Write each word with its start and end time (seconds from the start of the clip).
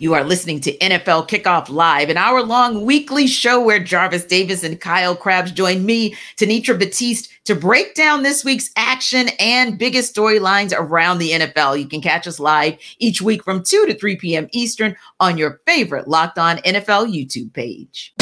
You 0.00 0.14
are 0.14 0.22
listening 0.22 0.60
to 0.60 0.78
NFL 0.78 1.28
Kickoff 1.28 1.68
Live, 1.68 2.08
an 2.08 2.16
hour 2.16 2.40
long 2.40 2.84
weekly 2.84 3.26
show 3.26 3.60
where 3.60 3.80
Jarvis 3.80 4.24
Davis 4.24 4.62
and 4.62 4.80
Kyle 4.80 5.16
Crabbs 5.16 5.50
join 5.50 5.84
me, 5.84 6.14
Tanitra 6.36 6.78
Batiste, 6.78 7.32
to 7.46 7.56
break 7.56 7.96
down 7.96 8.22
this 8.22 8.44
week's 8.44 8.70
action 8.76 9.28
and 9.40 9.76
biggest 9.76 10.14
storylines 10.14 10.72
around 10.72 11.18
the 11.18 11.32
NFL. 11.32 11.80
You 11.80 11.88
can 11.88 12.00
catch 12.00 12.28
us 12.28 12.38
live 12.38 12.78
each 13.00 13.20
week 13.20 13.42
from 13.42 13.64
2 13.64 13.86
to 13.86 13.98
3 13.98 14.14
p.m. 14.14 14.48
Eastern 14.52 14.94
on 15.18 15.36
your 15.36 15.60
favorite 15.66 16.06
Locked 16.06 16.38
On 16.38 16.58
NFL 16.58 17.12
YouTube 17.12 17.52
page. 17.52 18.14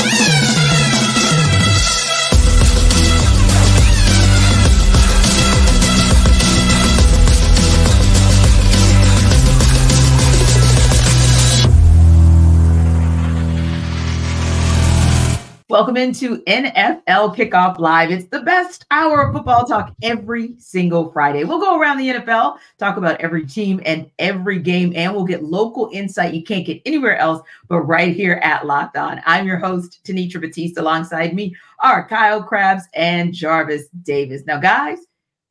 Welcome 15.69 15.97
into 15.97 16.45
NFL 16.45 17.35
Kickoff 17.35 17.81
Live. 17.81 18.13
It's 18.13 18.29
the 18.29 18.43
best 18.43 18.87
hour 18.93 19.23
of 19.23 19.35
football 19.35 19.65
talk 19.65 19.93
every 20.01 20.55
single 20.59 21.11
Friday. 21.11 21.43
We'll 21.43 21.59
go 21.59 21.77
around 21.77 21.99
the 21.99 22.09
NFL, 22.09 22.59
talk 22.79 22.97
about 22.97 23.21
every 23.21 23.45
team 23.45 23.81
and 23.85 24.09
every 24.21 24.61
game, 24.61 24.93
and 24.95 25.13
we'll 25.13 25.25
get 25.25 25.43
local 25.43 25.91
insight 25.93 26.35
you 26.35 26.45
can't 26.45 26.65
get 26.65 26.81
anywhere 26.87 27.17
else 27.17 27.43
but 27.67 27.81
right 27.81 28.15
here 28.15 28.35
at 28.45 28.65
Locked 28.65 28.97
On. 28.97 29.21
I'm 29.27 29.45
your 29.45 29.59
host, 29.59 29.99
Tanitra 30.05 30.41
Batiste. 30.41 30.79
Alongside 30.79 31.35
me 31.35 31.57
are 31.83 32.07
Kyle 32.07 32.45
Crabbs 32.45 32.85
and 32.95 33.35
Jarvis 33.35 33.89
Davis. 34.05 34.45
Now, 34.47 34.61
guys, 34.61 34.99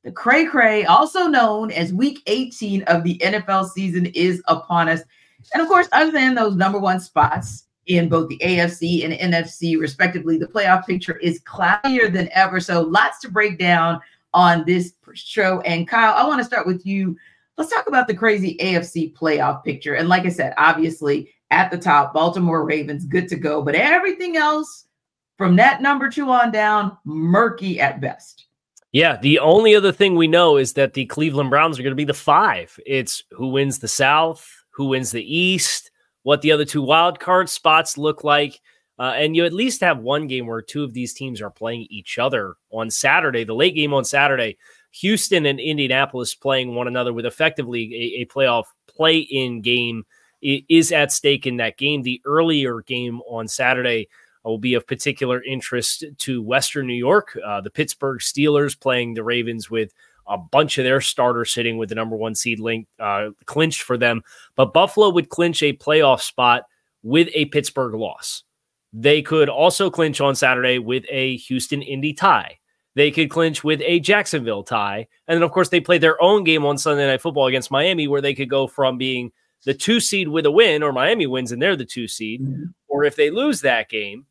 the 0.06 0.14
cray 0.14 0.46
cray, 0.46 0.86
also 0.86 1.28
known 1.28 1.72
as 1.72 1.92
week 1.92 2.24
18 2.28 2.84
of 2.84 3.04
the 3.04 3.18
NFL 3.18 3.68
season, 3.68 4.06
is 4.06 4.42
upon 4.48 4.88
us. 4.88 5.02
And 5.54 5.62
of 5.62 5.68
course, 5.68 5.90
other 5.92 6.14
than 6.14 6.36
those 6.36 6.56
number 6.56 6.80
one 6.80 7.02
spots, 7.02 7.66
in 7.88 8.10
both 8.10 8.30
the 8.30 8.40
AFC 8.40 9.04
and 9.06 9.34
NFC, 9.34 9.80
respectively. 9.80 10.38
The 10.38 10.48
playoff 10.48 10.86
picture 10.86 11.18
is 11.18 11.40
cloudier 11.40 12.10
than 12.10 12.30
ever. 12.32 12.60
So, 12.60 12.82
lots 12.82 13.20
to 13.22 13.32
break 13.32 13.58
down 13.58 14.02
on 14.34 14.66
this 14.66 14.94
show. 15.14 15.62
And 15.62 15.88
Kyle, 15.88 16.14
I 16.14 16.28
want 16.28 16.40
to 16.40 16.46
start 16.46 16.68
with 16.68 16.86
you. 16.86 17.18
Let's 17.58 17.72
talk 17.72 17.88
about 17.88 18.08
the 18.08 18.14
crazy 18.14 18.58
AFC 18.62 19.14
playoff 19.14 19.64
picture. 19.64 19.96
And 19.96 20.10
like 20.10 20.26
I 20.26 20.30
said, 20.30 20.54
obviously 20.58 21.34
at 21.52 21.72
the 21.72 21.78
top, 21.78 22.14
Baltimore 22.14 22.66
Ravens, 22.66 23.06
good 23.06 23.30
to 23.30 23.38
go. 23.38 23.62
But 23.62 23.76
everything 23.76 24.36
else 24.36 24.86
from 25.38 25.56
that 25.56 25.82
number 25.82 26.10
two 26.10 26.30
on 26.30 26.52
down, 26.52 26.98
murky 27.06 27.80
at 27.80 28.02
best. 28.02 28.46
Yeah, 28.92 29.18
the 29.22 29.40
only 29.40 29.76
other 29.76 29.92
thing 29.92 30.16
we 30.16 30.28
know 30.28 30.58
is 30.58 30.74
that 30.74 30.94
the 30.94 31.06
Cleveland 31.06 31.50
Browns 31.50 31.78
are 31.78 31.84
going 31.84 31.92
to 31.92 31.96
be 31.96 32.06
the 32.06 32.14
five. 32.14 32.78
It's 32.86 33.24
who 33.32 33.48
wins 33.48 33.80
the 33.80 33.88
South, 33.88 34.50
who 34.72 34.86
wins 34.86 35.12
the 35.12 35.36
East, 35.38 35.92
what 36.26 36.42
the 36.42 36.52
other 36.52 36.66
two 36.66 36.82
wild 36.82 37.20
card 37.20 37.48
spots 37.48 38.00
look 38.00 38.24
like. 38.24 38.60
Uh, 38.98 39.14
and 39.16 39.36
you 39.36 39.46
at 39.46 39.54
least 39.54 39.82
have 39.82 40.00
one 40.00 40.26
game 40.26 40.48
where 40.48 40.60
two 40.60 40.84
of 40.84 40.92
these 40.92 41.14
teams 41.14 41.40
are 41.40 41.52
playing 41.52 41.86
each 41.92 42.18
other 42.18 42.56
on 42.72 42.90
Saturday, 42.90 43.44
the 43.44 43.54
late 43.54 43.76
game 43.76 43.94
on 43.94 44.04
Saturday. 44.04 44.58
Houston 44.90 45.46
and 45.46 45.60
Indianapolis 45.60 46.34
playing 46.34 46.74
one 46.74 46.88
another 46.88 47.14
with 47.14 47.28
effectively 47.28 47.94
a, 47.94 48.22
a 48.22 48.26
playoff 48.26 48.64
play 48.88 49.20
in 49.20 49.62
game 49.62 50.04
is 50.42 50.92
at 50.92 51.12
stake 51.12 51.46
in 51.46 51.58
that 51.58 51.78
game. 51.78 52.02
The 52.02 52.22
earlier 52.26 52.82
game 52.82 53.22
on 53.30 53.48
Saturday 53.48 54.08
will 54.44 54.58
be 54.58 54.74
of 54.74 54.88
particular 54.88 55.44
interest 55.44 56.06
to 56.18 56.42
Western 56.42 56.88
New 56.88 56.94
York. 56.96 57.38
Uh, 57.46 57.62
the 57.62 57.70
Pittsburgh 57.70 58.20
Steelers 58.20 58.80
playing 58.80 59.14
the 59.14 59.24
Ravens 59.24 59.70
with 59.70 59.94
a 60.28 60.38
bunch 60.38 60.78
of 60.78 60.84
their 60.84 61.02
starters 61.02 61.54
sitting 61.54 61.78
with 61.78 61.90
the 61.90 61.96
number 61.96 62.16
one 62.16 62.36
seed 62.36 62.60
link 62.60 62.88
uh, 63.00 63.30
clinched 63.46 63.82
for 63.84 63.98
them. 63.98 64.22
But 64.56 64.74
Buffalo 64.74 65.10
would 65.10 65.30
clinch 65.30 65.62
a 65.62 65.74
playoff 65.74 66.22
spot 66.22 66.64
with 67.04 67.30
a 67.34 67.46
Pittsburgh 67.46 67.94
loss. 67.94 68.44
They 68.94 69.22
could 69.22 69.50
also 69.50 69.90
clinch 69.90 70.22
on 70.22 70.36
Saturday 70.36 70.80
with 70.80 71.04
a 71.10 71.38
Houston 71.38 71.82
Indy 71.82 72.14
tie. 72.14 72.60
They 72.96 73.12
could 73.12 73.30
clinch 73.30 73.64
with 73.64 73.82
a 73.84 74.00
Jacksonville 74.00 74.64
tie. 74.64 75.08
And 75.28 75.36
then, 75.36 75.44
of 75.44 75.52
course, 75.52 75.70
they 75.70 75.82
play 75.82 75.98
their 75.98 76.22
own 76.22 76.46
game 76.46 76.66
on 76.66 76.78
Sunday 76.78 77.06
Night 77.06 77.22
Football 77.22 77.48
against 77.48 77.72
Miami, 77.72 78.08
where 78.08 78.22
they 78.22 78.34
could 78.34 78.50
go 78.50 78.68
from 78.68 78.98
being 78.98 79.32
the 79.66 79.74
two 79.74 80.00
seed 80.00 80.30
with 80.30 80.46
a 80.46 80.52
win, 80.52 80.82
or 80.82 80.94
Miami 80.94 81.28
wins 81.28 81.52
and 81.52 81.62
they're 81.62 81.76
the 81.76 81.86
two 81.86 82.08
seed. 82.08 82.42
Mm-hmm. 82.42 82.64
Or 82.88 83.04
if 83.04 83.18
they 83.18 83.32
lose 83.32 83.62
that 83.62 83.90
game, 83.90 84.26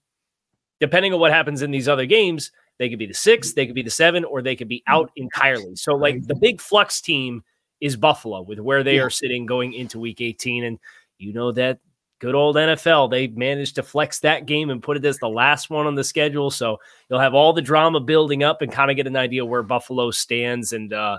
depending 0.81 1.13
on 1.13 1.21
what 1.21 1.33
happens 1.33 1.61
in 1.61 1.71
these 1.71 1.89
other 1.89 2.07
games, 2.07 2.51
they 2.79 2.89
could 2.89 2.99
be 2.99 3.07
the 3.07 3.15
six, 3.15 3.53
they 3.53 3.67
could 3.67 3.75
be 3.75 3.83
the 3.83 3.91
seven, 3.91 4.25
or 4.25 4.43
they 4.43 4.57
could 4.57 4.69
be 4.69 4.83
out 4.87 5.11
entirely. 5.17 5.77
So, 5.77 5.95
like 5.95 6.27
the 6.27 6.35
big 6.35 6.61
flux 6.61 7.01
team 7.01 7.45
is 7.81 7.97
Buffalo 7.97 8.43
with 8.43 8.59
where 8.61 8.83
they 8.83 8.97
yeah. 8.97 9.03
are 9.03 9.11
sitting 9.11 9.47
going 9.47 9.75
into 9.75 9.99
week 9.99 10.21
18. 10.21 10.65
And 10.65 10.79
you 11.19 11.33
know 11.33 11.53
that 11.53 11.81
good 12.19 12.35
old 12.35 12.57
NFL, 12.57 13.11
they 13.11 13.29
managed 13.29 13.75
to 13.75 13.83
flex 13.83 14.21
that 14.21 14.47
game 14.47 14.71
and 14.71 14.83
put 14.83 14.97
it 14.97 15.05
as 15.05 15.19
the 15.19 15.29
last 15.29 15.71
one 15.71 15.87
on 15.87 15.95
the 15.95 16.05
schedule. 16.05 16.51
So 16.51 16.79
you'll 17.09 17.21
have 17.21 17.35
all 17.35 17.53
the 17.53 17.63
drama 17.63 18.01
building 18.01 18.43
up 18.43 18.63
and 18.63 18.73
kind 18.73 18.91
of 18.91 18.97
get 18.97 19.07
an 19.07 19.17
idea 19.17 19.45
where 19.45 19.63
Buffalo 19.63 20.11
stands. 20.11 20.73
And 20.73 20.93
uh, 20.93 21.19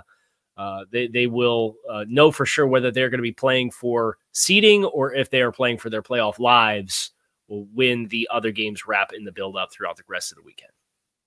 uh, 0.56 0.84
they, 0.90 1.06
they 1.06 1.26
will 1.26 1.76
uh, 1.88 2.04
know 2.08 2.32
for 2.32 2.46
sure 2.46 2.66
whether 2.66 2.90
they're 2.90 3.10
going 3.10 3.18
to 3.18 3.22
be 3.22 3.32
playing 3.32 3.70
for 3.70 4.18
seeding 4.32 4.84
or 4.84 5.14
if 5.14 5.30
they 5.30 5.42
are 5.42 5.52
playing 5.52 5.78
for 5.78 5.88
their 5.88 6.02
playoff 6.02 6.38
lives 6.38 7.12
when 7.48 8.08
the 8.08 8.28
other 8.32 8.50
games 8.50 8.88
wrap 8.88 9.12
in 9.12 9.24
the 9.24 9.30
build 9.30 9.56
up 9.56 9.72
throughout 9.72 9.96
the 9.96 10.02
rest 10.08 10.32
of 10.32 10.36
the 10.36 10.42
weekend. 10.42 10.72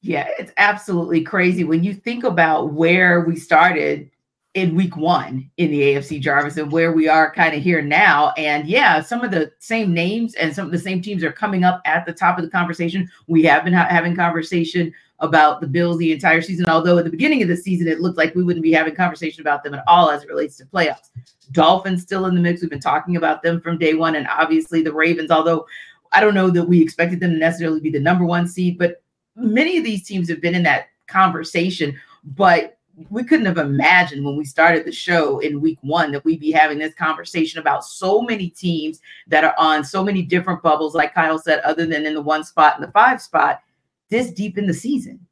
Yeah, 0.01 0.29
it's 0.37 0.53
absolutely 0.57 1.21
crazy 1.23 1.63
when 1.63 1.83
you 1.83 1.93
think 1.93 2.23
about 2.23 2.73
where 2.73 3.21
we 3.21 3.35
started 3.35 4.09
in 4.55 4.75
week 4.75 4.97
one 4.97 5.49
in 5.57 5.69
the 5.69 5.81
AFC 5.81 6.19
Jarvis 6.19 6.57
and 6.57 6.71
where 6.71 6.91
we 6.91 7.07
are 7.07 7.33
kind 7.33 7.55
of 7.55 7.61
here 7.61 7.81
now. 7.81 8.33
And 8.35 8.67
yeah, 8.67 9.01
some 9.01 9.23
of 9.23 9.31
the 9.31 9.51
same 9.59 9.93
names 9.93 10.33
and 10.35 10.55
some 10.55 10.65
of 10.65 10.71
the 10.71 10.79
same 10.79 11.01
teams 11.01 11.23
are 11.23 11.31
coming 11.31 11.63
up 11.63 11.81
at 11.85 12.05
the 12.05 12.13
top 12.13 12.37
of 12.37 12.43
the 12.43 12.49
conversation. 12.49 13.09
We 13.27 13.43
have 13.43 13.63
been 13.63 13.73
ha- 13.73 13.87
having 13.89 14.15
conversation 14.15 14.93
about 15.19 15.61
the 15.61 15.67
Bills 15.67 15.97
the 15.97 16.13
entire 16.13 16.41
season, 16.41 16.67
although 16.67 16.97
at 16.97 17.03
the 17.03 17.11
beginning 17.11 17.43
of 17.43 17.49
the 17.49 17.57
season, 17.57 17.87
it 17.87 17.99
looked 17.99 18.17
like 18.17 18.33
we 18.33 18.43
wouldn't 18.43 18.63
be 18.63 18.71
having 18.71 18.95
conversation 18.95 19.41
about 19.41 19.63
them 19.63 19.73
at 19.73 19.83
all 19.85 20.09
as 20.09 20.23
it 20.23 20.29
relates 20.29 20.55
to 20.57 20.65
playoffs. 20.65 21.09
Dolphins 21.51 22.01
still 22.01 22.25
in 22.25 22.35
the 22.35 22.41
mix. 22.41 22.61
We've 22.61 22.69
been 22.69 22.79
talking 22.79 23.17
about 23.17 23.43
them 23.43 23.61
from 23.61 23.77
day 23.77 23.93
one. 23.93 24.15
And 24.15 24.27
obviously 24.27 24.81
the 24.81 24.93
Ravens, 24.93 25.29
although 25.29 25.67
I 26.11 26.21
don't 26.21 26.33
know 26.33 26.49
that 26.49 26.63
we 26.63 26.81
expected 26.81 27.19
them 27.19 27.31
to 27.31 27.37
necessarily 27.37 27.81
be 27.81 27.91
the 27.91 27.99
number 27.99 28.25
one 28.25 28.47
seed, 28.47 28.77
but 28.77 29.03
many 29.39 29.77
of 29.77 29.83
these 29.83 30.03
teams 30.03 30.29
have 30.29 30.41
been 30.41 30.55
in 30.55 30.63
that 30.63 30.87
conversation, 31.07 31.99
but 32.23 32.77
we 33.09 33.23
couldn't 33.23 33.45
have 33.45 33.57
imagined 33.57 34.25
when 34.25 34.35
we 34.35 34.43
started 34.43 34.85
the 34.85 34.91
show 34.91 35.39
in 35.39 35.61
week 35.61 35.79
one 35.81 36.11
that 36.11 36.25
we'd 36.25 36.39
be 36.39 36.51
having 36.51 36.77
this 36.77 36.93
conversation 36.93 37.59
about 37.59 37.85
so 37.85 38.21
many 38.21 38.49
teams 38.49 38.99
that 39.27 39.43
are 39.43 39.55
on 39.57 39.85
so 39.85 40.03
many 40.03 40.21
different 40.21 40.61
bubbles, 40.61 40.95
like 40.95 41.13
Kyle 41.13 41.39
said, 41.39 41.59
other 41.59 41.85
than 41.85 42.05
in 42.05 42.13
the 42.13 42.21
one 42.21 42.43
spot 42.43 42.75
and 42.75 42.83
the 42.85 42.91
five 42.91 43.21
spot, 43.21 43.61
this 44.09 44.31
deep 44.31 44.57
in 44.57 44.67
the 44.67 44.73
season. 44.73 45.25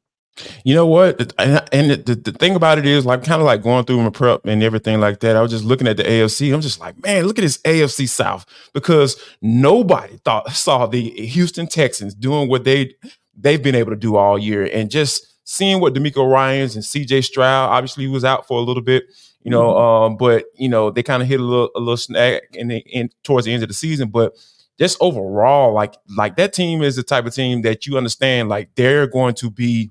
You 0.64 0.74
know 0.74 0.86
what? 0.86 1.34
And 1.38 1.90
the, 1.90 2.14
the, 2.14 2.32
thing 2.32 2.54
about 2.54 2.78
it 2.78 2.86
is, 2.86 3.04
like, 3.04 3.24
kind 3.24 3.40
of 3.40 3.46
like 3.46 3.60
going 3.60 3.84
through 3.84 4.00
my 4.02 4.10
prep 4.10 4.46
and 4.46 4.62
everything 4.62 5.00
like 5.00 5.18
that. 5.20 5.34
I 5.34 5.42
was 5.42 5.50
just 5.50 5.64
looking 5.64 5.88
at 5.88 5.96
the 5.96 6.04
AFC. 6.04 6.54
I'm 6.54 6.60
just 6.60 6.78
like, 6.78 7.00
man, 7.02 7.24
look 7.24 7.38
at 7.38 7.42
this 7.42 7.58
AFC 7.58 8.08
South 8.08 8.46
because 8.72 9.20
nobody 9.42 10.16
thought 10.24 10.50
saw 10.52 10.86
the 10.86 11.10
Houston 11.10 11.66
Texans 11.66 12.14
doing 12.14 12.48
what 12.48 12.62
they 12.62 12.94
they've 13.38 13.62
been 13.62 13.74
able 13.74 13.90
to 13.90 13.96
do 13.96 14.16
all 14.16 14.38
year. 14.38 14.64
And 14.64 14.90
just 14.90 15.26
seeing 15.44 15.80
what 15.80 15.94
DeMeco 15.94 16.30
Ryans 16.30 16.74
and 16.74 16.84
CJ 16.84 17.24
Stroud, 17.24 17.70
obviously 17.70 18.04
he 18.04 18.10
was 18.10 18.24
out 18.24 18.46
for 18.46 18.58
a 18.58 18.62
little 18.62 18.82
bit, 18.82 19.04
you 19.42 19.50
know, 19.50 19.72
mm-hmm. 19.72 20.12
um, 20.12 20.16
but 20.16 20.46
you 20.54 20.68
know, 20.68 20.90
they 20.90 21.02
kind 21.02 21.22
of 21.22 21.28
hit 21.28 21.40
a 21.40 21.44
little 21.44 21.70
a 21.74 21.80
little 21.80 21.96
snag 21.96 22.42
in 22.52 22.68
the 22.68 22.78
in 22.78 23.10
towards 23.22 23.46
the 23.46 23.52
end 23.52 23.62
of 23.62 23.68
the 23.68 23.74
season. 23.74 24.10
But 24.10 24.34
just 24.78 24.98
overall, 25.00 25.72
like 25.72 25.94
like 26.16 26.36
that 26.36 26.52
team 26.52 26.82
is 26.82 26.96
the 26.96 27.02
type 27.02 27.26
of 27.26 27.34
team 27.34 27.62
that 27.62 27.86
you 27.86 27.96
understand, 27.96 28.48
like 28.48 28.70
they're 28.74 29.06
going 29.06 29.34
to 29.36 29.50
be 29.50 29.90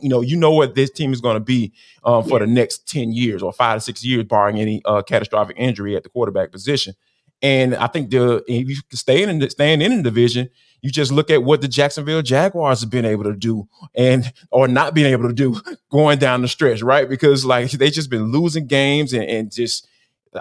you 0.00 0.08
know, 0.08 0.20
you 0.20 0.36
know 0.36 0.50
what 0.50 0.74
this 0.74 0.90
team 0.90 1.12
is 1.12 1.20
going 1.20 1.36
to 1.36 1.40
be 1.40 1.72
um, 2.04 2.24
for 2.24 2.40
yeah. 2.40 2.46
the 2.46 2.52
next 2.52 2.88
10 2.88 3.12
years 3.12 3.42
or 3.42 3.52
five 3.52 3.78
to 3.78 3.80
six 3.80 4.04
years, 4.04 4.24
barring 4.24 4.58
any 4.58 4.82
uh, 4.84 5.02
catastrophic 5.02 5.56
injury 5.56 5.96
at 5.96 6.02
the 6.02 6.08
quarterback 6.08 6.50
position. 6.50 6.94
And 7.42 7.74
I 7.76 7.86
think 7.86 8.10
the 8.10 8.42
if 8.48 8.68
you 8.68 8.76
staying 8.92 9.28
in 9.28 9.38
the, 9.38 9.50
staying 9.50 9.82
in 9.82 9.96
the 9.98 10.02
division, 10.02 10.48
you 10.84 10.90
just 10.90 11.10
look 11.10 11.30
at 11.30 11.42
what 11.42 11.62
the 11.62 11.66
Jacksonville 11.66 12.20
Jaguars 12.20 12.82
have 12.82 12.90
been 12.90 13.06
able 13.06 13.24
to 13.24 13.32
do 13.32 13.66
and 13.94 14.30
or 14.50 14.68
not 14.68 14.92
being 14.92 15.10
able 15.10 15.26
to 15.26 15.32
do 15.34 15.58
going 15.90 16.18
down 16.18 16.42
the 16.42 16.48
stretch, 16.48 16.82
right? 16.82 17.08
Because 17.08 17.42
like 17.42 17.70
they 17.70 17.88
just 17.88 18.10
been 18.10 18.30
losing 18.30 18.66
games 18.66 19.14
and, 19.14 19.24
and 19.24 19.50
just 19.50 19.88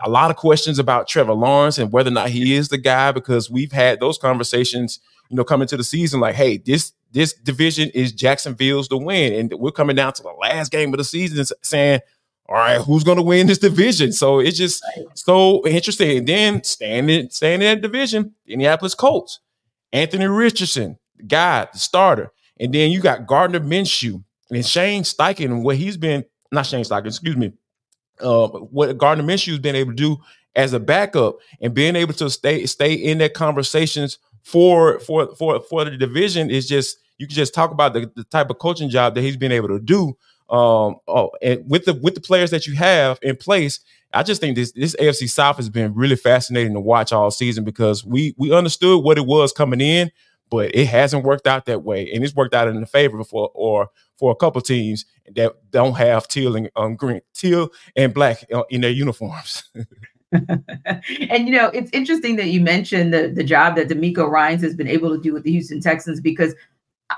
a 0.03 0.09
lot 0.09 0.31
of 0.31 0.35
questions 0.35 0.79
about 0.79 1.07
Trevor 1.07 1.31
Lawrence 1.31 1.77
and 1.77 1.93
whether 1.93 2.09
or 2.09 2.13
not 2.13 2.27
he 2.27 2.55
is 2.55 2.67
the 2.67 2.77
guy 2.77 3.13
because 3.13 3.49
we've 3.49 3.71
had 3.71 4.01
those 4.01 4.17
conversations, 4.17 4.99
you 5.29 5.37
know, 5.37 5.45
coming 5.45 5.65
to 5.69 5.77
the 5.77 5.83
season 5.83 6.19
like, 6.19 6.35
hey, 6.35 6.57
this 6.57 6.91
this 7.13 7.31
division 7.31 7.89
is 7.91 8.11
Jacksonville's 8.11 8.89
to 8.89 8.97
win. 8.97 9.31
And 9.31 9.53
we're 9.53 9.71
coming 9.71 9.95
down 9.95 10.11
to 10.11 10.23
the 10.23 10.33
last 10.41 10.73
game 10.73 10.93
of 10.93 10.97
the 10.97 11.05
season 11.05 11.45
saying, 11.61 12.01
all 12.49 12.55
right, 12.55 12.81
who's 12.81 13.05
going 13.05 13.15
to 13.15 13.23
win 13.23 13.47
this 13.47 13.59
division? 13.59 14.11
So 14.11 14.39
it's 14.39 14.57
just 14.57 14.83
so 15.13 15.65
interesting. 15.65 16.17
And 16.17 16.27
then 16.27 16.63
standing, 16.65 17.29
standing 17.29 17.65
in 17.65 17.75
that 17.75 17.81
division, 17.81 18.33
the 18.45 18.53
Indianapolis 18.53 18.93
Colts. 18.93 19.39
Anthony 19.93 20.25
Richardson, 20.25 20.97
guy, 21.25 21.67
the 21.71 21.79
starter. 21.79 22.31
And 22.59 22.73
then 22.73 22.91
you 22.91 22.99
got 22.99 23.27
Gardner 23.27 23.61
Minshew 23.61 24.23
and 24.51 24.65
Shane 24.65 25.03
Steichen, 25.03 25.63
what 25.63 25.77
he's 25.77 25.95
been, 25.95 26.25
not 26.51 26.65
Shane 26.65 26.83
Steichen, 26.83 27.07
excuse 27.07 27.37
me, 27.37 27.53
uh, 28.19 28.47
what 28.47 28.97
Gardner 28.97 29.23
Minshew's 29.23 29.59
been 29.59 29.75
able 29.75 29.91
to 29.91 29.95
do 29.95 30.17
as 30.55 30.73
a 30.73 30.79
backup 30.79 31.37
and 31.61 31.73
being 31.73 31.95
able 31.95 32.13
to 32.13 32.29
stay 32.29 32.65
stay 32.65 32.93
in 32.93 33.17
that 33.19 33.33
conversations 33.33 34.19
for 34.43 34.99
for 34.99 35.33
for 35.35 35.59
for 35.61 35.85
the 35.85 35.97
division 35.97 36.51
is 36.51 36.67
just 36.67 36.97
you 37.17 37.27
can 37.27 37.35
just 37.35 37.53
talk 37.53 37.71
about 37.71 37.93
the, 37.93 38.11
the 38.15 38.23
type 38.25 38.49
of 38.49 38.59
coaching 38.59 38.89
job 38.89 39.15
that 39.15 39.21
he's 39.21 39.37
been 39.37 39.51
able 39.51 39.69
to 39.69 39.79
do 39.79 40.15
um 40.49 40.97
oh, 41.07 41.31
and 41.41 41.69
with 41.69 41.85
the 41.85 41.93
with 41.93 42.15
the 42.15 42.21
players 42.21 42.51
that 42.51 42.67
you 42.67 42.75
have 42.75 43.19
in 43.21 43.35
place 43.35 43.79
I 44.13 44.23
just 44.23 44.39
think 44.39 44.55
this 44.55 44.71
this 44.73 44.95
AFC 44.95 45.29
South 45.29 45.57
has 45.57 45.69
been 45.69 45.93
really 45.95 46.15
fascinating 46.15 46.73
to 46.73 46.79
watch 46.79 47.11
all 47.11 47.31
season 47.31 47.63
because 47.63 48.05
we 48.05 48.35
we 48.37 48.53
understood 48.53 49.03
what 49.03 49.17
it 49.17 49.25
was 49.25 49.51
coming 49.51 49.81
in, 49.81 50.11
but 50.49 50.73
it 50.75 50.85
hasn't 50.85 51.25
worked 51.25 51.47
out 51.47 51.65
that 51.65 51.83
way, 51.83 52.11
and 52.11 52.23
it's 52.23 52.35
worked 52.35 52.53
out 52.53 52.67
in 52.67 52.79
the 52.79 52.85
favor 52.85 53.23
for 53.23 53.49
or 53.55 53.89
for 54.17 54.31
a 54.31 54.35
couple 54.35 54.61
teams 54.61 55.05
that 55.35 55.53
don't 55.71 55.95
have 55.95 56.27
teal 56.27 56.55
and 56.55 56.69
um, 56.75 56.95
green, 56.95 57.21
teal 57.33 57.69
and 57.95 58.13
black 58.13 58.45
uh, 58.53 58.63
in 58.69 58.81
their 58.81 58.91
uniforms. 58.91 59.63
and 60.31 61.47
you 61.47 61.51
know, 61.51 61.67
it's 61.69 61.89
interesting 61.91 62.35
that 62.35 62.47
you 62.47 62.61
mentioned 62.61 63.13
the 63.13 63.29
the 63.29 63.43
job 63.43 63.75
that 63.75 63.87
DeMeco 63.87 64.29
Ryans 64.29 64.61
has 64.61 64.75
been 64.75 64.87
able 64.87 65.09
to 65.15 65.21
do 65.21 65.33
with 65.33 65.43
the 65.43 65.51
Houston 65.51 65.81
Texans 65.81 66.21
because 66.21 66.53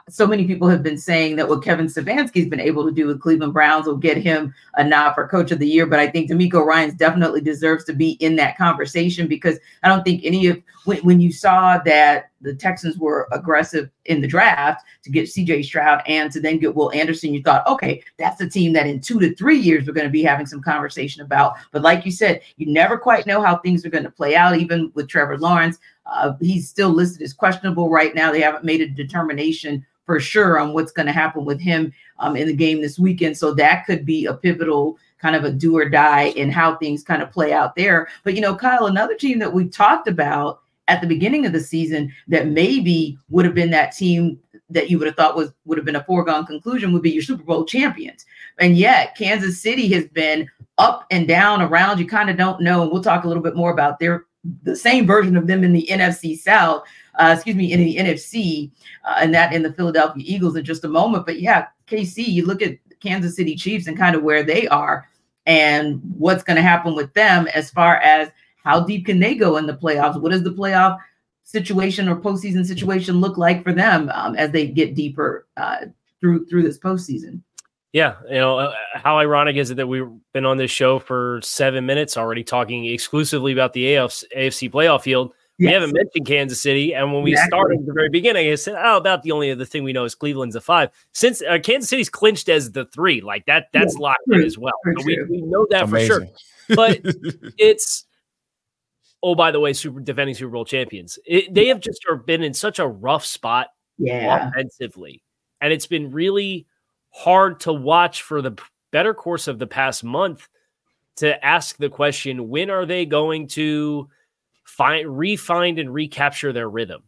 so 0.10 0.28
many 0.28 0.46
people 0.46 0.68
have 0.68 0.84
been 0.84 0.98
saying 0.98 1.36
that 1.36 1.48
what 1.48 1.64
Kevin 1.64 1.88
Stefanski's 1.88 2.50
been 2.50 2.60
able 2.60 2.86
to 2.86 2.92
do 2.92 3.08
with 3.08 3.22
Cleveland 3.22 3.54
Browns 3.54 3.88
will 3.88 3.98
get 3.98 4.18
him 4.18 4.54
a 4.76 4.84
nod 4.84 5.14
for 5.14 5.28
coach 5.28 5.52
of 5.52 5.60
the 5.60 5.68
year. 5.68 5.86
But 5.86 6.00
I 6.00 6.08
think 6.08 6.30
DeMeco 6.30 6.66
Ryans 6.66 6.94
definitely 6.94 7.42
deserves 7.42 7.84
to 7.86 7.94
be 7.94 8.12
in 8.14 8.36
that 8.38 8.58
conversation 8.58 9.28
because 9.28 9.58
I 9.84 9.90
don't 9.90 10.04
think 10.04 10.22
any 10.24 10.48
of 10.48 10.62
when, 10.86 11.00
when 11.00 11.20
you 11.20 11.32
saw 11.32 11.80
that 11.80 12.30
the 12.42 12.54
Texans 12.54 12.98
were 12.98 13.28
aggressive 13.32 13.90
in 14.06 14.22
the 14.22 14.28
draft 14.28 14.86
to 15.04 15.10
get 15.10 15.26
CJ 15.26 15.66
Stroud 15.66 16.02
and 16.08 16.32
to 16.32 16.40
then 16.40 16.60
get 16.60 16.76
Will 16.76 16.92
Anderson, 16.92 17.34
you 17.34 17.42
thought, 17.42 17.66
okay, 17.68 18.04
that's 18.18 18.40
a 18.40 18.50
team 18.50 18.74
that 18.74 18.88
in 18.88 19.02
two 19.02 19.20
to 19.20 19.36
three 19.36 19.58
years 19.58 19.88
we're 19.88 19.94
going 19.94 20.08
to 20.08 20.12
be 20.12 20.24
having 20.24 20.46
some 20.46 20.62
conversation 20.62 21.24
about. 21.24 21.56
But 21.72 21.82
like 21.82 22.06
you 22.06 22.12
said, 22.12 22.42
you 22.58 22.72
never 22.72 22.98
quite 22.98 23.26
know 23.26 23.42
how 23.42 23.58
things 23.58 23.86
are 23.86 23.90
going 23.90 24.04
to 24.04 24.12
play 24.12 24.36
out, 24.36 24.58
even 24.58 24.92
with 24.94 25.10
Trevor 25.10 25.38
Lawrence. 25.38 25.80
Uh, 26.06 26.34
he's 26.40 26.70
still 26.70 26.90
listed 26.90 27.22
as 27.22 27.34
questionable 27.34 27.90
right 27.90 28.14
now. 28.16 28.32
They 28.32 28.42
haven't 28.42 28.64
made 28.64 28.82
a 28.82 28.88
determination 28.88 29.86
for 30.06 30.20
sure 30.20 30.60
on 30.60 30.74
what's 30.74 30.92
going 30.92 31.08
to 31.08 31.12
happen 31.12 31.46
with 31.46 31.60
him 31.60 31.92
um, 32.20 32.36
in 32.36 32.48
the 32.48 32.56
game 32.56 32.82
this 32.82 33.00
weekend. 33.00 33.38
So 33.38 33.54
that 33.56 33.86
could 33.86 34.06
be 34.06 34.26
a 34.26 34.34
pivotal 34.34 34.98
kind 35.20 35.36
of 35.36 35.44
a 35.44 35.52
do 35.52 35.76
or 35.78 35.90
die 35.90 36.26
in 36.36 36.52
how 36.52 36.76
things 36.76 37.04
kind 37.04 37.22
of 37.22 37.32
play 37.32 37.52
out 37.52 37.76
there. 37.76 38.08
But, 38.24 38.36
you 38.36 38.42
know, 38.42 38.56
Kyle, 38.56 38.86
another 38.86 39.16
team 39.16 39.40
that 39.40 39.54
we 39.54 39.68
talked 39.68 40.08
about 40.08 40.62
at 40.88 41.02
the 41.02 41.08
beginning 41.08 41.46
of 41.48 41.54
the 41.54 41.60
season 41.60 42.14
that 42.28 42.48
maybe 42.48 43.18
would 43.30 43.46
have 43.46 43.56
been 43.56 43.72
that 43.72 43.96
team 43.96 44.40
that 44.70 44.90
you 44.90 44.98
would 45.00 45.08
have 45.08 45.16
thought 45.16 45.36
was 45.36 45.52
would 45.66 45.78
have 45.78 45.86
been 45.86 45.96
a 45.96 46.04
foregone 46.04 46.46
conclusion 46.46 46.92
would 46.92 47.02
be 47.02 47.12
your 47.12 47.24
Super 47.24 47.44
Bowl 47.44 47.66
champions. 47.66 48.26
And 48.60 48.78
yet 48.78 49.16
Kansas 49.16 49.62
City 49.62 49.88
has 49.94 50.06
been 50.06 50.48
up 50.78 51.06
and 51.12 51.28
down 51.28 51.62
around. 51.62 52.00
You 52.00 52.08
kind 52.08 52.30
of 52.30 52.38
don't 52.38 52.62
know. 52.62 52.84
And 52.84 52.92
we'll 52.92 53.04
talk 53.04 53.24
a 53.24 53.28
little 53.28 53.44
bit 53.44 53.56
more 53.56 53.72
about 53.72 54.00
their 54.00 54.26
the 54.64 54.76
same 54.76 55.06
version 55.06 55.36
of 55.36 55.48
them 55.48 55.64
in 55.64 55.74
the 55.74 55.88
NFC 55.90 56.38
South, 56.38 56.84
uh, 57.20 57.32
excuse 57.34 57.56
me, 57.56 57.72
in 57.72 57.80
the 57.80 57.98
NFC, 57.98 58.72
uh, 59.06 59.18
and 59.20 59.34
that 59.34 59.54
in 59.54 59.64
the 59.64 59.74
Philadelphia 59.74 60.24
Eagles 60.26 60.56
in 60.56 60.64
just 60.64 60.84
a 60.84 60.90
moment. 60.90 61.26
But 61.26 61.40
yeah, 61.40 61.68
KC, 61.88 62.28
you 62.28 62.46
look 62.46 62.62
at 62.62 62.78
Kansas 63.00 63.36
City 63.36 63.56
Chiefs 63.56 63.88
and 63.88 63.98
kind 63.98 64.16
of 64.16 64.24
where 64.24 64.44
they 64.44 64.68
are 64.68 65.08
and 65.46 66.02
what's 66.18 66.44
going 66.44 66.56
to 66.56 66.64
happen 66.64 66.96
with 66.96 67.14
them 67.14 67.48
as 67.54 67.70
far 67.70 67.98
as 67.98 68.30
how 68.64 68.80
deep 68.80 69.06
can 69.06 69.20
they 69.20 69.36
go 69.36 69.58
in 69.58 69.68
the 69.68 69.78
playoffs? 69.78 70.20
What 70.20 70.32
does 70.32 70.44
the 70.44 70.52
playoff 70.52 70.98
situation 71.44 72.10
or 72.10 72.16
postseason 72.16 72.66
situation 72.66 73.22
look 73.22 73.38
like 73.38 73.64
for 73.64 73.72
them 73.72 74.10
um, 74.14 74.36
as 74.36 74.52
they 74.52 74.68
get 74.68 74.96
deeper 74.96 75.48
uh, 75.58 75.86
through 76.20 76.48
through 76.48 76.64
this 76.64 76.80
postseason? 76.80 77.42
Yeah, 77.96 78.16
you 78.28 78.36
know, 78.36 78.60
uh, 78.60 78.74
how 78.94 79.20
ironic 79.20 79.56
is 79.56 79.72
it 79.72 79.76
that 79.76 79.88
we've 79.88 80.10
been 80.34 80.46
on 80.46 80.58
this 80.58 80.70
show 80.70 81.00
for 81.00 81.40
seven 81.42 81.86
minutes 81.86 82.18
already 82.18 82.44
talking 82.44 82.84
exclusively 82.84 83.54
about 83.54 83.72
the 83.72 83.86
AFC, 83.86 84.24
AFC 84.36 84.70
playoff 84.70 85.04
field. 85.04 85.32
Yes. 85.58 85.68
We 85.68 85.74
haven't 85.74 85.94
mentioned 85.94 86.28
Kansas 86.28 86.62
City, 86.62 86.94
and 86.94 87.14
when 87.14 87.24
we 87.24 87.32
exactly. 87.32 87.58
started 87.58 87.80
at 87.80 87.86
the 87.86 87.94
very 87.94 88.10
beginning, 88.10 88.52
I 88.52 88.56
said, 88.56 88.76
"Oh, 88.78 88.98
about 88.98 89.24
the 89.24 89.32
only 89.32 89.50
other 89.50 89.64
thing 89.64 89.86
we 89.86 89.94
know 89.94 90.04
is 90.04 90.14
Cleveland's 90.14 90.58
a 90.58 90.60
five. 90.60 90.90
Since 91.14 91.42
uh, 91.42 91.58
Kansas 91.64 91.90
City's 91.90 92.10
clinched 92.10 92.50
as 92.50 92.74
the 92.74 92.84
three, 92.84 93.22
like 93.22 93.46
that, 93.46 93.68
that's 93.72 93.94
yeah, 93.94 94.02
locked 94.02 94.20
true, 94.28 94.42
in 94.42 94.46
as 94.46 94.58
well. 94.58 94.74
So 94.84 95.06
we, 95.06 95.24
we 95.30 95.42
know 95.44 95.66
that 95.70 95.84
Amazing. 95.84 96.28
for 96.68 96.76
sure. 96.76 96.76
But 96.76 97.00
it's 97.58 98.04
oh, 99.24 99.36
by 99.36 99.52
the 99.52 99.62
way, 99.62 99.72
super 99.72 100.02
defending 100.02 100.36
Super 100.36 100.52
Bowl 100.52 100.66
champions. 100.66 101.18
It, 101.26 101.54
they 101.54 101.68
have 101.68 101.80
just 101.80 102.06
been 102.26 102.44
in 102.44 102.54
such 102.54 102.78
a 102.78 102.86
rough 102.86 103.26
spot, 103.26 103.68
yeah, 103.98 104.50
offensively, 104.50 105.24
and 105.62 105.72
it's 105.72 105.88
been 105.88 106.12
really 106.12 106.68
hard 107.16 107.62
to 107.62 107.72
watch 107.72 108.24
for 108.24 108.42
the 108.42 108.58
better 108.92 109.14
course 109.14 109.48
of 109.48 109.58
the 109.58 109.68
past 109.68 110.04
month 110.04 110.50
to 111.16 111.44
ask 111.46 111.78
the 111.78 111.90
question 111.90 112.50
when 112.50 112.70
are 112.70 112.86
they 112.86 113.06
going 113.06 113.48
to 113.48 114.10
find 114.66 115.18
refine 115.18 115.80
and 115.80 115.94
recapture 115.94 116.52
their 116.52 116.70
rhythm? 116.70 117.04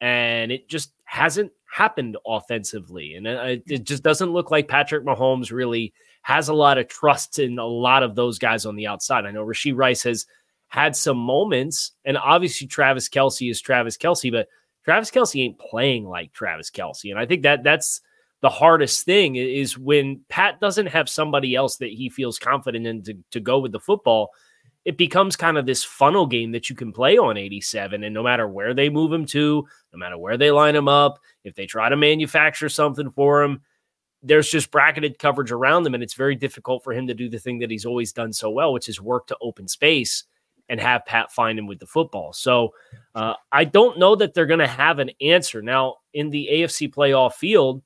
And 0.00 0.50
it 0.50 0.66
just 0.68 0.94
hasn't 1.04 1.52
happened 1.70 2.16
offensively. 2.26 3.16
And 3.16 3.28
uh, 3.28 3.56
it 3.66 3.84
just 3.84 4.02
doesn't 4.02 4.32
look 4.32 4.50
like 4.50 4.66
Patrick 4.66 5.04
Mahomes 5.04 5.52
really 5.52 5.92
has 6.22 6.48
a 6.48 6.54
lot 6.54 6.78
of 6.78 6.88
trust 6.88 7.38
in 7.38 7.58
a 7.58 7.66
lot 7.66 8.02
of 8.02 8.14
those 8.14 8.38
guys 8.38 8.64
on 8.64 8.76
the 8.76 8.86
outside. 8.86 9.26
I 9.26 9.30
know 9.30 9.44
Rashee 9.44 9.76
Rice 9.76 10.02
has 10.04 10.26
had 10.68 10.96
some 10.96 11.18
moments 11.18 11.92
and 12.04 12.16
obviously 12.16 12.66
Travis 12.66 13.08
Kelce 13.08 13.50
is 13.50 13.60
Travis 13.60 13.98
Kelce 13.98 14.30
but 14.30 14.48
Travis 14.84 15.10
Kelce 15.10 15.44
ain't 15.44 15.58
playing 15.58 16.08
like 16.08 16.32
Travis 16.32 16.70
Kelce 16.70 17.10
and 17.10 17.18
I 17.18 17.26
think 17.26 17.42
that 17.42 17.64
that's 17.64 18.00
the 18.40 18.48
hardest 18.48 19.04
thing 19.04 19.36
is 19.36 19.76
when 19.76 20.20
Pat 20.28 20.60
doesn't 20.60 20.86
have 20.86 21.08
somebody 21.08 21.54
else 21.54 21.76
that 21.76 21.90
he 21.90 22.08
feels 22.08 22.38
confident 22.38 22.86
in 22.86 23.02
to, 23.02 23.14
to 23.32 23.40
go 23.40 23.58
with 23.58 23.72
the 23.72 23.80
football. 23.80 24.30
It 24.86 24.96
becomes 24.96 25.36
kind 25.36 25.58
of 25.58 25.66
this 25.66 25.84
funnel 25.84 26.26
game 26.26 26.52
that 26.52 26.70
you 26.70 26.76
can 26.76 26.90
play 26.90 27.18
on 27.18 27.36
87. 27.36 28.02
And 28.02 28.14
no 28.14 28.22
matter 28.22 28.48
where 28.48 28.72
they 28.72 28.88
move 28.88 29.12
him 29.12 29.26
to, 29.26 29.66
no 29.92 29.98
matter 29.98 30.16
where 30.16 30.38
they 30.38 30.50
line 30.50 30.74
him 30.74 30.88
up, 30.88 31.18
if 31.44 31.54
they 31.54 31.66
try 31.66 31.90
to 31.90 31.96
manufacture 31.96 32.70
something 32.70 33.10
for 33.10 33.42
him, 33.42 33.60
there's 34.22 34.50
just 34.50 34.70
bracketed 34.70 35.18
coverage 35.18 35.52
around 35.52 35.82
them. 35.82 35.92
And 35.92 36.02
it's 36.02 36.14
very 36.14 36.34
difficult 36.34 36.82
for 36.82 36.94
him 36.94 37.06
to 37.08 37.14
do 37.14 37.28
the 37.28 37.38
thing 37.38 37.58
that 37.58 37.70
he's 37.70 37.84
always 37.84 38.12
done 38.12 38.32
so 38.32 38.48
well, 38.48 38.72
which 38.72 38.88
is 38.88 39.02
work 39.02 39.26
to 39.26 39.36
open 39.42 39.68
space 39.68 40.24
and 40.70 40.80
have 40.80 41.04
Pat 41.04 41.30
find 41.30 41.58
him 41.58 41.66
with 41.66 41.78
the 41.78 41.86
football. 41.86 42.32
So 42.32 42.72
uh, 43.14 43.34
I 43.52 43.64
don't 43.64 43.98
know 43.98 44.16
that 44.16 44.32
they're 44.32 44.46
going 44.46 44.60
to 44.60 44.66
have 44.66 44.98
an 44.98 45.10
answer. 45.20 45.60
Now, 45.60 45.96
in 46.14 46.30
the 46.30 46.48
AFC 46.50 46.92
playoff 46.94 47.34
field, 47.34 47.82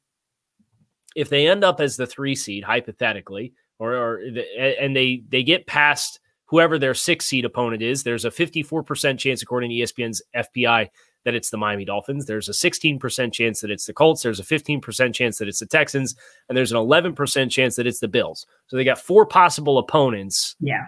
if 1.15 1.29
they 1.29 1.47
end 1.47 1.65
up 1.65 1.81
as 1.81 1.97
the 1.97 2.07
three 2.07 2.35
seed 2.35 2.65
hypothetically, 2.65 3.53
or, 3.79 3.95
or 3.95 4.21
and 4.59 4.95
they 4.95 5.23
they 5.29 5.43
get 5.43 5.67
past 5.67 6.21
whoever 6.47 6.79
their 6.79 6.95
six 6.95 7.27
seed 7.27 7.45
opponent 7.45 7.83
is, 7.83 8.03
there's 8.03 8.25
a 8.25 8.31
54% 8.31 9.19
chance 9.19 9.43
according 9.43 9.71
to 9.71 9.77
ESPN's 9.77 10.23
FPI 10.37 10.89
that 11.25 11.35
it's 11.35 11.51
the 11.51 11.57
Miami 11.57 11.85
Dolphins. 11.85 12.27
There's 12.27 12.49
a 12.49 12.53
16% 12.53 13.33
chance 13.33 13.61
that 13.61 13.71
it's 13.71 13.87
the 13.87 13.95
Colts. 13.95 14.23
There's 14.23 14.41
a 14.41 14.45
15% 14.45 15.15
chance 15.15 15.39
that 15.39 15.49
it's 15.49 15.61
the 15.61 15.67
Texans, 15.67 16.15
and 16.49 16.57
there's 16.57 16.71
an 16.71 16.79
11% 16.79 17.51
chance 17.51 17.77
that 17.77 17.87
it's 17.87 18.01
the 18.01 18.09
Bills. 18.09 18.47
So 18.67 18.77
they 18.77 18.85
got 18.85 18.99
four 18.99 19.27
possible 19.27 19.79
opponents. 19.79 20.55
Yeah. 20.61 20.87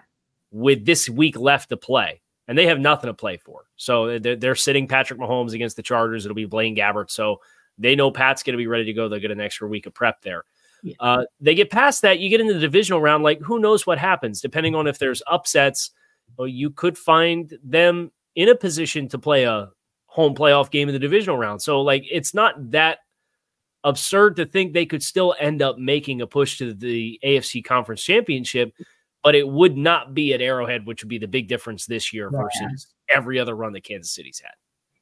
With 0.53 0.87
this 0.87 1.09
week 1.09 1.37
left 1.39 1.71
to 1.71 1.77
play, 1.77 2.21
and 2.49 2.57
they 2.57 2.67
have 2.67 2.79
nothing 2.79 3.09
to 3.09 3.15
play 3.15 3.37
for. 3.37 3.65
So 3.77 4.11
uh, 4.11 4.19
they're, 4.23 4.37
they're 4.37 4.55
sitting 4.55 4.87
Patrick 4.87 5.19
Mahomes 5.19 5.53
against 5.53 5.77
the 5.77 5.83
Chargers. 5.83 6.25
It'll 6.25 6.37
be 6.37 6.45
Blaine 6.45 6.77
Gabbert. 6.77 7.11
So 7.11 7.41
they 7.79 7.95
know 7.95 8.11
Pat's 8.11 8.43
going 8.43 8.55
to 8.55 8.59
be 8.59 8.67
ready 8.67 8.85
to 8.85 8.93
go. 8.93 9.09
They'll 9.09 9.21
get 9.21 9.31
an 9.31 9.41
extra 9.41 9.69
week 9.69 9.87
of 9.87 9.95
prep 9.95 10.23
there. 10.23 10.45
Yeah. 10.83 10.95
Uh, 11.01 11.25
they 11.41 11.55
get 11.55 11.71
past 11.71 12.03
that, 12.03 12.19
you 12.19 12.29
get 12.29 12.41
into 12.41 12.55
the 12.55 12.61
divisional 12.61 13.01
round. 13.01 13.25
Like, 13.25 13.41
who 13.41 13.59
knows 13.59 13.87
what 13.87 13.99
happens? 13.99 14.41
Depending 14.41 14.75
on 14.75 14.87
if 14.87 14.99
there's 14.99 15.23
upsets, 15.27 15.91
well, 16.37 16.49
you 16.49 16.71
could 16.71 16.97
find 16.97 17.53
them 17.63 18.13
in 18.35 18.49
a 18.49 18.55
position 18.55 19.09
to 19.09 19.19
play 19.19 19.45
a 19.45 19.71
home 20.07 20.35
playoff 20.35 20.71
game 20.71 20.89
in 20.89 20.93
the 20.93 20.99
divisional 20.99 21.39
round. 21.39 21.61
So, 21.61 21.81
like, 21.83 22.05
it's 22.11 22.35
not 22.35 22.71
that 22.71 22.99
absurd 23.85 24.37
to 24.37 24.47
think 24.47 24.73
they 24.73 24.87
could 24.87 25.03
still 25.03 25.35
end 25.39 25.63
up 25.63 25.79
making 25.79 26.21
a 26.21 26.27
push 26.27 26.59
to 26.59 26.75
the 26.75 27.19
AFC 27.25 27.65
Conference 27.65 28.03
Championship, 28.03 28.73
but 29.23 29.35
it 29.35 29.47
would 29.47 29.77
not 29.77 30.15
be 30.15 30.35
at 30.35 30.41
Arrowhead, 30.41 30.87
which 30.87 31.03
would 31.03 31.09
be 31.09 31.19
the 31.19 31.29
big 31.29 31.49
difference 31.49 31.87
this 31.87 32.13
year 32.13 32.31
yeah. 32.33 32.43
versus 32.43 32.89
every 33.13 33.39
other 33.39 33.55
run 33.55 33.73
that 33.73 33.85
Kansas 33.85 34.13
City's 34.13 34.41
had. 34.41 34.55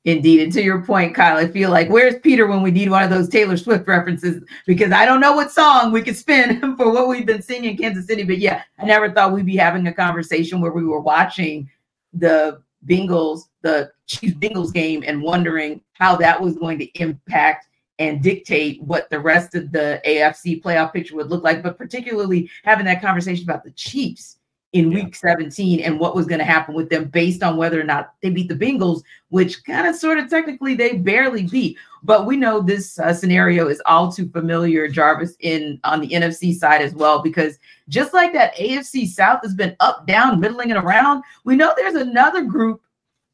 Indeed. 0.04 0.40
And 0.40 0.52
to 0.52 0.62
your 0.62 0.82
point, 0.82 1.14
Kyle, 1.14 1.38
I 1.38 1.48
feel 1.48 1.70
like 1.70 1.88
where's 1.88 2.20
Peter 2.20 2.46
when 2.46 2.62
we 2.62 2.70
need 2.70 2.90
one 2.90 3.02
of 3.02 3.08
those 3.08 3.28
Taylor 3.28 3.56
Swift 3.56 3.88
references? 3.88 4.44
Because 4.66 4.92
I 4.92 5.06
don't 5.06 5.20
know 5.20 5.32
what 5.32 5.50
song 5.50 5.92
we 5.92 6.02
could 6.02 6.16
spin 6.16 6.60
for 6.76 6.90
what 6.90 7.08
we've 7.08 7.24
been 7.24 7.40
singing 7.40 7.70
in 7.70 7.76
Kansas 7.78 8.06
City. 8.06 8.22
But 8.22 8.38
yeah, 8.38 8.62
I 8.78 8.84
never 8.84 9.10
thought 9.10 9.32
we'd 9.32 9.46
be 9.46 9.56
having 9.56 9.86
a 9.86 9.94
conversation 9.94 10.60
where 10.60 10.72
we 10.72 10.84
were 10.84 11.00
watching 11.00 11.70
the 12.12 12.60
Bengals, 12.86 13.44
the 13.62 13.90
Chiefs 14.06 14.34
Bengals 14.34 14.74
game, 14.74 15.02
and 15.06 15.22
wondering 15.22 15.80
how 15.94 16.16
that 16.16 16.38
was 16.38 16.56
going 16.56 16.78
to 16.80 17.00
impact 17.00 17.68
and 17.98 18.22
dictate 18.22 18.82
what 18.82 19.08
the 19.08 19.20
rest 19.20 19.54
of 19.54 19.72
the 19.72 20.02
AFC 20.06 20.60
playoff 20.62 20.92
picture 20.92 21.16
would 21.16 21.30
look 21.30 21.44
like. 21.44 21.62
But 21.62 21.78
particularly 21.78 22.50
having 22.62 22.84
that 22.84 23.00
conversation 23.00 23.44
about 23.44 23.64
the 23.64 23.70
Chiefs 23.70 24.36
in 24.74 24.90
yeah. 24.90 25.04
week 25.04 25.14
17 25.14 25.80
and 25.80 26.00
what 26.00 26.16
was 26.16 26.26
going 26.26 26.40
to 26.40 26.44
happen 26.44 26.74
with 26.74 26.90
them 26.90 27.04
based 27.04 27.44
on 27.44 27.56
whether 27.56 27.80
or 27.80 27.84
not 27.84 28.12
they 28.20 28.28
beat 28.28 28.48
the 28.48 28.54
Bengals, 28.54 29.02
which 29.28 29.64
kind 29.64 29.86
of 29.86 29.94
sort 29.94 30.18
of 30.18 30.28
technically 30.28 30.74
they 30.74 30.96
barely 30.96 31.44
beat. 31.44 31.78
But 32.02 32.26
we 32.26 32.36
know 32.36 32.60
this 32.60 32.98
uh, 32.98 33.14
scenario 33.14 33.68
is 33.68 33.80
all 33.86 34.12
too 34.12 34.28
familiar, 34.28 34.88
Jarvis, 34.88 35.36
in 35.40 35.80
on 35.84 36.00
the 36.00 36.08
NFC 36.08 36.52
side 36.54 36.82
as 36.82 36.92
well, 36.92 37.22
because 37.22 37.58
just 37.88 38.12
like 38.12 38.32
that 38.34 38.54
AFC 38.56 39.06
South 39.06 39.40
has 39.42 39.54
been 39.54 39.76
up, 39.78 40.06
down, 40.06 40.40
middling, 40.40 40.72
and 40.72 40.84
around, 40.84 41.22
we 41.44 41.56
know 41.56 41.72
there's 41.76 41.94
another 41.94 42.42
group 42.42 42.82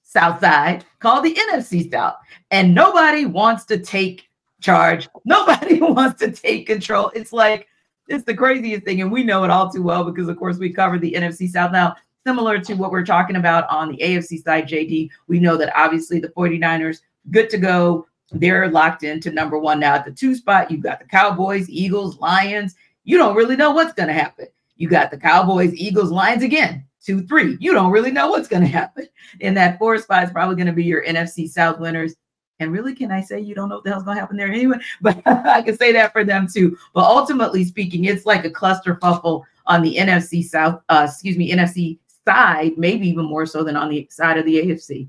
South 0.03 0.41
side 0.41 0.85
called 0.99 1.25
the 1.25 1.35
NFC 1.35 1.91
South, 1.91 2.17
and 2.51 2.75
nobody 2.75 3.25
wants 3.25 3.65
to 3.65 3.79
take 3.79 4.29
charge. 4.61 5.09
Nobody 5.25 5.81
wants 5.81 6.21
to 6.21 6.31
take 6.31 6.67
control. 6.67 7.11
It's 7.15 7.33
like 7.33 7.67
it's 8.11 8.25
the 8.25 8.35
craziest 8.35 8.85
thing. 8.85 9.01
And 9.01 9.11
we 9.11 9.23
know 9.23 9.45
it 9.45 9.51
all 9.51 9.71
too 9.71 9.83
well 9.83 10.05
because, 10.05 10.29
of 10.29 10.37
course, 10.37 10.59
we 10.59 10.73
covered 10.73 11.01
the 11.01 11.13
NFC 11.13 11.49
South. 11.49 11.73
Now, 11.73 11.95
similar 12.27 12.59
to 12.59 12.75
what 12.75 12.91
we're 12.91 13.05
talking 13.05 13.37
about 13.37 13.69
on 13.71 13.91
the 13.93 13.99
AFC 13.99 14.43
side, 14.43 14.69
JD, 14.69 15.09
we 15.29 15.39
know 15.39 15.57
that 15.57 15.73
obviously 15.77 16.19
the 16.19 16.29
49ers, 16.29 16.99
good 17.31 17.49
to 17.51 17.59
go. 17.59 18.07
They're 18.33 18.69
locked 18.69 19.05
into 19.05 19.31
number 19.31 19.59
one 19.59 19.81
now 19.81 19.95
at 19.95 20.05
the 20.05 20.11
two 20.11 20.35
spot. 20.35 20.71
You've 20.71 20.83
got 20.83 20.99
the 20.99 21.07
Cowboys, 21.07 21.71
Eagles, 21.71 22.19
Lions. 22.19 22.75
You 23.05 23.17
don't 23.17 23.37
really 23.37 23.57
know 23.57 23.71
what's 23.71 23.95
going 23.95 24.09
to 24.09 24.13
happen. 24.13 24.47
You 24.77 24.89
got 24.89 25.11
the 25.11 25.17
Cowboys, 25.17 25.75
Eagles, 25.75 26.11
Lions 26.11 26.43
again, 26.43 26.85
two, 27.03 27.23
three. 27.23 27.57
You 27.61 27.73
don't 27.73 27.93
really 27.93 28.11
know 28.11 28.29
what's 28.29 28.49
going 28.49 28.63
to 28.67 28.69
happen. 28.69 29.07
In 29.39 29.55
that 29.55 29.79
four 29.79 29.99
spot 29.99 30.25
is 30.25 30.31
probably 30.31 30.57
going 30.57 30.67
to 30.67 30.73
be 30.73 30.85
your 30.85 31.05
NFC 31.05 31.49
South 31.49 31.79
winners. 31.79 32.17
And 32.61 32.73
really, 32.73 32.95
can 32.95 33.11
I 33.11 33.23
say 33.23 33.41
you 33.41 33.55
don't 33.55 33.69
know 33.69 33.77
what 33.77 33.85
the 33.85 33.91
hell's 33.91 34.05
to 34.05 34.15
happen 34.15 34.37
there 34.37 34.49
anyway? 34.49 34.79
But 35.01 35.27
I 35.27 35.63
can 35.63 35.77
say 35.77 35.93
that 35.93 36.13
for 36.13 36.25
them 36.25 36.47
too. 36.47 36.77
But 36.95 37.05
ultimately 37.05 37.65
speaking, 37.65 38.05
it's 38.05 38.27
like 38.27 38.45
a 38.45 38.51
cluster 38.51 38.97
fuffle 39.01 39.45
on 39.67 39.83
the 39.83 39.97
NFC 39.97 40.45
South, 40.45 40.81
uh, 40.89 41.07
excuse 41.09 41.37
me, 41.37 41.51
NFC 41.51 41.99
side, 42.27 42.77
maybe 42.77 43.09
even 43.09 43.25
more 43.25 43.47
so 43.47 43.65
than 43.65 43.77
on 43.77 43.89
the 43.89 44.07
side 44.11 44.37
of 44.37 44.45
the 44.45 44.57
AFC. 44.57 45.09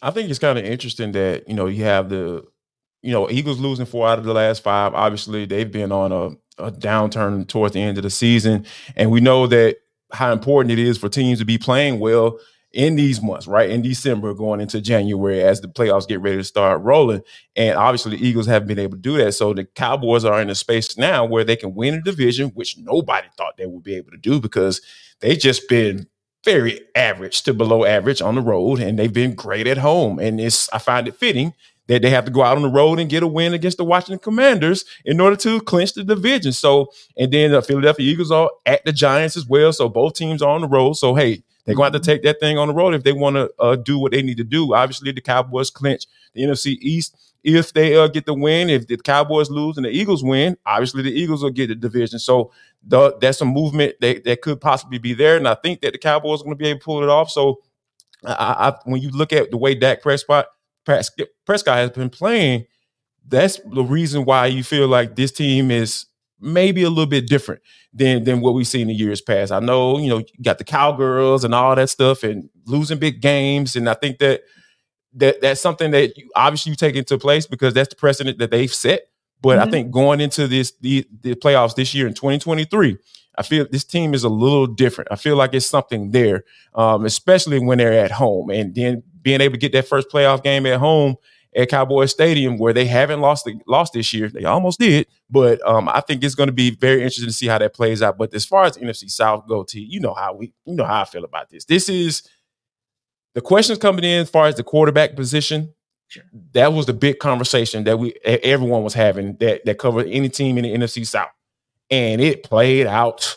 I 0.00 0.10
think 0.10 0.30
it's 0.30 0.38
kind 0.38 0.58
of 0.58 0.64
interesting 0.64 1.12
that, 1.12 1.48
you 1.48 1.54
know, 1.54 1.66
you 1.66 1.84
have 1.84 2.08
the, 2.08 2.44
you 3.02 3.12
know, 3.12 3.28
Eagles 3.30 3.58
losing 3.58 3.86
four 3.86 4.06
out 4.06 4.18
of 4.18 4.24
the 4.24 4.34
last 4.34 4.62
five. 4.62 4.94
Obviously, 4.94 5.44
they've 5.44 5.70
been 5.70 5.92
on 5.92 6.12
a, 6.12 6.64
a 6.64 6.70
downturn 6.70 7.46
towards 7.46 7.74
the 7.74 7.80
end 7.80 7.98
of 7.98 8.04
the 8.04 8.10
season. 8.10 8.64
And 8.96 9.10
we 9.10 9.20
know 9.20 9.46
that 9.48 9.78
how 10.12 10.32
important 10.32 10.72
it 10.72 10.78
is 10.78 10.98
for 10.98 11.08
teams 11.08 11.38
to 11.38 11.44
be 11.44 11.58
playing 11.58 11.98
well 11.98 12.38
in 12.72 12.96
these 12.96 13.22
months, 13.22 13.46
right? 13.46 13.70
In 13.70 13.82
December, 13.82 14.32
going 14.34 14.60
into 14.60 14.80
January 14.80 15.42
as 15.42 15.60
the 15.60 15.68
playoffs 15.68 16.08
get 16.08 16.20
ready 16.20 16.38
to 16.38 16.44
start 16.44 16.82
rolling. 16.82 17.22
And 17.54 17.76
obviously, 17.76 18.16
the 18.16 18.26
Eagles 18.26 18.46
haven't 18.46 18.68
been 18.68 18.78
able 18.78 18.96
to 18.96 19.02
do 19.02 19.18
that. 19.18 19.32
So 19.32 19.52
the 19.52 19.64
Cowboys 19.64 20.24
are 20.24 20.40
in 20.40 20.50
a 20.50 20.54
space 20.54 20.96
now 20.96 21.24
where 21.24 21.44
they 21.44 21.56
can 21.56 21.74
win 21.74 21.94
a 21.94 22.00
division, 22.00 22.48
which 22.50 22.78
nobody 22.78 23.28
thought 23.36 23.56
they 23.56 23.66
would 23.66 23.82
be 23.82 23.96
able 23.96 24.10
to 24.12 24.16
do 24.16 24.40
because 24.40 24.80
they've 25.20 25.38
just 25.38 25.68
been 25.68 26.06
very 26.44 26.80
average 26.96 27.42
to 27.42 27.54
below 27.54 27.84
average 27.84 28.20
on 28.20 28.34
the 28.34 28.40
road 28.40 28.80
and 28.80 28.98
they've 28.98 29.12
been 29.12 29.34
great 29.34 29.66
at 29.66 29.78
home. 29.78 30.18
And 30.18 30.40
it's 30.40 30.72
I 30.72 30.78
find 30.78 31.06
it 31.06 31.16
fitting 31.16 31.54
that 31.88 32.02
they 32.02 32.10
have 32.10 32.24
to 32.24 32.30
go 32.30 32.42
out 32.42 32.56
on 32.56 32.62
the 32.62 32.68
road 32.68 32.98
and 32.98 33.10
get 33.10 33.22
a 33.22 33.26
win 33.26 33.54
against 33.54 33.76
the 33.76 33.84
Washington 33.84 34.18
Commanders 34.18 34.84
in 35.04 35.20
order 35.20 35.36
to 35.36 35.60
clinch 35.60 35.94
the 35.94 36.04
division. 36.04 36.52
So, 36.52 36.90
and 37.16 37.32
then 37.32 37.52
the 37.52 37.60
Philadelphia 37.60 38.10
Eagles 38.10 38.30
are 38.30 38.50
at 38.64 38.84
the 38.84 38.92
Giants 38.92 39.36
as 39.36 39.46
well. 39.46 39.72
So 39.72 39.88
both 39.88 40.14
teams 40.14 40.42
are 40.42 40.54
on 40.54 40.62
the 40.62 40.68
road. 40.68 40.94
So, 40.94 41.14
hey, 41.14 41.42
they're 41.64 41.74
going 41.74 41.92
to 41.92 41.96
have 41.96 42.02
to 42.02 42.10
take 42.10 42.22
that 42.22 42.40
thing 42.40 42.58
on 42.58 42.68
the 42.68 42.74
road 42.74 42.94
if 42.94 43.04
they 43.04 43.12
want 43.12 43.36
to 43.36 43.52
uh, 43.58 43.76
do 43.76 43.98
what 43.98 44.12
they 44.12 44.22
need 44.22 44.36
to 44.38 44.44
do. 44.44 44.74
Obviously, 44.74 45.12
the 45.12 45.20
Cowboys 45.20 45.70
clinch 45.70 46.06
the 46.34 46.42
NFC 46.42 46.76
East. 46.80 47.16
If 47.44 47.72
they 47.72 47.96
uh, 47.96 48.08
get 48.08 48.26
the 48.26 48.34
win, 48.34 48.70
if 48.70 48.86
the 48.86 48.96
Cowboys 48.96 49.50
lose 49.50 49.76
and 49.76 49.86
the 49.86 49.90
Eagles 49.90 50.22
win, 50.22 50.56
obviously 50.64 51.02
the 51.02 51.12
Eagles 51.12 51.42
will 51.42 51.50
get 51.50 51.68
the 51.68 51.74
division. 51.74 52.18
So 52.18 52.52
the, 52.86 53.16
that's 53.20 53.40
a 53.40 53.44
movement 53.44 53.96
that, 54.00 54.24
that 54.24 54.42
could 54.42 54.60
possibly 54.60 54.98
be 54.98 55.12
there. 55.12 55.36
And 55.36 55.48
I 55.48 55.54
think 55.54 55.80
that 55.80 55.92
the 55.92 55.98
Cowboys 55.98 56.40
are 56.40 56.44
going 56.44 56.56
to 56.56 56.62
be 56.62 56.68
able 56.68 56.80
to 56.80 56.84
pull 56.84 57.02
it 57.02 57.08
off. 57.08 57.30
So 57.30 57.60
I, 58.24 58.70
I, 58.70 58.74
when 58.84 59.02
you 59.02 59.10
look 59.10 59.32
at 59.32 59.50
the 59.50 59.56
way 59.56 59.74
Dak 59.74 60.02
Prescott, 60.02 60.46
Prescott 60.84 61.76
has 61.76 61.90
been 61.90 62.10
playing, 62.10 62.66
that's 63.26 63.60
the 63.72 63.84
reason 63.84 64.24
why 64.24 64.46
you 64.46 64.62
feel 64.62 64.88
like 64.88 65.16
this 65.16 65.32
team 65.32 65.70
is 65.70 66.06
maybe 66.42 66.82
a 66.82 66.88
little 66.88 67.06
bit 67.06 67.26
different 67.26 67.62
than 67.92 68.24
than 68.24 68.40
what 68.40 68.54
we've 68.54 68.66
seen 68.66 68.90
in 68.90 68.96
years 68.96 69.20
past. 69.20 69.52
I 69.52 69.60
know, 69.60 69.98
you 69.98 70.08
know, 70.08 70.18
you 70.18 70.42
got 70.42 70.58
the 70.58 70.64
cowgirls 70.64 71.44
and 71.44 71.54
all 71.54 71.74
that 71.74 71.88
stuff 71.88 72.22
and 72.22 72.50
losing 72.66 72.98
big 72.98 73.20
games. 73.20 73.76
And 73.76 73.88
I 73.88 73.94
think 73.94 74.18
that 74.18 74.42
that 75.14 75.40
that's 75.40 75.60
something 75.60 75.90
that 75.92 76.16
you, 76.16 76.30
obviously 76.34 76.70
you 76.70 76.76
take 76.76 76.96
into 76.96 77.18
place 77.18 77.46
because 77.46 77.74
that's 77.74 77.90
the 77.90 77.96
precedent 77.96 78.38
that 78.38 78.50
they've 78.50 78.72
set. 78.72 79.08
But 79.40 79.58
mm-hmm. 79.58 79.68
I 79.68 79.70
think 79.70 79.90
going 79.90 80.20
into 80.20 80.46
this 80.48 80.72
the, 80.80 81.06
the 81.22 81.34
playoffs 81.34 81.74
this 81.74 81.94
year 81.94 82.06
in 82.06 82.14
2023, 82.14 82.98
I 83.36 83.42
feel 83.42 83.66
this 83.70 83.84
team 83.84 84.14
is 84.14 84.24
a 84.24 84.28
little 84.28 84.66
different. 84.66 85.08
I 85.10 85.16
feel 85.16 85.36
like 85.36 85.54
it's 85.54 85.66
something 85.66 86.10
there, 86.10 86.44
um, 86.74 87.04
especially 87.04 87.58
when 87.58 87.78
they're 87.78 87.92
at 87.92 88.10
home 88.10 88.50
and 88.50 88.74
then 88.74 89.02
being 89.22 89.40
able 89.40 89.54
to 89.54 89.58
get 89.58 89.72
that 89.72 89.88
first 89.88 90.08
playoff 90.10 90.42
game 90.42 90.66
at 90.66 90.78
home 90.78 91.16
at 91.54 91.68
Cowboy 91.68 92.06
Stadium 92.06 92.56
where 92.56 92.72
they 92.72 92.86
haven't 92.86 93.20
lost 93.20 93.44
the, 93.44 93.58
lost 93.66 93.92
this 93.92 94.12
year. 94.12 94.28
They 94.28 94.44
almost 94.44 94.78
did, 94.78 95.06
but 95.30 95.64
um, 95.66 95.88
I 95.88 96.00
think 96.00 96.24
it's 96.24 96.34
going 96.34 96.48
to 96.48 96.52
be 96.52 96.70
very 96.70 96.98
interesting 96.98 97.26
to 97.26 97.32
see 97.32 97.46
how 97.46 97.58
that 97.58 97.74
plays 97.74 98.02
out. 98.02 98.18
But 98.18 98.32
as 98.34 98.44
far 98.44 98.64
as 98.64 98.76
NFC 98.78 99.10
South 99.10 99.46
go, 99.46 99.62
to 99.64 99.80
you 99.80 100.00
know 100.00 100.14
how 100.14 100.34
we 100.34 100.52
you 100.64 100.74
know 100.74 100.84
how 100.84 101.02
I 101.02 101.04
feel 101.04 101.24
about 101.24 101.50
this. 101.50 101.64
This 101.64 101.88
is 101.88 102.22
the 103.34 103.40
questions 103.40 103.78
coming 103.78 104.04
in 104.04 104.22
as 104.22 104.30
far 104.30 104.46
as 104.46 104.56
the 104.56 104.64
quarterback 104.64 105.14
position. 105.16 105.74
Sure. 106.08 106.24
That 106.52 106.72
was 106.72 106.86
the 106.86 106.92
big 106.92 107.18
conversation 107.18 107.84
that 107.84 107.98
we 107.98 108.14
everyone 108.24 108.82
was 108.82 108.94
having 108.94 109.36
that 109.36 109.64
that 109.64 109.78
covered 109.78 110.06
any 110.08 110.28
team 110.28 110.58
in 110.58 110.64
the 110.64 110.74
NFC 110.74 111.06
South, 111.06 111.30
and 111.90 112.20
it 112.20 112.42
played 112.42 112.86
out 112.86 113.36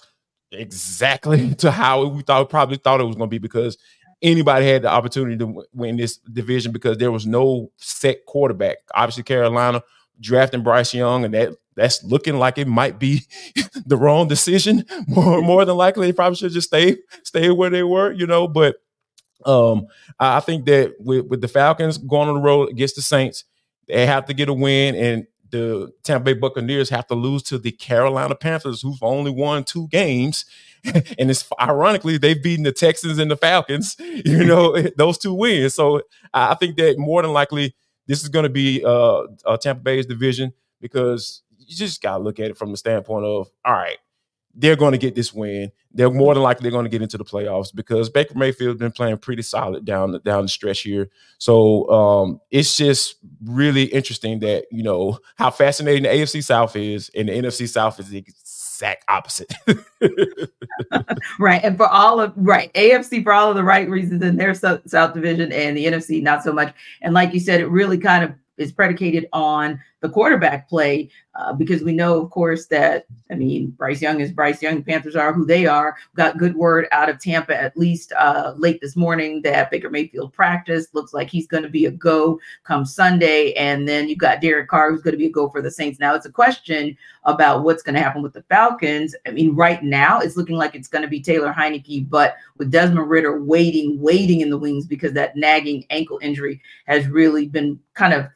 exactly 0.51 1.53
to 1.59 1.71
how 1.71 2.05
we 2.05 2.21
thought 2.21 2.49
probably 2.49 2.77
thought 2.77 3.01
it 3.01 3.05
was 3.05 3.15
going 3.15 3.29
to 3.29 3.33
be 3.33 3.39
because 3.39 3.77
anybody 4.21 4.65
had 4.67 4.83
the 4.83 4.89
opportunity 4.89 5.37
to 5.37 5.63
win 5.73 5.97
this 5.97 6.17
division 6.17 6.71
because 6.71 6.97
there 6.97 7.11
was 7.11 7.25
no 7.25 7.71
set 7.77 8.25
quarterback. 8.25 8.77
Obviously, 8.93 9.23
Carolina 9.23 9.83
drafting 10.19 10.63
Bryce 10.63 10.93
Young, 10.93 11.25
and 11.25 11.33
that 11.33 11.55
that's 11.75 12.03
looking 12.03 12.37
like 12.37 12.57
it 12.57 12.67
might 12.67 12.99
be 12.99 13.23
the 13.85 13.97
wrong 13.97 14.27
decision. 14.27 14.85
More 15.07 15.41
more 15.41 15.65
than 15.65 15.77
likely, 15.77 16.07
they 16.07 16.13
probably 16.13 16.37
should 16.37 16.51
just 16.51 16.67
stay 16.67 16.97
stay 17.23 17.49
where 17.51 17.69
they 17.69 17.83
were, 17.83 18.11
you 18.11 18.27
know. 18.27 18.47
But 18.47 18.77
um, 19.45 19.87
I 20.19 20.39
think 20.39 20.65
that 20.65 20.95
with 20.99 21.25
with 21.27 21.41
the 21.41 21.47
Falcons 21.47 21.97
going 21.97 22.29
on 22.29 22.35
the 22.35 22.41
road 22.41 22.69
against 22.69 22.95
the 22.95 23.01
Saints, 23.01 23.43
they 23.87 24.05
have 24.05 24.25
to 24.25 24.33
get 24.33 24.49
a 24.49 24.53
win, 24.53 24.95
and 24.95 25.27
the 25.51 25.91
Tampa 26.03 26.25
Bay 26.25 26.33
Buccaneers 26.33 26.89
have 26.89 27.07
to 27.07 27.15
lose 27.15 27.43
to 27.43 27.57
the 27.57 27.71
Carolina 27.71 28.35
Panthers, 28.35 28.81
who've 28.81 29.01
only 29.03 29.31
won 29.31 29.63
two 29.63 29.87
games. 29.89 30.45
and 31.19 31.29
it's 31.29 31.47
ironically 31.59 32.17
they've 32.17 32.41
beaten 32.41 32.63
the 32.63 32.71
Texans 32.71 33.19
and 33.19 33.29
the 33.29 33.37
Falcons, 33.37 33.95
you 33.99 34.43
know, 34.43 34.79
those 34.97 35.17
two 35.17 35.33
wins. 35.33 35.73
So 35.73 36.01
I 36.33 36.55
think 36.55 36.77
that 36.77 36.97
more 36.97 37.21
than 37.21 37.33
likely 37.33 37.75
this 38.07 38.23
is 38.23 38.29
going 38.29 38.43
to 38.43 38.49
be 38.49 38.83
uh, 38.85 39.23
Tampa 39.61 39.81
Bay's 39.81 40.05
division 40.05 40.53
because 40.81 41.41
you 41.57 41.75
just 41.75 42.01
got 42.01 42.17
to 42.17 42.23
look 42.23 42.39
at 42.39 42.51
it 42.51 42.57
from 42.57 42.71
the 42.71 42.77
standpoint 42.77 43.25
of 43.25 43.49
all 43.63 43.73
right, 43.73 43.97
they're 44.53 44.75
going 44.75 44.93
to 44.93 44.97
get 44.97 45.15
this 45.15 45.33
win. 45.33 45.71
They're 45.91 46.09
more 46.09 46.33
than 46.33 46.43
likely 46.43 46.63
they're 46.63 46.71
going 46.71 46.85
to 46.85 46.89
get 46.89 47.01
into 47.01 47.17
the 47.17 47.25
playoffs 47.25 47.73
because 47.73 48.09
Baker 48.09 48.37
Mayfield's 48.37 48.79
been 48.79 48.91
playing 48.91 49.17
pretty 49.17 49.41
solid 49.41 49.85
down 49.85 50.11
the, 50.11 50.19
down 50.19 50.43
the 50.43 50.47
stretch 50.47 50.81
here. 50.81 51.09
So 51.37 51.89
um, 51.89 52.41
it's 52.51 52.77
just 52.77 53.15
really 53.43 53.83
interesting 53.83 54.39
that 54.39 54.65
you 54.71 54.83
know 54.83 55.19
how 55.35 55.51
fascinating 55.51 56.03
the 56.03 56.09
AFC 56.09 56.43
South 56.43 56.75
is, 56.75 57.09
and 57.15 57.27
the 57.27 57.33
NFC 57.33 57.67
South 57.67 57.99
is 57.99 58.13
exact 58.75 59.05
opposite. 59.07 59.53
right, 61.39 61.63
and 61.63 61.77
for 61.77 61.87
all 61.87 62.19
of 62.19 62.33
right 62.35 62.73
AFC 62.73 63.23
for 63.23 63.33
all 63.33 63.49
of 63.49 63.55
the 63.55 63.63
right 63.63 63.89
reasons 63.89 64.21
in 64.21 64.35
their 64.35 64.53
South 64.53 65.13
Division, 65.13 65.51
and 65.51 65.77
the 65.77 65.85
NFC 65.85 66.21
not 66.21 66.43
so 66.43 66.51
much. 66.51 66.73
And 67.01 67.13
like 67.13 67.33
you 67.33 67.39
said, 67.39 67.61
it 67.61 67.67
really 67.67 67.97
kind 67.97 68.23
of 68.23 68.33
is 68.57 68.71
predicated 68.71 69.27
on 69.33 69.79
the 70.05 70.13
quarterback 70.13 70.69
play 70.69 71.09
uh, 71.33 71.51
because 71.51 71.81
we 71.81 71.91
know, 71.91 72.21
of 72.21 72.29
course, 72.29 72.67
that 72.67 73.05
I 73.31 73.35
mean 73.35 73.71
Bryce 73.71 74.01
Young 74.01 74.21
is 74.21 74.31
Bryce 74.31 74.61
Young. 74.61 74.83
Panthers 74.83 75.15
are 75.15 75.33
who 75.33 75.45
they 75.45 75.65
are. 75.65 75.97
Got 76.15 76.37
good 76.37 76.55
word 76.55 76.87
out 76.91 77.09
of 77.09 77.19
Tampa 77.19 77.59
at 77.59 77.75
least 77.75 78.13
uh, 78.13 78.53
late 78.55 78.79
this 78.81 78.95
morning 78.95 79.41
that 79.41 79.71
Baker 79.71 79.89
Mayfield 79.89 80.31
practiced. 80.31 80.93
Looks 80.93 81.13
like 81.13 81.29
he's 81.29 81.47
going 81.47 81.63
to 81.63 81.69
be 81.69 81.87
a 81.87 81.91
go 81.91 82.39
come 82.63 82.85
Sunday, 82.85 83.53
and 83.53 83.87
then 83.87 84.07
you've 84.07 84.19
got 84.19 84.41
Derek 84.41 84.69
Carr 84.69 84.91
who's 84.91 85.01
going 85.01 85.13
to 85.13 85.17
be 85.17 85.25
a 85.25 85.31
go 85.31 85.49
for 85.49 85.61
the 85.61 85.71
Saints. 85.71 85.99
Now 85.99 86.13
it's 86.13 86.27
a 86.27 86.31
question 86.31 86.95
about 87.23 87.63
what's 87.63 87.81
going 87.81 87.95
to 87.95 88.01
happen 88.01 88.21
with 88.21 88.33
the 88.33 88.43
Falcons. 88.43 89.15
I 89.27 89.31
mean, 89.31 89.55
right 89.55 89.83
now 89.83 90.19
it's 90.19 90.37
looking 90.37 90.57
like 90.57 90.75
it's 90.75 90.87
going 90.87 91.01
to 91.01 91.07
be 91.07 91.19
Taylor 91.19 91.51
Heinicke, 91.51 92.07
but 92.09 92.35
with 92.57 92.69
Desmond 92.71 93.09
Ridder 93.09 93.41
waiting, 93.41 93.99
waiting 93.99 94.41
in 94.41 94.51
the 94.51 94.57
wings 94.57 94.85
because 94.85 95.13
that 95.13 95.35
nagging 95.35 95.83
ankle 95.89 96.19
injury 96.21 96.61
has 96.85 97.07
really 97.07 97.47
been 97.47 97.79
kind 97.95 98.13
of 98.13 98.27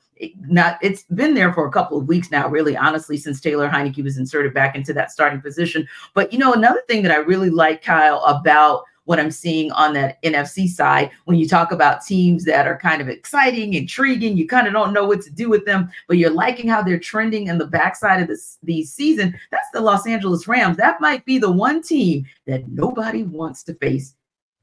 not 0.41 0.77
it's 0.81 1.03
been 1.03 1.33
there 1.33 1.53
for 1.53 1.67
a 1.67 1.71
couple 1.71 1.97
of 1.97 2.07
weeks 2.07 2.31
now, 2.31 2.47
really, 2.47 2.75
honestly, 2.75 3.17
since 3.17 3.39
Taylor 3.39 3.69
Heinicke 3.69 4.03
was 4.03 4.17
inserted 4.17 4.53
back 4.53 4.75
into 4.75 4.93
that 4.93 5.11
starting 5.11 5.41
position. 5.41 5.87
But 6.13 6.31
you 6.33 6.39
know, 6.39 6.53
another 6.53 6.81
thing 6.87 7.03
that 7.03 7.11
I 7.11 7.17
really 7.17 7.49
like, 7.49 7.83
Kyle, 7.83 8.23
about 8.25 8.83
what 9.09 9.19
I'm 9.19 9.31
seeing 9.31 9.71
on 9.71 9.93
that 9.93 10.21
NFC 10.21 10.67
side. 10.67 11.09
When 11.25 11.35
you 11.35 11.47
talk 11.47 11.71
about 11.71 12.05
teams 12.05 12.45
that 12.45 12.67
are 12.67 12.77
kind 12.77 13.01
of 13.01 13.09
exciting, 13.09 13.73
intriguing, 13.73 14.37
you 14.37 14.47
kind 14.47 14.67
of 14.67 14.73
don't 14.73 14.93
know 14.93 15.03
what 15.03 15.21
to 15.21 15.31
do 15.31 15.49
with 15.49 15.65
them, 15.65 15.89
but 16.07 16.17
you're 16.17 16.29
liking 16.29 16.67
how 16.69 16.83
they're 16.83 16.99
trending 16.99 17.47
in 17.47 17.57
the 17.57 17.65
backside 17.65 18.21
of 18.21 18.27
this 18.27 18.59
the 18.61 18.83
season. 18.83 19.35
That's 19.49 19.67
the 19.73 19.81
Los 19.81 20.05
Angeles 20.05 20.47
Rams. 20.47 20.77
That 20.77 21.01
might 21.01 21.25
be 21.25 21.39
the 21.39 21.51
one 21.51 21.81
team 21.81 22.23
that 22.45 22.69
nobody 22.69 23.23
wants 23.23 23.63
to 23.63 23.73
face 23.73 24.13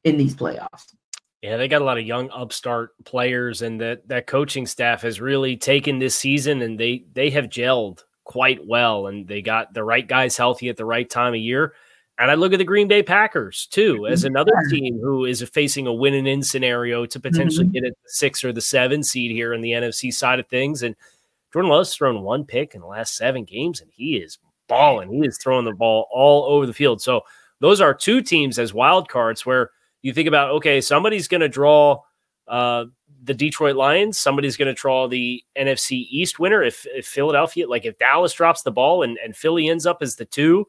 in 0.04 0.16
these 0.16 0.36
playoffs. 0.36 0.94
Yeah, 1.46 1.58
they 1.58 1.68
got 1.68 1.80
a 1.80 1.84
lot 1.84 1.96
of 1.96 2.04
young 2.04 2.28
upstart 2.30 2.90
players, 3.04 3.62
and 3.62 3.80
that 3.80 4.08
that 4.08 4.26
coaching 4.26 4.66
staff 4.66 5.02
has 5.02 5.20
really 5.20 5.56
taken 5.56 6.00
this 6.00 6.16
season, 6.16 6.60
and 6.60 6.76
they 6.76 7.04
they 7.12 7.30
have 7.30 7.44
gelled 7.44 8.02
quite 8.24 8.66
well, 8.66 9.06
and 9.06 9.28
they 9.28 9.42
got 9.42 9.72
the 9.72 9.84
right 9.84 10.08
guys 10.08 10.36
healthy 10.36 10.68
at 10.70 10.76
the 10.76 10.84
right 10.84 11.08
time 11.08 11.34
of 11.34 11.38
year. 11.38 11.74
And 12.18 12.32
I 12.32 12.34
look 12.34 12.52
at 12.52 12.58
the 12.58 12.64
Green 12.64 12.88
Bay 12.88 13.00
Packers 13.00 13.68
too 13.70 14.08
as 14.08 14.24
another 14.24 14.50
team 14.70 14.98
who 15.00 15.24
is 15.24 15.40
facing 15.54 15.86
a 15.86 15.94
win 15.94 16.14
and 16.14 16.26
in 16.26 16.42
scenario 16.42 17.06
to 17.06 17.20
potentially 17.20 17.66
mm-hmm. 17.66 17.74
get 17.74 17.82
the 17.84 17.94
six 18.06 18.42
or 18.42 18.52
the 18.52 18.60
seven 18.60 19.04
seed 19.04 19.30
here 19.30 19.54
in 19.54 19.60
the 19.60 19.70
NFC 19.70 20.12
side 20.12 20.40
of 20.40 20.48
things. 20.48 20.82
And 20.82 20.96
Jordan 21.52 21.70
Love's 21.70 21.94
thrown 21.94 22.22
one 22.22 22.44
pick 22.44 22.74
in 22.74 22.80
the 22.80 22.88
last 22.88 23.14
seven 23.14 23.44
games, 23.44 23.80
and 23.80 23.90
he 23.94 24.16
is 24.16 24.40
balling. 24.66 25.12
He 25.12 25.24
is 25.24 25.38
throwing 25.40 25.64
the 25.64 25.74
ball 25.74 26.08
all 26.10 26.46
over 26.46 26.66
the 26.66 26.74
field. 26.74 27.00
So 27.00 27.20
those 27.60 27.80
are 27.80 27.94
two 27.94 28.20
teams 28.20 28.58
as 28.58 28.74
wild 28.74 29.08
cards 29.08 29.46
where 29.46 29.70
you 30.06 30.12
think 30.12 30.28
about 30.28 30.50
okay, 30.52 30.80
somebody's 30.80 31.26
going 31.26 31.40
to 31.40 31.48
draw 31.48 32.00
uh, 32.46 32.84
the 33.24 33.34
Detroit 33.34 33.74
Lions, 33.74 34.18
somebody's 34.18 34.56
going 34.56 34.72
to 34.72 34.80
draw 34.80 35.08
the 35.08 35.42
NFC 35.58 36.06
East 36.10 36.38
winner. 36.38 36.62
If, 36.62 36.86
if, 36.94 37.06
Philadelphia, 37.06 37.68
like 37.68 37.84
if 37.84 37.98
Dallas 37.98 38.32
drops 38.32 38.62
the 38.62 38.70
ball 38.70 39.02
and, 39.02 39.18
and 39.22 39.36
Philly 39.36 39.68
ends 39.68 39.84
up 39.84 39.98
as 40.00 40.14
the 40.14 40.24
two, 40.24 40.66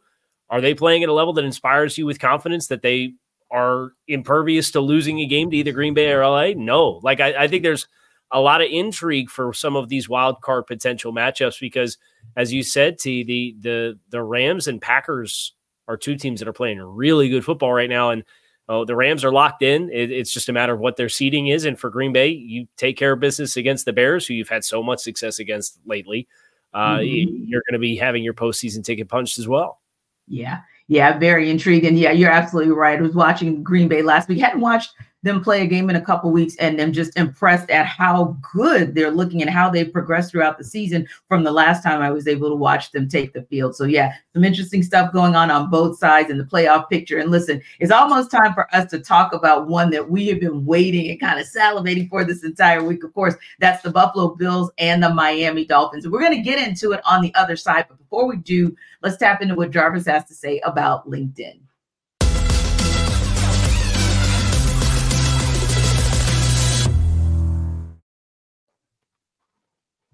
are 0.49 0.59
they 0.59 0.73
playing 0.73 1.03
at 1.03 1.09
a 1.09 1.13
level 1.13 1.33
that 1.33 1.45
inspires 1.45 1.99
you 1.99 2.07
with 2.07 2.19
confidence 2.19 2.65
that 2.67 2.81
they 2.81 3.13
are 3.51 3.91
impervious 4.07 4.71
to 4.71 4.81
losing 4.81 5.19
a 5.19 5.27
game 5.27 5.51
to 5.51 5.57
either 5.57 5.71
Green 5.71 5.93
Bay 5.93 6.11
or 6.11 6.25
LA? 6.25 6.53
No. 6.55 6.99
Like 7.03 7.19
I, 7.19 7.43
I 7.43 7.47
think 7.47 7.61
there's 7.61 7.87
a 8.31 8.41
lot 8.41 8.61
of 8.61 8.69
intrigue 8.71 9.29
for 9.29 9.53
some 9.53 9.75
of 9.75 9.87
these 9.87 10.09
wild 10.09 10.41
card 10.41 10.65
potential 10.65 11.13
matchups 11.13 11.59
because, 11.59 11.99
as 12.35 12.51
you 12.51 12.63
said, 12.63 12.97
T 12.97 13.23
the 13.23 13.55
the 13.61 13.99
the 14.09 14.23
Rams 14.23 14.67
and 14.67 14.81
Packers 14.81 15.53
are 15.87 15.95
two 15.95 16.15
teams 16.15 16.39
that 16.39 16.47
are 16.47 16.53
playing 16.53 16.79
really 16.79 17.29
good 17.29 17.45
football 17.45 17.71
right 17.71 17.89
now, 17.89 18.09
and 18.09 18.23
Oh, 18.69 18.83
the 18.83 18.95
Rams 18.95 19.23
are 19.23 19.31
locked 19.31 19.61
in. 19.61 19.89
It, 19.91 20.11
it's 20.11 20.31
just 20.31 20.49
a 20.49 20.53
matter 20.53 20.73
of 20.73 20.79
what 20.79 20.97
their 20.97 21.09
seeding 21.09 21.47
is. 21.47 21.65
And 21.65 21.79
for 21.79 21.89
Green 21.89 22.11
Bay, 22.11 22.29
you 22.29 22.67
take 22.75 22.97
care 22.97 23.13
of 23.13 23.19
business 23.19 23.55
against 23.55 23.85
the 23.85 23.93
Bears, 23.93 24.27
who 24.27 24.33
you've 24.33 24.49
had 24.49 24.65
so 24.65 24.83
much 24.83 24.99
success 24.99 25.39
against 25.39 25.79
lately. 25.85 26.27
Uh, 26.73 26.97
mm-hmm. 26.97 27.45
You're 27.47 27.63
going 27.69 27.73
to 27.73 27.79
be 27.79 27.95
having 27.95 28.23
your 28.23 28.33
postseason 28.33 28.83
ticket 28.83 29.07
punched 29.07 29.39
as 29.39 29.47
well. 29.47 29.79
Yeah. 30.27 30.59
Yeah. 30.87 31.17
Very 31.17 31.49
intriguing. 31.49 31.95
Yeah, 31.95 32.11
you're 32.11 32.29
absolutely 32.29 32.73
right. 32.73 32.99
I 32.99 33.01
was 33.01 33.15
watching 33.15 33.63
Green 33.63 33.87
Bay 33.87 34.01
last 34.01 34.27
week. 34.27 34.39
Hadn't 34.39 34.61
watched 34.61 34.91
them 35.27 35.43
play 35.43 35.61
a 35.61 35.67
game 35.67 35.89
in 35.89 35.95
a 35.95 36.01
couple 36.01 36.31
weeks 36.31 36.55
and 36.57 36.81
I'm 36.81 36.91
just 36.91 37.15
impressed 37.17 37.69
at 37.69 37.85
how 37.85 38.37
good 38.53 38.95
they're 38.95 39.11
looking 39.11 39.41
and 39.41 39.51
how 39.51 39.69
they've 39.69 39.91
progressed 39.91 40.31
throughout 40.31 40.57
the 40.57 40.63
season 40.63 41.07
from 41.27 41.43
the 41.43 41.51
last 41.51 41.83
time 41.83 42.01
I 42.01 42.09
was 42.09 42.27
able 42.27 42.49
to 42.49 42.55
watch 42.55 42.91
them 42.91 43.07
take 43.07 43.33
the 43.33 43.43
field. 43.43 43.75
So 43.75 43.83
yeah, 43.83 44.13
some 44.33 44.43
interesting 44.43 44.81
stuff 44.81 45.13
going 45.13 45.35
on 45.35 45.51
on 45.51 45.69
both 45.69 45.99
sides 45.99 46.29
in 46.29 46.37
the 46.37 46.43
playoff 46.43 46.89
picture. 46.89 47.19
And 47.19 47.29
listen, 47.29 47.61
it's 47.79 47.91
almost 47.91 48.31
time 48.31 48.53
for 48.53 48.73
us 48.75 48.89
to 48.91 48.99
talk 48.99 49.33
about 49.33 49.67
one 49.67 49.91
that 49.91 50.09
we 50.09 50.27
have 50.27 50.39
been 50.39 50.65
waiting 50.65 51.09
and 51.11 51.19
kind 51.19 51.39
of 51.39 51.45
salivating 51.47 52.09
for 52.09 52.23
this 52.23 52.43
entire 52.43 52.83
week. 52.83 53.03
Of 53.03 53.13
course, 53.13 53.35
that's 53.59 53.83
the 53.83 53.91
Buffalo 53.91 54.35
Bills 54.35 54.71
and 54.77 55.03
the 55.03 55.13
Miami 55.13 55.65
Dolphins. 55.65 56.07
We're 56.07 56.21
going 56.21 56.35
to 56.35 56.41
get 56.41 56.65
into 56.65 56.93
it 56.93 57.01
on 57.05 57.21
the 57.21 57.33
other 57.35 57.55
side. 57.55 57.85
But 57.87 57.99
before 57.99 58.27
we 58.27 58.37
do, 58.37 58.75
let's 59.01 59.17
tap 59.17 59.41
into 59.41 59.55
what 59.55 59.71
Jarvis 59.71 60.05
has 60.05 60.25
to 60.25 60.33
say 60.33 60.59
about 60.59 61.09
LinkedIn. 61.09 61.59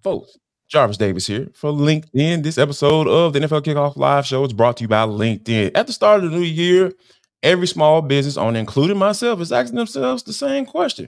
Folks, 0.03 0.37
Jarvis 0.67 0.97
Davis 0.97 1.27
here 1.27 1.49
for 1.53 1.71
LinkedIn. 1.71 2.43
This 2.43 2.57
episode 2.57 3.07
of 3.07 3.31
the 3.31 3.39
NFL 3.39 3.61
Kickoff 3.61 3.95
Live 3.95 4.25
Show 4.25 4.43
is 4.43 4.51
brought 4.51 4.75
to 4.77 4.83
you 4.83 4.89
by 4.89 5.05
LinkedIn. 5.05 5.71
At 5.75 5.87
the 5.87 5.93
start 5.93 6.25
of 6.25 6.31
the 6.31 6.37
new 6.37 6.43
year, 6.43 6.91
every 7.41 7.67
small 7.67 8.01
business 8.01 8.35
owner, 8.35 8.59
including 8.59 8.97
myself, 8.97 9.39
is 9.39 9.53
asking 9.53 9.77
themselves 9.77 10.23
the 10.23 10.33
same 10.33 10.65
question 10.65 11.07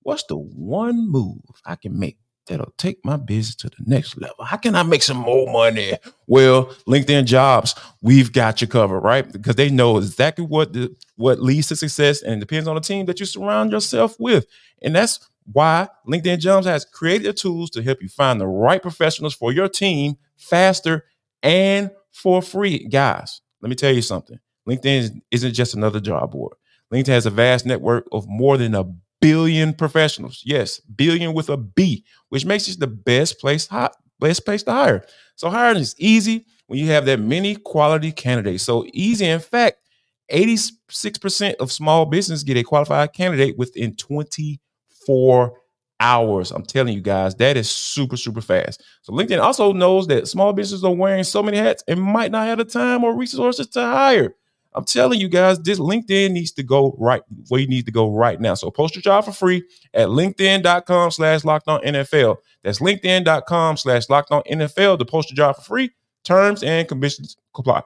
What's 0.00 0.24
the 0.24 0.36
one 0.36 1.08
move 1.08 1.38
I 1.64 1.76
can 1.76 1.96
make 1.96 2.18
that'll 2.48 2.72
take 2.78 2.98
my 3.04 3.16
business 3.16 3.54
to 3.56 3.68
the 3.68 3.76
next 3.86 4.20
level? 4.20 4.44
How 4.44 4.56
can 4.56 4.74
I 4.74 4.82
make 4.82 5.04
some 5.04 5.18
more 5.18 5.46
money? 5.52 5.92
Well, 6.26 6.64
LinkedIn 6.88 7.26
Jobs, 7.26 7.76
we've 8.00 8.32
got 8.32 8.60
you 8.60 8.66
covered, 8.66 9.00
right? 9.00 9.30
Because 9.30 9.54
they 9.54 9.70
know 9.70 9.98
exactly 9.98 10.44
what 10.44 10.72
the, 10.72 10.96
what 11.14 11.40
leads 11.40 11.68
to 11.68 11.76
success 11.76 12.22
and 12.22 12.40
depends 12.40 12.66
on 12.66 12.74
the 12.74 12.80
team 12.80 13.06
that 13.06 13.20
you 13.20 13.26
surround 13.26 13.70
yourself 13.70 14.16
with. 14.18 14.46
And 14.82 14.96
that's 14.96 15.28
why 15.50 15.88
LinkedIn 16.06 16.38
Jobs 16.38 16.66
has 16.66 16.84
created 16.84 17.26
the 17.26 17.32
tools 17.32 17.70
to 17.70 17.82
help 17.82 18.02
you 18.02 18.08
find 18.08 18.40
the 18.40 18.46
right 18.46 18.82
professionals 18.82 19.34
for 19.34 19.52
your 19.52 19.68
team 19.68 20.16
faster 20.36 21.04
and 21.42 21.90
for 22.10 22.42
free. 22.42 22.86
Guys, 22.88 23.40
let 23.60 23.68
me 23.68 23.74
tell 23.74 23.92
you 23.92 24.02
something. 24.02 24.38
LinkedIn 24.68 25.20
isn't 25.30 25.54
just 25.54 25.74
another 25.74 26.00
job 26.00 26.32
board. 26.32 26.54
LinkedIn 26.92 27.08
has 27.08 27.26
a 27.26 27.30
vast 27.30 27.66
network 27.66 28.06
of 28.12 28.28
more 28.28 28.56
than 28.56 28.74
a 28.74 28.84
billion 29.20 29.72
professionals. 29.72 30.42
Yes, 30.44 30.80
billion 30.80 31.32
with 31.32 31.48
a 31.48 31.56
B, 31.56 32.04
which 32.28 32.44
makes 32.44 32.68
it 32.68 32.78
the 32.78 32.86
best 32.86 33.40
place 33.40 33.68
best 34.20 34.44
place 34.44 34.62
to 34.62 34.72
hire. 34.72 35.04
So 35.36 35.50
hiring 35.50 35.78
is 35.78 35.96
easy 35.98 36.46
when 36.66 36.78
you 36.78 36.86
have 36.88 37.06
that 37.06 37.18
many 37.18 37.56
quality 37.56 38.12
candidates. 38.12 38.62
So 38.62 38.86
easy, 38.92 39.26
in 39.26 39.40
fact, 39.40 39.78
86% 40.30 41.54
of 41.56 41.72
small 41.72 42.06
business 42.06 42.42
get 42.42 42.56
a 42.56 42.62
qualified 42.62 43.12
candidate 43.12 43.58
within 43.58 43.96
20 43.96 44.60
four 45.06 45.54
hours. 46.00 46.50
I'm 46.50 46.64
telling 46.64 46.94
you 46.94 47.00
guys, 47.00 47.34
that 47.36 47.56
is 47.56 47.70
super, 47.70 48.16
super 48.16 48.40
fast. 48.40 48.82
So 49.02 49.12
LinkedIn 49.12 49.40
also 49.40 49.72
knows 49.72 50.06
that 50.08 50.28
small 50.28 50.52
businesses 50.52 50.84
are 50.84 50.92
wearing 50.92 51.24
so 51.24 51.42
many 51.42 51.56
hats 51.56 51.84
and 51.86 52.00
might 52.00 52.32
not 52.32 52.46
have 52.46 52.58
the 52.58 52.64
time 52.64 53.04
or 53.04 53.16
resources 53.16 53.68
to 53.68 53.80
hire. 53.80 54.34
I'm 54.74 54.84
telling 54.84 55.20
you 55.20 55.28
guys, 55.28 55.58
this 55.60 55.78
LinkedIn 55.78 56.32
needs 56.32 56.52
to 56.52 56.62
go 56.62 56.96
right 56.98 57.22
where 57.48 57.60
you 57.60 57.68
need 57.68 57.86
to 57.86 57.92
go 57.92 58.10
right 58.10 58.40
now. 58.40 58.54
So 58.54 58.70
post 58.70 58.94
your 58.94 59.02
job 59.02 59.24
for 59.24 59.32
free 59.32 59.62
at 59.94 60.08
LinkedIn.com 60.08 61.10
slash 61.10 61.44
locked 61.44 61.68
on 61.68 61.82
NFL. 61.82 62.38
That's 62.64 62.78
LinkedIn.com 62.78 63.76
slash 63.76 64.08
locked 64.08 64.32
on 64.32 64.42
NFL 64.50 64.98
to 64.98 65.04
post 65.04 65.30
your 65.30 65.36
job 65.36 65.56
for 65.56 65.62
free. 65.62 65.90
Terms 66.24 66.62
and 66.62 66.88
conditions 66.88 67.36
apply. 67.56 67.82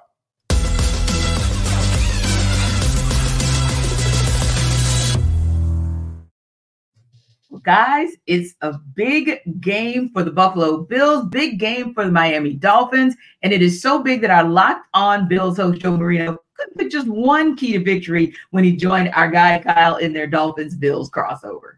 Guys, 7.62 8.11
it's 8.27 8.55
a 8.61 8.75
big 8.95 9.40
game 9.61 10.11
for 10.11 10.23
the 10.23 10.31
Buffalo 10.31 10.83
Bills, 10.83 11.27
big 11.29 11.59
game 11.59 11.95
for 11.95 12.05
the 12.05 12.11
Miami 12.11 12.55
Dolphins, 12.55 13.14
and 13.42 13.53
it 13.53 13.62
is 13.62 13.81
so 13.81 14.03
big 14.03 14.21
that 14.21 14.31
our 14.31 14.45
locked 14.45 14.87
on 14.95 15.29
Bills 15.29 15.57
host 15.57 15.81
Joe 15.81 15.97
Marino 15.97 16.38
couldn't 16.57 16.77
pick 16.77 16.90
just 16.90 17.07
one 17.09 17.57
key 17.57 17.73
to 17.73 17.85
victory 17.85 18.35
when 18.51 18.64
he 18.64 18.77
joined 18.77 19.11
our 19.14 19.31
guy 19.31 19.59
Kyle 19.61 19.97
in 19.97 20.12
their 20.12 20.27
Dolphins 20.27 20.75
Bills 20.75 21.11
crossover. 21.11 21.77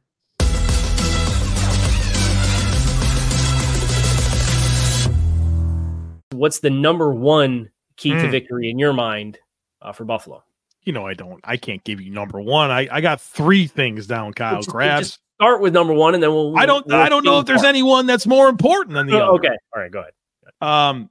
What's 6.32 6.60
the 6.60 6.70
number 6.70 7.12
one 7.12 7.70
key 7.96 8.10
mm. 8.10 8.20
to 8.20 8.26
hmm. 8.26 8.30
victory 8.30 8.70
in 8.70 8.78
your 8.78 8.92
mind 8.92 9.38
uh, 9.82 9.92
for 9.92 10.04
Buffalo? 10.04 10.44
You 10.84 10.92
know, 10.92 11.06
I 11.06 11.14
don't. 11.14 11.40
I 11.44 11.56
can't 11.56 11.82
give 11.84 12.00
you 12.00 12.10
number 12.10 12.40
one. 12.40 12.70
I, 12.70 12.88
I 12.90 13.00
got 13.00 13.20
three 13.20 13.66
things 13.66 14.06
down, 14.06 14.32
Kyle. 14.32 14.62
Crabbs 14.62 15.18
start 15.40 15.60
with 15.60 15.72
number 15.72 15.92
one, 15.92 16.14
and 16.14 16.22
then 16.22 16.30
we'll. 16.30 16.58
I 16.58 16.66
don't. 16.66 16.86
We'll 16.86 16.96
I 16.96 17.08
don't 17.08 17.24
know 17.24 17.38
if 17.38 17.46
there's 17.46 17.64
anyone 17.64 18.06
that's 18.06 18.26
more 18.26 18.48
important 18.48 18.94
than 18.94 19.06
the 19.06 19.14
oh, 19.14 19.28
other. 19.28 19.38
Okay. 19.38 19.56
All 19.74 19.82
right. 19.82 19.90
Go 19.90 20.00
ahead. 20.00 20.12
Um, 20.60 21.10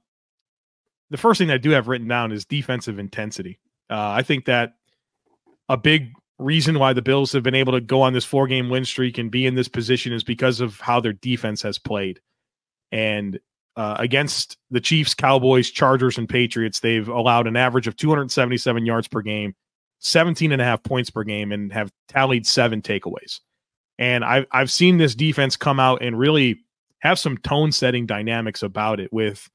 the 1.10 1.16
first 1.16 1.38
thing 1.38 1.50
I 1.50 1.58
do 1.58 1.70
have 1.70 1.88
written 1.88 2.08
down 2.08 2.32
is 2.32 2.44
defensive 2.44 2.98
intensity. 2.98 3.58
Uh, 3.90 4.10
I 4.10 4.22
think 4.22 4.44
that 4.44 4.74
a 5.68 5.76
big 5.76 6.12
reason 6.38 6.78
why 6.78 6.92
the 6.92 7.02
Bills 7.02 7.32
have 7.32 7.42
been 7.42 7.54
able 7.54 7.72
to 7.72 7.80
go 7.80 8.02
on 8.02 8.12
this 8.12 8.24
four 8.24 8.46
game 8.46 8.68
win 8.68 8.84
streak 8.84 9.18
and 9.18 9.30
be 9.30 9.46
in 9.46 9.54
this 9.54 9.68
position 9.68 10.12
is 10.12 10.22
because 10.22 10.60
of 10.60 10.78
how 10.80 11.00
their 11.00 11.14
defense 11.14 11.62
has 11.62 11.78
played. 11.78 12.20
And 12.92 13.40
uh, 13.76 13.96
against 13.98 14.56
the 14.70 14.80
Chiefs, 14.80 15.14
Cowboys, 15.14 15.70
Chargers, 15.70 16.18
and 16.18 16.28
Patriots, 16.28 16.80
they've 16.80 17.08
allowed 17.08 17.46
an 17.46 17.56
average 17.56 17.86
of 17.86 17.96
277 17.96 18.84
yards 18.84 19.08
per 19.08 19.22
game, 19.22 19.54
17 20.00 20.52
and 20.52 20.60
a 20.60 20.64
half 20.64 20.82
points 20.82 21.10
per 21.10 21.24
game, 21.24 21.52
and 21.52 21.72
have 21.72 21.90
tallied 22.08 22.46
seven 22.46 22.82
takeaways. 22.82 23.40
And 23.98 24.24
I've 24.24 24.46
I've 24.52 24.70
seen 24.70 24.98
this 24.98 25.14
defense 25.14 25.56
come 25.56 25.80
out 25.80 26.02
and 26.02 26.18
really 26.18 26.60
have 27.00 27.18
some 27.18 27.38
tone 27.38 27.72
setting 27.72 28.06
dynamics 28.06 28.62
about 28.62 29.00
it 29.00 29.12
with 29.12 29.48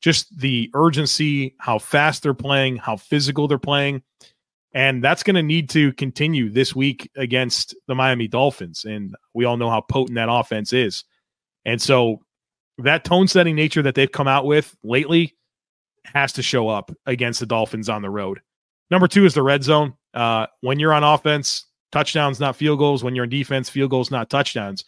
just 0.00 0.36
the 0.38 0.70
urgency, 0.74 1.54
how 1.58 1.78
fast 1.78 2.22
they're 2.22 2.34
playing, 2.34 2.76
how 2.76 2.96
physical 2.96 3.48
they're 3.48 3.58
playing. 3.58 4.02
And 4.74 5.04
that's 5.04 5.22
going 5.22 5.36
to 5.36 5.42
need 5.42 5.68
to 5.70 5.92
continue 5.92 6.48
this 6.48 6.74
week 6.74 7.10
against 7.16 7.74
the 7.86 7.94
Miami 7.94 8.26
Dolphins. 8.26 8.84
And 8.84 9.14
we 9.34 9.44
all 9.44 9.56
know 9.56 9.70
how 9.70 9.82
potent 9.82 10.16
that 10.16 10.30
offense 10.30 10.72
is. 10.72 11.04
And 11.64 11.80
so 11.80 12.20
that 12.78 13.04
tone 13.04 13.28
setting 13.28 13.54
nature 13.54 13.82
that 13.82 13.94
they've 13.94 14.10
come 14.10 14.28
out 14.28 14.46
with 14.46 14.74
lately 14.82 15.36
has 16.04 16.32
to 16.34 16.42
show 16.42 16.68
up 16.68 16.90
against 17.06 17.40
the 17.40 17.46
Dolphins 17.46 17.88
on 17.88 18.02
the 18.02 18.10
road. 18.10 18.40
Number 18.90 19.06
two 19.06 19.24
is 19.24 19.34
the 19.34 19.42
red 19.42 19.62
zone. 19.62 19.94
Uh, 20.14 20.46
when 20.62 20.78
you're 20.78 20.92
on 20.92 21.04
offense, 21.04 21.66
touchdowns, 21.92 22.40
not 22.40 22.56
field 22.56 22.78
goals. 22.78 23.04
When 23.04 23.14
you're 23.14 23.24
in 23.24 23.30
defense, 23.30 23.68
field 23.68 23.90
goals, 23.90 24.10
not 24.10 24.30
touchdowns. 24.30 24.84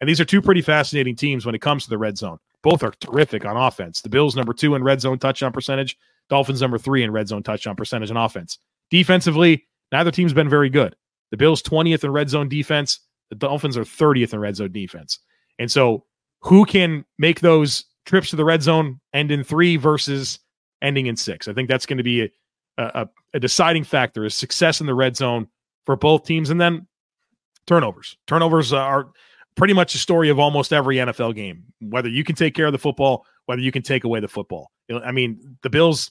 And 0.00 0.08
these 0.08 0.20
are 0.20 0.24
two 0.24 0.42
pretty 0.42 0.62
fascinating 0.62 1.16
teams 1.16 1.46
when 1.46 1.54
it 1.54 1.60
comes 1.60 1.84
to 1.84 1.90
the 1.90 1.98
red 1.98 2.18
zone. 2.18 2.38
Both 2.62 2.82
are 2.82 2.90
terrific 3.00 3.44
on 3.44 3.56
offense. 3.56 4.00
The 4.00 4.08
Bills, 4.08 4.34
number 4.34 4.52
two 4.52 4.74
in 4.74 4.82
red 4.82 5.00
zone 5.00 5.18
touchdown 5.18 5.52
percentage. 5.52 5.96
Dolphins, 6.28 6.60
number 6.60 6.78
three 6.78 7.04
in 7.04 7.12
red 7.12 7.28
zone 7.28 7.42
touchdown 7.42 7.76
percentage 7.76 8.10
on 8.10 8.16
offense. 8.16 8.58
Defensively, 8.90 9.66
neither 9.92 10.10
team's 10.10 10.32
been 10.32 10.48
very 10.48 10.68
good. 10.68 10.96
The 11.30 11.36
Bills, 11.36 11.62
20th 11.62 12.04
in 12.04 12.10
red 12.10 12.28
zone 12.28 12.48
defense. 12.48 13.00
The 13.30 13.36
Dolphins 13.36 13.76
are 13.76 13.84
30th 13.84 14.32
in 14.32 14.40
red 14.40 14.56
zone 14.56 14.72
defense. 14.72 15.20
And 15.58 15.70
so, 15.70 16.04
who 16.40 16.64
can 16.64 17.04
make 17.18 17.40
those 17.40 17.84
trips 18.04 18.30
to 18.30 18.36
the 18.36 18.44
red 18.44 18.62
zone 18.62 19.00
end 19.12 19.30
in 19.30 19.42
three 19.42 19.76
versus 19.76 20.38
ending 20.82 21.06
in 21.06 21.16
six? 21.16 21.48
I 21.48 21.52
think 21.52 21.68
that's 21.68 21.86
going 21.86 21.96
to 21.98 22.04
be 22.04 22.22
a, 22.22 22.28
a, 22.78 23.08
a 23.34 23.40
deciding 23.40 23.84
factor 23.84 24.24
is 24.24 24.34
success 24.34 24.80
in 24.80 24.86
the 24.86 24.94
red 24.94 25.16
zone 25.16 25.48
for 25.86 25.96
both 25.96 26.24
teams. 26.24 26.50
And 26.50 26.60
then 26.60 26.86
turnovers. 27.66 28.16
Turnovers 28.26 28.72
uh, 28.72 28.78
are 28.78 29.10
pretty 29.56 29.74
much 29.74 29.92
the 29.92 29.98
story 29.98 30.28
of 30.28 30.38
almost 30.38 30.72
every 30.72 30.96
NFL 30.96 31.34
game. 31.34 31.64
Whether 31.80 32.08
you 32.08 32.24
can 32.24 32.36
take 32.36 32.54
care 32.54 32.66
of 32.66 32.72
the 32.72 32.78
football, 32.78 33.24
whether 33.46 33.62
you 33.62 33.72
can 33.72 33.82
take 33.82 34.04
away 34.04 34.20
the 34.20 34.28
football. 34.28 34.70
I 35.04 35.12
mean, 35.12 35.56
the 35.62 35.70
Bills 35.70 36.10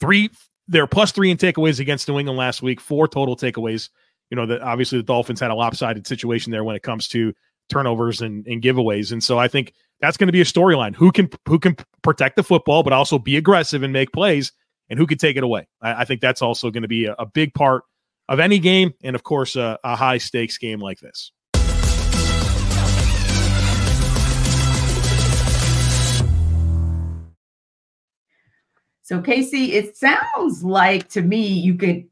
three 0.00 0.30
they're 0.68 0.86
plus 0.86 1.12
three 1.12 1.30
in 1.30 1.38
takeaways 1.38 1.80
against 1.80 2.08
New 2.08 2.18
England 2.18 2.38
last 2.38 2.62
week, 2.62 2.80
four 2.80 3.08
total 3.08 3.36
takeaways. 3.36 3.88
You 4.30 4.36
know, 4.36 4.46
that 4.46 4.60
obviously 4.60 4.98
the 4.98 5.04
Dolphins 5.04 5.40
had 5.40 5.50
a 5.50 5.54
lopsided 5.54 6.06
situation 6.06 6.52
there 6.52 6.62
when 6.62 6.76
it 6.76 6.82
comes 6.82 7.08
to 7.08 7.32
turnovers 7.70 8.20
and, 8.20 8.46
and 8.46 8.62
giveaways. 8.62 9.10
And 9.10 9.24
so 9.24 9.38
I 9.38 9.48
think 9.48 9.72
that's 10.00 10.18
going 10.18 10.28
to 10.28 10.32
be 10.32 10.42
a 10.42 10.44
storyline. 10.44 10.94
Who 10.94 11.10
can 11.10 11.30
who 11.46 11.58
can 11.58 11.76
protect 12.02 12.36
the 12.36 12.42
football, 12.42 12.82
but 12.82 12.92
also 12.92 13.18
be 13.18 13.36
aggressive 13.36 13.82
and 13.82 13.92
make 13.92 14.12
plays, 14.12 14.52
and 14.90 14.98
who 14.98 15.06
can 15.06 15.18
take 15.18 15.36
it 15.36 15.42
away. 15.42 15.66
I, 15.80 16.02
I 16.02 16.04
think 16.04 16.20
that's 16.20 16.42
also 16.42 16.70
going 16.70 16.82
to 16.82 16.88
be 16.88 17.06
a, 17.06 17.14
a, 17.18 17.26
big 17.26 17.54
part 17.54 17.84
of 18.28 18.40
any 18.40 18.58
game, 18.58 18.92
and 19.02 19.16
of 19.16 19.22
course, 19.22 19.56
a, 19.56 19.78
a 19.84 19.96
high 19.96 20.18
stakes 20.18 20.58
game 20.58 20.80
like 20.80 21.00
this. 21.00 21.32
So, 29.02 29.22
Casey, 29.22 29.72
it 29.72 29.96
sounds 29.96 30.62
like 30.62 31.08
to 31.10 31.22
me 31.22 31.46
you 31.46 31.76
could 31.76 32.06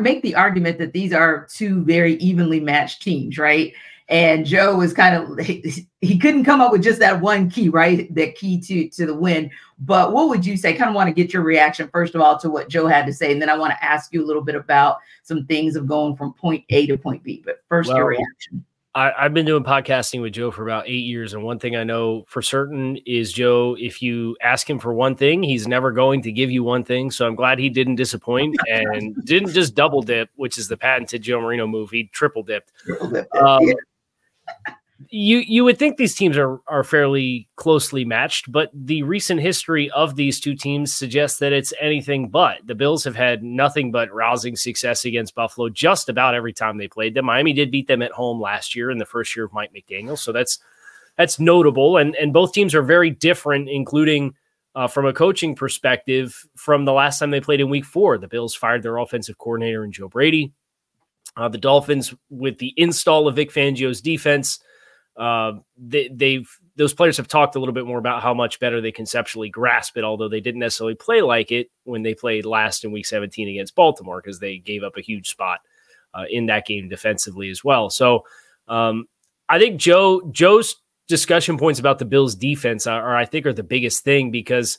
make 0.00 0.20
the 0.22 0.34
argument 0.34 0.78
that 0.78 0.92
these 0.92 1.12
are 1.12 1.48
two 1.50 1.82
very 1.84 2.16
evenly 2.16 2.60
matched 2.60 3.00
teams, 3.00 3.38
right? 3.38 3.72
And 4.08 4.44
Joe 4.44 4.76
was 4.76 4.92
kind 4.92 5.14
of 5.14 5.38
he, 5.46 6.18
couldn't 6.18 6.44
come 6.44 6.60
up 6.60 6.72
with 6.72 6.82
just 6.82 6.98
that 6.98 7.22
one 7.22 7.48
key, 7.48 7.70
right? 7.70 8.14
That 8.14 8.34
key 8.34 8.60
to 8.60 8.88
to 8.90 9.06
the 9.06 9.14
win. 9.14 9.50
But 9.78 10.12
what 10.12 10.28
would 10.28 10.44
you 10.44 10.58
say? 10.58 10.74
Kind 10.74 10.90
of 10.90 10.94
want 10.94 11.08
to 11.08 11.14
get 11.14 11.32
your 11.32 11.42
reaction 11.42 11.88
first 11.90 12.14
of 12.14 12.20
all 12.20 12.38
to 12.40 12.50
what 12.50 12.68
Joe 12.68 12.86
had 12.86 13.06
to 13.06 13.14
say, 13.14 13.32
and 13.32 13.40
then 13.40 13.48
I 13.48 13.56
want 13.56 13.72
to 13.72 13.82
ask 13.82 14.12
you 14.12 14.22
a 14.22 14.26
little 14.26 14.42
bit 14.42 14.56
about 14.56 14.98
some 15.22 15.46
things 15.46 15.74
of 15.74 15.86
going 15.86 16.16
from 16.16 16.34
point 16.34 16.64
A 16.68 16.86
to 16.86 16.98
point 16.98 17.22
B. 17.22 17.42
But 17.44 17.62
first, 17.68 17.88
well, 17.88 17.96
your 17.96 18.06
reaction. 18.08 18.64
I, 18.96 19.12
have 19.24 19.34
been 19.34 19.46
doing 19.46 19.64
podcasting 19.64 20.22
with 20.22 20.34
Joe 20.34 20.52
for 20.52 20.62
about 20.62 20.86
eight 20.86 21.04
years, 21.04 21.34
and 21.34 21.42
one 21.42 21.58
thing 21.58 21.74
I 21.74 21.82
know 21.82 22.24
for 22.28 22.42
certain 22.42 22.96
is 23.06 23.32
Joe. 23.32 23.76
If 23.78 24.00
you 24.00 24.36
ask 24.40 24.70
him 24.70 24.78
for 24.78 24.94
one 24.94 25.16
thing, 25.16 25.42
he's 25.42 25.66
never 25.66 25.90
going 25.90 26.22
to 26.22 26.30
give 26.30 26.50
you 26.50 26.62
one 26.62 26.84
thing. 26.84 27.10
So 27.10 27.26
I'm 27.26 27.34
glad 27.34 27.58
he 27.58 27.68
didn't 27.68 27.96
disappoint 27.96 28.56
and 28.70 29.16
didn't 29.24 29.52
just 29.52 29.74
double 29.74 30.00
dip, 30.00 30.30
which 30.36 30.58
is 30.58 30.68
the 30.68 30.76
patented 30.76 31.22
Joe 31.22 31.40
Marino 31.40 31.66
move. 31.66 31.90
He 31.90 32.04
triple 32.04 32.44
dipped. 32.44 32.72
Um, 33.40 33.74
you 35.10 35.38
you 35.38 35.64
would 35.64 35.78
think 35.78 35.96
these 35.96 36.14
teams 36.14 36.36
are 36.36 36.60
are 36.66 36.84
fairly 36.84 37.48
closely 37.56 38.04
matched, 38.04 38.50
but 38.50 38.70
the 38.74 39.02
recent 39.02 39.40
history 39.40 39.90
of 39.90 40.16
these 40.16 40.40
two 40.40 40.54
teams 40.54 40.94
suggests 40.94 41.38
that 41.38 41.52
it's 41.52 41.72
anything 41.80 42.28
but. 42.28 42.58
The 42.66 42.74
Bills 42.74 43.04
have 43.04 43.16
had 43.16 43.42
nothing 43.42 43.90
but 43.90 44.12
rousing 44.12 44.56
success 44.56 45.04
against 45.04 45.34
Buffalo 45.34 45.68
just 45.68 46.08
about 46.08 46.34
every 46.34 46.52
time 46.52 46.78
they 46.78 46.88
played 46.88 47.14
them. 47.14 47.26
Miami 47.26 47.52
did 47.52 47.70
beat 47.70 47.88
them 47.88 48.02
at 48.02 48.12
home 48.12 48.40
last 48.40 48.74
year 48.74 48.90
in 48.90 48.98
the 48.98 49.06
first 49.06 49.34
year 49.34 49.44
of 49.44 49.52
Mike 49.52 49.72
McDaniel, 49.72 50.18
so 50.18 50.32
that's 50.32 50.58
that's 51.16 51.40
notable. 51.40 51.96
And 51.96 52.14
and 52.16 52.32
both 52.32 52.52
teams 52.52 52.74
are 52.74 52.82
very 52.82 53.10
different, 53.10 53.68
including 53.68 54.34
uh, 54.74 54.88
from 54.88 55.06
a 55.06 55.12
coaching 55.12 55.54
perspective 55.54 56.46
from 56.56 56.84
the 56.84 56.92
last 56.92 57.18
time 57.18 57.30
they 57.30 57.40
played 57.40 57.60
in 57.60 57.70
Week 57.70 57.84
Four. 57.84 58.18
The 58.18 58.28
Bills 58.28 58.54
fired 58.54 58.82
their 58.82 58.98
offensive 58.98 59.38
coordinator 59.38 59.84
and 59.84 59.92
Joe 59.92 60.08
Brady. 60.08 60.52
Uh, 61.36 61.48
the 61.48 61.58
Dolphins, 61.58 62.14
with 62.30 62.58
the 62.58 62.72
install 62.76 63.26
of 63.26 63.34
Vic 63.34 63.50
Fangio's 63.50 64.00
defense 64.00 64.60
uh, 65.16 65.52
they, 65.76 66.08
they've 66.08 66.48
those 66.76 66.94
players 66.94 67.16
have 67.16 67.28
talked 67.28 67.54
a 67.54 67.60
little 67.60 67.74
bit 67.74 67.86
more 67.86 67.98
about 67.98 68.22
how 68.22 68.34
much 68.34 68.58
better 68.58 68.80
they 68.80 68.90
conceptually 68.90 69.48
grasp 69.48 69.96
it, 69.96 70.02
although 70.02 70.28
they 70.28 70.40
didn't 70.40 70.60
necessarily 70.60 70.96
play 70.96 71.22
like 71.22 71.52
it 71.52 71.70
when 71.84 72.02
they 72.02 72.14
played 72.14 72.44
last 72.44 72.84
in 72.84 72.90
Week 72.90 73.06
17 73.06 73.48
against 73.48 73.76
Baltimore 73.76 74.20
because 74.20 74.40
they 74.40 74.58
gave 74.58 74.82
up 74.82 74.96
a 74.96 75.00
huge 75.02 75.28
spot 75.28 75.60
uh, 76.14 76.24
in 76.28 76.46
that 76.46 76.66
game 76.66 76.88
defensively 76.88 77.48
as 77.48 77.62
well. 77.62 77.90
So 77.90 78.24
um, 78.66 79.06
I 79.48 79.58
think 79.58 79.80
Joe 79.80 80.22
Joe's 80.32 80.76
discussion 81.06 81.58
points 81.58 81.78
about 81.78 81.98
the 81.98 82.04
Bills' 82.04 82.34
defense 82.34 82.86
are, 82.86 83.00
are, 83.00 83.16
I 83.16 83.24
think, 83.24 83.46
are 83.46 83.52
the 83.52 83.62
biggest 83.62 84.02
thing 84.02 84.30
because 84.30 84.78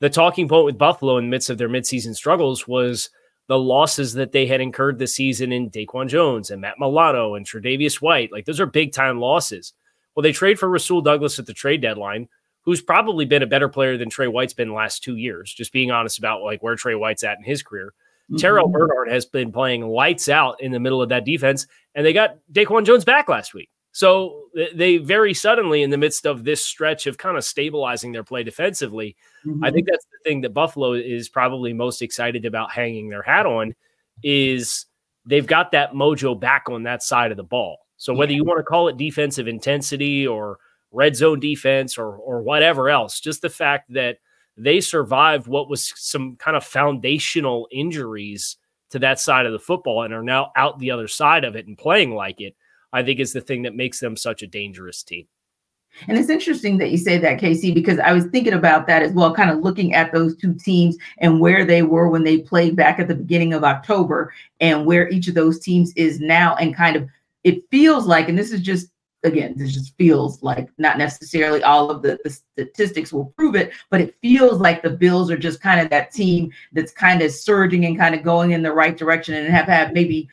the 0.00 0.10
talking 0.10 0.48
point 0.48 0.66
with 0.66 0.78
Buffalo 0.78 1.16
in 1.18 1.24
the 1.24 1.30
midst 1.30 1.50
of 1.50 1.58
their 1.58 1.68
midseason 1.68 2.14
struggles 2.14 2.66
was 2.66 3.10
the 3.50 3.58
losses 3.58 4.12
that 4.12 4.30
they 4.30 4.46
had 4.46 4.60
incurred 4.60 5.00
this 5.00 5.16
season 5.16 5.50
in 5.50 5.70
Daquan 5.70 6.06
Jones 6.06 6.52
and 6.52 6.60
Matt 6.60 6.78
Milano 6.78 7.34
and 7.34 7.44
Tre'Davious 7.44 8.00
White. 8.00 8.30
Like 8.30 8.44
those 8.44 8.60
are 8.60 8.66
big 8.66 8.92
time 8.92 9.18
losses. 9.18 9.72
Well, 10.14 10.22
they 10.22 10.30
trade 10.30 10.56
for 10.56 10.68
Rasul 10.68 11.00
Douglas 11.00 11.36
at 11.40 11.46
the 11.46 11.52
trade 11.52 11.82
deadline, 11.82 12.28
who's 12.62 12.80
probably 12.80 13.24
been 13.24 13.42
a 13.42 13.48
better 13.48 13.68
player 13.68 13.98
than 13.98 14.08
Trey 14.08 14.28
White's 14.28 14.52
been 14.52 14.68
the 14.68 14.74
last 14.74 15.02
two 15.02 15.16
years. 15.16 15.52
Just 15.52 15.72
being 15.72 15.90
honest 15.90 16.16
about 16.16 16.44
like 16.44 16.62
where 16.62 16.76
Trey 16.76 16.94
White's 16.94 17.24
at 17.24 17.38
in 17.38 17.44
his 17.44 17.64
career. 17.64 17.92
mm 18.30 18.34
hmm 18.34 18.36
Terrel 18.36 18.70
Bernard 18.70 19.10
has 19.10 19.26
been 19.26 19.50
playing 19.50 19.84
lights 19.84 20.28
out 20.28 20.60
in 20.60 20.70
the 20.70 20.78
middle 20.78 21.02
of 21.02 21.08
that 21.08 21.24
defense, 21.24 21.66
and 21.96 22.06
they 22.06 22.12
got 22.12 22.36
Daquan 22.52 22.86
Jones 22.86 23.04
back 23.04 23.28
last 23.28 23.52
week. 23.52 23.68
So 23.92 24.44
they 24.74 24.98
very 24.98 25.34
suddenly, 25.34 25.82
in 25.82 25.90
the 25.90 25.98
midst 25.98 26.26
of 26.26 26.44
this 26.44 26.64
stretch 26.64 27.06
of 27.06 27.18
kind 27.18 27.36
of 27.36 27.44
stabilizing 27.44 28.12
their 28.12 28.22
play 28.22 28.44
defensively, 28.44 29.16
mm-hmm. 29.44 29.64
I 29.64 29.70
think 29.70 29.88
that's 29.90 30.04
the 30.04 30.28
thing 30.28 30.42
that 30.42 30.54
Buffalo 30.54 30.92
is 30.92 31.28
probably 31.28 31.72
most 31.72 32.00
excited 32.00 32.44
about 32.44 32.70
hanging 32.70 33.08
their 33.08 33.22
hat 33.22 33.46
on 33.46 33.74
is 34.22 34.86
they've 35.26 35.46
got 35.46 35.72
that 35.72 35.92
mojo 35.92 36.38
back 36.38 36.68
on 36.68 36.84
that 36.84 37.02
side 37.02 37.30
of 37.30 37.36
the 37.36 37.42
ball. 37.42 37.78
So 37.96 38.14
whether 38.14 38.32
you 38.32 38.44
want 38.44 38.58
to 38.58 38.64
call 38.64 38.88
it 38.88 38.96
defensive 38.96 39.48
intensity 39.48 40.26
or 40.26 40.58
red 40.92 41.16
zone 41.16 41.40
defense 41.40 41.98
or 41.98 42.16
or 42.16 42.42
whatever 42.42 42.90
else, 42.90 43.18
just 43.20 43.42
the 43.42 43.50
fact 43.50 43.92
that 43.92 44.18
they 44.56 44.80
survived 44.80 45.46
what 45.46 45.68
was 45.68 45.92
some 45.96 46.36
kind 46.36 46.56
of 46.56 46.64
foundational 46.64 47.66
injuries 47.72 48.56
to 48.90 48.98
that 49.00 49.18
side 49.18 49.46
of 49.46 49.52
the 49.52 49.58
football 49.58 50.02
and 50.02 50.14
are 50.14 50.22
now 50.22 50.52
out 50.56 50.78
the 50.78 50.90
other 50.90 51.08
side 51.08 51.44
of 51.44 51.56
it 51.56 51.66
and 51.66 51.78
playing 51.78 52.14
like 52.14 52.40
it 52.40 52.54
I 52.92 53.02
think 53.02 53.20
is 53.20 53.32
the 53.32 53.40
thing 53.40 53.62
that 53.62 53.74
makes 53.74 54.00
them 54.00 54.16
such 54.16 54.42
a 54.42 54.46
dangerous 54.46 55.02
team. 55.02 55.26
And 56.08 56.16
it's 56.16 56.30
interesting 56.30 56.78
that 56.78 56.90
you 56.90 56.96
say 56.96 57.18
that, 57.18 57.40
Casey, 57.40 57.72
because 57.72 57.98
I 57.98 58.12
was 58.12 58.24
thinking 58.26 58.52
about 58.52 58.86
that 58.86 59.02
as 59.02 59.12
well, 59.12 59.34
kind 59.34 59.50
of 59.50 59.60
looking 59.60 59.94
at 59.94 60.12
those 60.12 60.36
two 60.36 60.54
teams 60.54 60.96
and 61.18 61.40
where 61.40 61.64
they 61.64 61.82
were 61.82 62.08
when 62.08 62.24
they 62.24 62.38
played 62.38 62.76
back 62.76 62.98
at 62.98 63.08
the 63.08 63.14
beginning 63.14 63.52
of 63.52 63.64
October 63.64 64.32
and 64.60 64.86
where 64.86 65.08
each 65.08 65.28
of 65.28 65.34
those 65.34 65.58
teams 65.58 65.92
is 65.94 66.20
now. 66.20 66.54
And 66.56 66.76
kind 66.76 66.96
of 66.96 67.08
it 67.44 67.68
feels 67.70 68.06
like, 68.06 68.28
and 68.28 68.38
this 68.38 68.52
is 68.52 68.60
just, 68.60 68.88
again, 69.24 69.54
this 69.56 69.74
just 69.74 69.96
feels 69.98 70.42
like 70.42 70.70
not 70.78 70.96
necessarily 70.96 71.62
all 71.62 71.90
of 71.90 72.02
the, 72.02 72.18
the 72.24 72.30
statistics 72.30 73.12
will 73.12 73.26
prove 73.36 73.54
it, 73.54 73.72
but 73.90 74.00
it 74.00 74.14
feels 74.22 74.60
like 74.60 74.82
the 74.82 74.90
Bills 74.90 75.30
are 75.30 75.36
just 75.36 75.60
kind 75.60 75.80
of 75.80 75.90
that 75.90 76.12
team 76.12 76.52
that's 76.72 76.92
kind 76.92 77.20
of 77.20 77.32
surging 77.32 77.84
and 77.84 77.98
kind 77.98 78.14
of 78.14 78.22
going 78.22 78.52
in 78.52 78.62
the 78.62 78.72
right 78.72 78.96
direction 78.96 79.34
and 79.34 79.52
have 79.52 79.66
had 79.66 79.92
maybe 79.92 80.28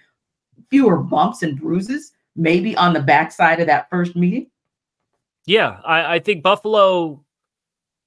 fewer 0.70 0.98
bumps 0.98 1.43
and 1.43 1.60
bruises 1.60 2.13
maybe 2.38 2.76
on 2.78 2.93
the 2.93 3.02
backside 3.02 3.60
of 3.60 3.67
that 3.67 3.89
first 3.89 4.15
meeting? 4.15 4.50
Yeah, 5.45 5.80
I, 5.84 6.15
I 6.15 6.19
think 6.19 6.43
Buffalo 6.43 7.23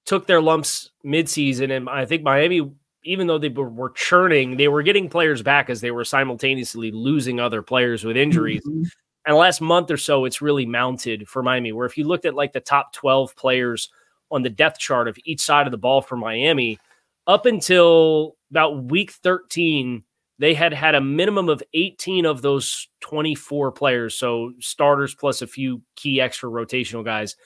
took 0.06 0.26
their 0.26 0.40
lumps 0.40 0.90
midseason, 1.04 1.76
and 1.76 1.88
I 1.88 2.06
think 2.06 2.22
Miami, 2.22 2.70
even 3.04 3.26
though 3.26 3.38
they 3.38 3.48
were 3.48 3.90
churning, 3.90 4.56
they 4.56 4.68
were 4.68 4.82
getting 4.82 5.08
players 5.08 5.42
back 5.42 5.68
as 5.68 5.80
they 5.80 5.90
were 5.90 6.04
simultaneously 6.04 6.90
losing 6.90 7.40
other 7.40 7.62
players 7.62 8.04
with 8.04 8.16
injuries. 8.16 8.62
Mm-hmm. 8.66 8.84
And 9.26 9.36
last 9.36 9.60
month 9.60 9.90
or 9.90 9.96
so, 9.96 10.24
it's 10.24 10.40
really 10.40 10.64
mounted 10.66 11.28
for 11.28 11.42
Miami. 11.42 11.72
Where 11.72 11.86
if 11.86 11.98
you 11.98 12.04
looked 12.04 12.24
at 12.24 12.34
like 12.34 12.52
the 12.52 12.60
top 12.60 12.92
12 12.94 13.36
players 13.36 13.90
on 14.30 14.42
the 14.42 14.50
depth 14.50 14.78
chart 14.78 15.08
of 15.08 15.18
each 15.24 15.40
side 15.40 15.66
of 15.66 15.72
the 15.72 15.78
ball 15.78 16.00
for 16.00 16.16
Miami, 16.16 16.78
up 17.26 17.46
until 17.46 18.36
about 18.50 18.84
week 18.84 19.12
13, 19.12 20.04
they 20.40 20.54
had 20.54 20.72
had 20.72 20.94
a 20.94 21.02
minimum 21.02 21.50
of 21.50 21.62
18 21.74 22.24
of 22.24 22.40
those 22.40 22.88
24 23.00 23.72
players, 23.72 24.16
so 24.16 24.54
starters 24.58 25.14
plus 25.14 25.42
a 25.42 25.46
few 25.46 25.82
key 25.96 26.18
extra 26.18 26.48
rotational 26.48 27.04
guys. 27.04 27.36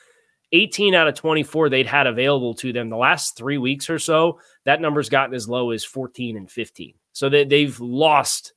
18 0.52 0.94
out 0.94 1.08
of 1.08 1.16
24 1.16 1.68
they'd 1.68 1.88
had 1.88 2.06
available 2.06 2.54
to 2.54 2.72
them 2.72 2.88
the 2.88 2.96
last 2.96 3.36
three 3.36 3.58
weeks 3.58 3.90
or 3.90 3.98
so. 3.98 4.38
That 4.64 4.80
number's 4.80 5.08
gotten 5.08 5.34
as 5.34 5.48
low 5.48 5.72
as 5.72 5.84
14 5.84 6.36
and 6.36 6.48
15. 6.48 6.94
So 7.12 7.28
they, 7.28 7.44
they've 7.44 7.78
lost 7.80 8.52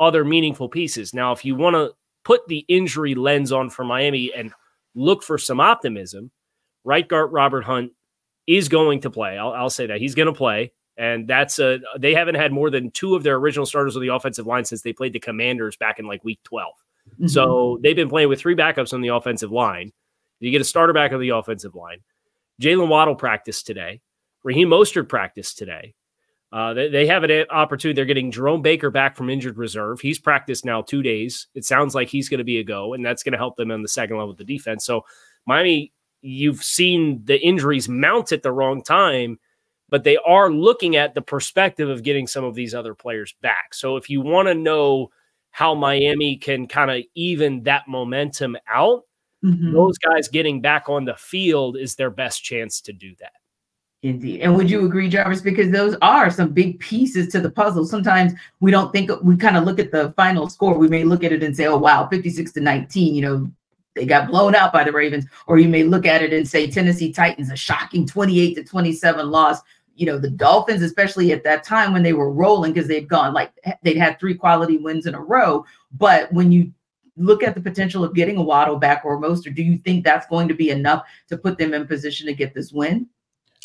other 0.00 0.24
meaningful 0.24 0.68
pieces. 0.68 1.14
Now, 1.14 1.30
if 1.30 1.44
you 1.44 1.54
want 1.54 1.74
to 1.74 1.92
put 2.24 2.48
the 2.48 2.64
injury 2.66 3.14
lens 3.14 3.52
on 3.52 3.70
for 3.70 3.84
Miami 3.84 4.32
and 4.34 4.52
look 4.96 5.22
for 5.22 5.38
some 5.38 5.60
optimism, 5.60 6.32
right 6.82 7.06
guard 7.06 7.32
Robert 7.32 7.62
Hunt 7.62 7.92
is 8.48 8.68
going 8.68 9.02
to 9.02 9.10
play. 9.10 9.38
I'll, 9.38 9.52
I'll 9.52 9.70
say 9.70 9.86
that 9.86 10.00
he's 10.00 10.16
going 10.16 10.26
to 10.26 10.32
play. 10.32 10.72
And 10.98 11.28
that's 11.28 11.58
a 11.58 11.78
they 11.98 12.14
haven't 12.14 12.36
had 12.36 12.52
more 12.52 12.70
than 12.70 12.90
two 12.90 13.14
of 13.14 13.22
their 13.22 13.36
original 13.36 13.66
starters 13.66 13.96
on 13.96 14.02
the 14.02 14.14
offensive 14.14 14.46
line 14.46 14.64
since 14.64 14.82
they 14.82 14.92
played 14.92 15.12
the 15.12 15.20
Commanders 15.20 15.76
back 15.76 15.98
in 15.98 16.06
like 16.06 16.24
week 16.24 16.40
12. 16.44 16.72
Mm-hmm. 17.14 17.26
So 17.26 17.78
they've 17.82 17.96
been 17.96 18.08
playing 18.08 18.28
with 18.28 18.40
three 18.40 18.56
backups 18.56 18.92
on 18.92 19.02
the 19.02 19.08
offensive 19.08 19.52
line. 19.52 19.92
You 20.40 20.50
get 20.50 20.60
a 20.60 20.64
starter 20.64 20.92
back 20.92 21.12
on 21.12 21.20
the 21.20 21.30
offensive 21.30 21.74
line. 21.74 21.98
Jaylen 22.60 22.88
Waddle 22.88 23.14
practiced 23.14 23.66
today. 23.66 24.00
Raheem 24.42 24.68
Mostert 24.68 25.08
practiced 25.08 25.58
today. 25.58 25.94
Uh, 26.52 26.72
they, 26.72 26.88
they 26.88 27.06
have 27.06 27.24
an 27.24 27.44
opportunity. 27.50 27.94
They're 27.94 28.04
getting 28.04 28.30
Jerome 28.30 28.62
Baker 28.62 28.90
back 28.90 29.16
from 29.16 29.28
injured 29.28 29.58
reserve. 29.58 30.00
He's 30.00 30.18
practiced 30.18 30.64
now 30.64 30.80
two 30.80 31.02
days. 31.02 31.48
It 31.54 31.64
sounds 31.64 31.94
like 31.94 32.08
he's 32.08 32.28
going 32.28 32.38
to 32.38 32.44
be 32.44 32.58
a 32.58 32.64
go, 32.64 32.94
and 32.94 33.04
that's 33.04 33.22
going 33.22 33.32
to 33.32 33.38
help 33.38 33.56
them 33.56 33.70
on 33.70 33.82
the 33.82 33.88
second 33.88 34.16
level 34.16 34.30
of 34.30 34.38
the 34.38 34.44
defense. 34.44 34.84
So, 34.84 35.04
Miami, 35.46 35.92
you've 36.22 36.62
seen 36.62 37.22
the 37.24 37.40
injuries 37.40 37.88
mount 37.88 38.32
at 38.32 38.42
the 38.42 38.52
wrong 38.52 38.82
time, 38.82 39.38
but 39.88 40.04
they 40.04 40.16
are 40.18 40.50
looking 40.50 40.96
at 40.96 41.14
the 41.14 41.22
perspective 41.22 41.88
of 41.88 42.02
getting 42.02 42.26
some 42.26 42.44
of 42.44 42.54
these 42.54 42.74
other 42.74 42.94
players 42.94 43.34
back. 43.42 43.74
So, 43.74 43.96
if 43.96 44.10
you 44.10 44.20
want 44.20 44.48
to 44.48 44.54
know 44.54 45.10
how 45.50 45.74
Miami 45.74 46.36
can 46.36 46.66
kind 46.66 46.90
of 46.90 47.02
even 47.14 47.62
that 47.62 47.88
momentum 47.88 48.56
out, 48.68 49.04
mm-hmm. 49.44 49.72
those 49.72 49.96
guys 49.98 50.28
getting 50.28 50.60
back 50.60 50.88
on 50.88 51.04
the 51.04 51.14
field 51.14 51.76
is 51.76 51.94
their 51.94 52.10
best 52.10 52.44
chance 52.44 52.80
to 52.82 52.92
do 52.92 53.14
that. 53.20 53.32
Indeed. 54.02 54.42
And 54.42 54.54
would 54.54 54.70
you 54.70 54.84
agree, 54.84 55.08
Jarvis? 55.08 55.40
Because 55.40 55.70
those 55.70 55.96
are 56.02 56.30
some 56.30 56.52
big 56.52 56.78
pieces 56.78 57.28
to 57.32 57.40
the 57.40 57.50
puzzle. 57.50 57.84
Sometimes 57.84 58.34
we 58.60 58.70
don't 58.70 58.92
think 58.92 59.10
we 59.22 59.36
kind 59.36 59.56
of 59.56 59.64
look 59.64 59.78
at 59.78 59.90
the 59.90 60.12
final 60.16 60.48
score. 60.48 60.78
We 60.78 60.88
may 60.88 61.04
look 61.04 61.24
at 61.24 61.32
it 61.32 61.42
and 61.42 61.56
say, 61.56 61.66
oh, 61.66 61.78
wow, 61.78 62.06
56 62.06 62.52
to 62.52 62.60
19, 62.60 63.14
you 63.14 63.22
know, 63.22 63.50
they 63.94 64.04
got 64.04 64.28
blown 64.28 64.54
out 64.54 64.72
by 64.72 64.84
the 64.84 64.92
Ravens. 64.92 65.24
Or 65.46 65.58
you 65.58 65.68
may 65.68 65.82
look 65.82 66.06
at 66.06 66.22
it 66.22 66.32
and 66.32 66.46
say, 66.46 66.70
Tennessee 66.70 67.12
Titans, 67.12 67.50
a 67.50 67.56
shocking 67.56 68.06
28 68.06 68.54
to 68.54 68.64
27 68.64 69.30
loss. 69.30 69.60
You 69.96 70.06
know, 70.06 70.18
the 70.18 70.30
Dolphins, 70.30 70.82
especially 70.82 71.32
at 71.32 71.44
that 71.44 71.64
time 71.64 71.92
when 71.92 72.02
they 72.02 72.12
were 72.12 72.30
rolling, 72.30 72.72
because 72.72 72.88
they'd 72.88 73.08
gone 73.08 73.32
like 73.32 73.52
they'd 73.82 73.96
had 73.96 74.18
three 74.18 74.34
quality 74.34 74.76
wins 74.76 75.06
in 75.06 75.14
a 75.14 75.20
row. 75.20 75.64
But 75.92 76.32
when 76.32 76.52
you 76.52 76.72
look 77.16 77.42
at 77.42 77.54
the 77.54 77.60
potential 77.60 78.04
of 78.04 78.14
getting 78.14 78.36
a 78.36 78.42
Waddle 78.42 78.76
back 78.76 79.02
or 79.04 79.18
most, 79.18 79.46
or 79.46 79.50
do 79.50 79.62
you 79.62 79.78
think 79.78 80.04
that's 80.04 80.26
going 80.26 80.48
to 80.48 80.54
be 80.54 80.70
enough 80.70 81.04
to 81.28 81.36
put 81.36 81.58
them 81.58 81.74
in 81.74 81.86
position 81.86 82.26
to 82.26 82.34
get 82.34 82.54
this 82.54 82.72
win? 82.72 83.08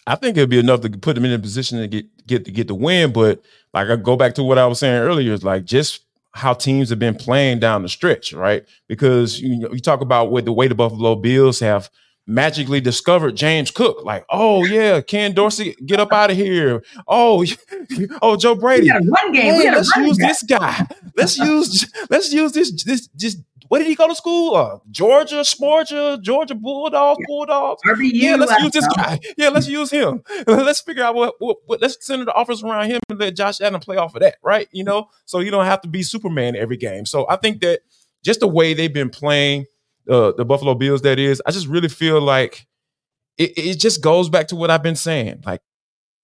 I 0.08 0.15
think 0.15 0.38
it'd 0.38 0.50
be 0.50 0.60
enough 0.60 0.82
to 0.82 0.89
put 0.89 1.15
them 1.15 1.26
in 1.26 1.34
a 1.34 1.39
position 1.39 1.80
to 1.80 1.88
get 1.88 2.28
get 2.28 2.46
to 2.46 2.52
get 2.52 2.67
the 2.67 2.76
win. 2.76 3.12
But 3.12 3.41
like 3.74 3.89
I 3.89 3.96
go 3.96 4.15
back 4.15 4.36
to 4.36 4.44
what 4.44 4.58
I 4.58 4.65
was 4.67 4.80
saying 4.80 5.02
earlier, 5.02 5.34
is 5.34 5.44
like 5.44 5.65
just 5.65 6.06
how 6.34 6.54
teams 6.54 6.89
have 6.89 7.00
been 7.00 7.15
playing 7.15 7.60
down 7.60 7.84
the 7.84 7.89
stretch, 7.89 8.34
right? 8.34 8.65
Because 8.88 9.39
you 9.39 9.60
know, 9.60 9.72
you 9.72 9.80
talk 9.80 10.02
about 10.02 10.32
what 10.32 10.46
the 10.46 10.54
way 10.54 10.67
the 10.67 10.76
Buffalo 10.76 11.15
Bills 11.15 11.60
have 11.60 11.89
magically 12.27 12.81
discovered 12.81 13.36
James 13.36 13.71
Cook. 13.71 14.03
Like, 14.03 14.25
oh 14.29 14.63
yeah, 14.65 15.01
Ken 15.01 15.34
Dorsey, 15.34 15.75
get 15.86 15.99
up 15.99 16.13
out 16.13 16.31
of 16.31 16.38
here. 16.38 16.84
Oh, 17.07 17.45
oh 18.21 18.36
Joe 18.36 18.55
Brady. 18.55 18.89
One 18.89 19.31
game. 19.31 19.53
Hey, 19.53 19.71
let's 19.71 19.95
use 19.95 20.17
guy. 20.17 20.27
this 20.27 20.43
guy. 20.43 20.88
Let's 21.15 21.38
use 21.38 21.91
let's 22.10 22.31
use 22.34 22.51
this 22.51 22.84
this 22.84 23.07
just 23.15 23.39
where 23.71 23.79
did 23.79 23.88
he 23.88 23.95
go 23.95 24.05
to 24.05 24.15
school? 24.15 24.53
Uh, 24.53 24.79
Georgia, 24.91 25.45
Georgia, 25.45 26.19
Georgia 26.21 26.55
Bulldogs, 26.55 27.23
Bulldogs. 27.25 27.81
RBU, 27.88 28.12
yeah, 28.12 28.36
let's 28.36 28.51
use 28.62 28.73
this 28.73 28.88
guy. 28.93 29.17
Yeah, 29.38 29.47
let's 29.47 29.69
use 29.69 29.89
him. 29.89 30.23
let's 30.47 30.81
figure 30.81 31.05
out 31.05 31.15
what, 31.15 31.36
what, 31.39 31.55
what, 31.67 31.81
let's 31.81 32.05
send 32.05 32.27
the 32.27 32.34
offers 32.34 32.62
around 32.63 32.89
him 32.89 32.99
and 33.07 33.17
let 33.17 33.34
Josh 33.34 33.62
Allen 33.62 33.79
play 33.79 33.95
off 33.95 34.13
of 34.13 34.19
that, 34.23 34.36
right? 34.43 34.67
You 34.73 34.84
know, 34.84 35.07
so 35.23 35.39
you 35.39 35.51
don't 35.51 35.63
have 35.63 35.79
to 35.84 35.88
be 35.88 36.03
Superman 36.03 36.57
every 36.57 36.75
game. 36.75 37.05
So 37.05 37.25
I 37.29 37.38
think 37.38 37.62
that 37.62 37.79
just 38.25 38.41
the 38.41 38.47
way 38.49 38.73
they've 38.73 38.93
been 38.93 39.10
playing 39.10 39.67
uh, 40.10 40.32
the 40.38 40.46
Buffalo 40.46 40.76
Bills, 40.76 41.02
that 41.02 41.20
is, 41.20 41.42
I 41.46 41.52
just 41.52 41.68
really 41.68 41.90
feel 41.90 42.22
like 42.22 42.66
it, 43.38 43.58
it 43.58 43.80
just 43.80 44.02
goes 44.02 44.30
back 44.30 44.48
to 44.50 44.56
what 44.56 44.70
I've 44.70 44.84
been 44.84 44.96
saying. 44.96 45.42
Like, 45.46 45.62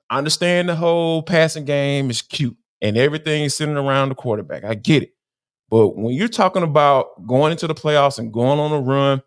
I 0.09 0.17
understand 0.17 0.69
the 0.69 0.75
whole 0.75 1.23
passing 1.23 1.65
game 1.65 2.09
is 2.09 2.21
cute 2.21 2.57
and 2.81 2.97
everything 2.97 3.43
is 3.43 3.55
sitting 3.55 3.77
around 3.77 4.09
the 4.09 4.15
quarterback. 4.15 4.63
I 4.63 4.75
get 4.75 5.03
it. 5.03 5.13
But 5.69 5.97
when 5.97 6.13
you're 6.13 6.29
talking 6.29 6.63
about 6.63 7.27
going 7.27 7.51
into 7.51 7.67
the 7.67 7.75
playoffs 7.75 8.19
and 8.19 8.31
going 8.31 8.59
on 8.59 8.71
a 8.71 8.79
run 8.79 9.21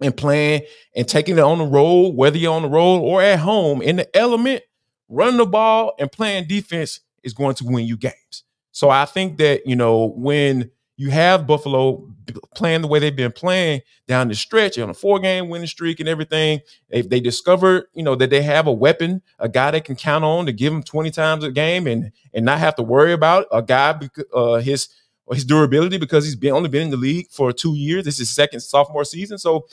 and 0.00 0.16
playing 0.16 0.62
and 0.96 1.06
taking 1.06 1.38
it 1.38 1.42
on 1.42 1.58
the 1.58 1.64
road, 1.64 2.16
whether 2.16 2.36
you're 2.36 2.54
on 2.54 2.62
the 2.62 2.68
road 2.68 2.98
or 2.98 3.22
at 3.22 3.38
home 3.38 3.80
in 3.80 3.96
the 3.96 4.16
element, 4.16 4.62
running 5.08 5.36
the 5.36 5.46
ball 5.46 5.92
and 5.98 6.10
playing 6.10 6.48
defense 6.48 7.00
is 7.22 7.32
going 7.32 7.54
to 7.56 7.64
win 7.64 7.86
you 7.86 7.96
games. 7.96 8.44
So 8.72 8.90
I 8.90 9.04
think 9.04 9.38
that, 9.38 9.66
you 9.66 9.76
know, 9.76 10.12
when 10.16 10.70
you 10.98 11.10
have 11.10 11.46
Buffalo 11.46 12.12
playing 12.56 12.82
the 12.82 12.88
way 12.88 12.98
they've 12.98 13.14
been 13.14 13.30
playing 13.30 13.82
down 14.08 14.26
the 14.26 14.34
stretch 14.34 14.76
on 14.80 14.90
a 14.90 14.94
four 14.94 15.20
game 15.20 15.48
winning 15.48 15.68
streak 15.68 16.00
and 16.00 16.08
everything, 16.08 16.60
if 16.90 17.08
they 17.08 17.20
discover, 17.20 17.88
you 17.94 18.02
know, 18.02 18.16
that 18.16 18.30
they 18.30 18.42
have 18.42 18.66
a 18.66 18.72
weapon, 18.72 19.22
a 19.38 19.48
guy 19.48 19.70
they 19.70 19.80
can 19.80 19.94
count 19.94 20.24
on 20.24 20.44
to 20.46 20.52
give 20.52 20.72
them 20.72 20.82
20 20.82 21.12
times 21.12 21.44
a 21.44 21.52
game 21.52 21.86
and 21.86 22.10
and 22.34 22.44
not 22.44 22.58
have 22.58 22.74
to 22.74 22.82
worry 22.82 23.12
about 23.12 23.46
a 23.52 23.62
guy, 23.62 23.96
uh, 24.34 24.56
his 24.56 24.88
his 25.30 25.44
durability 25.44 25.98
because 25.98 26.24
he's 26.24 26.34
been 26.34 26.52
only 26.52 26.68
been 26.68 26.82
in 26.82 26.90
the 26.90 26.96
league 26.96 27.30
for 27.30 27.52
two 27.52 27.76
years. 27.76 28.04
This 28.04 28.18
is 28.18 28.28
second 28.28 28.60
sophomore 28.60 29.04
season. 29.04 29.38
So, 29.38 29.68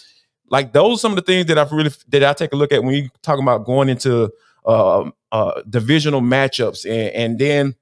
like 0.51 0.73
those 0.73 0.99
are 0.99 0.99
some 0.99 1.11
of 1.11 1.15
the 1.15 1.23
things 1.23 1.47
that 1.47 1.57
I've 1.57 1.71
really 1.71 1.91
that 2.09 2.23
I 2.23 2.33
take 2.33 2.53
a 2.53 2.55
look 2.55 2.71
at 2.71 2.83
when 2.83 2.93
you 2.93 3.09
talking 3.23 3.43
about 3.43 3.65
going 3.65 3.89
into 3.89 4.31
uh, 4.63 5.09
uh, 5.31 5.61
divisional 5.67 6.21
matchups, 6.21 6.85
and, 6.85 7.09
and 7.15 7.39
then. 7.39 7.75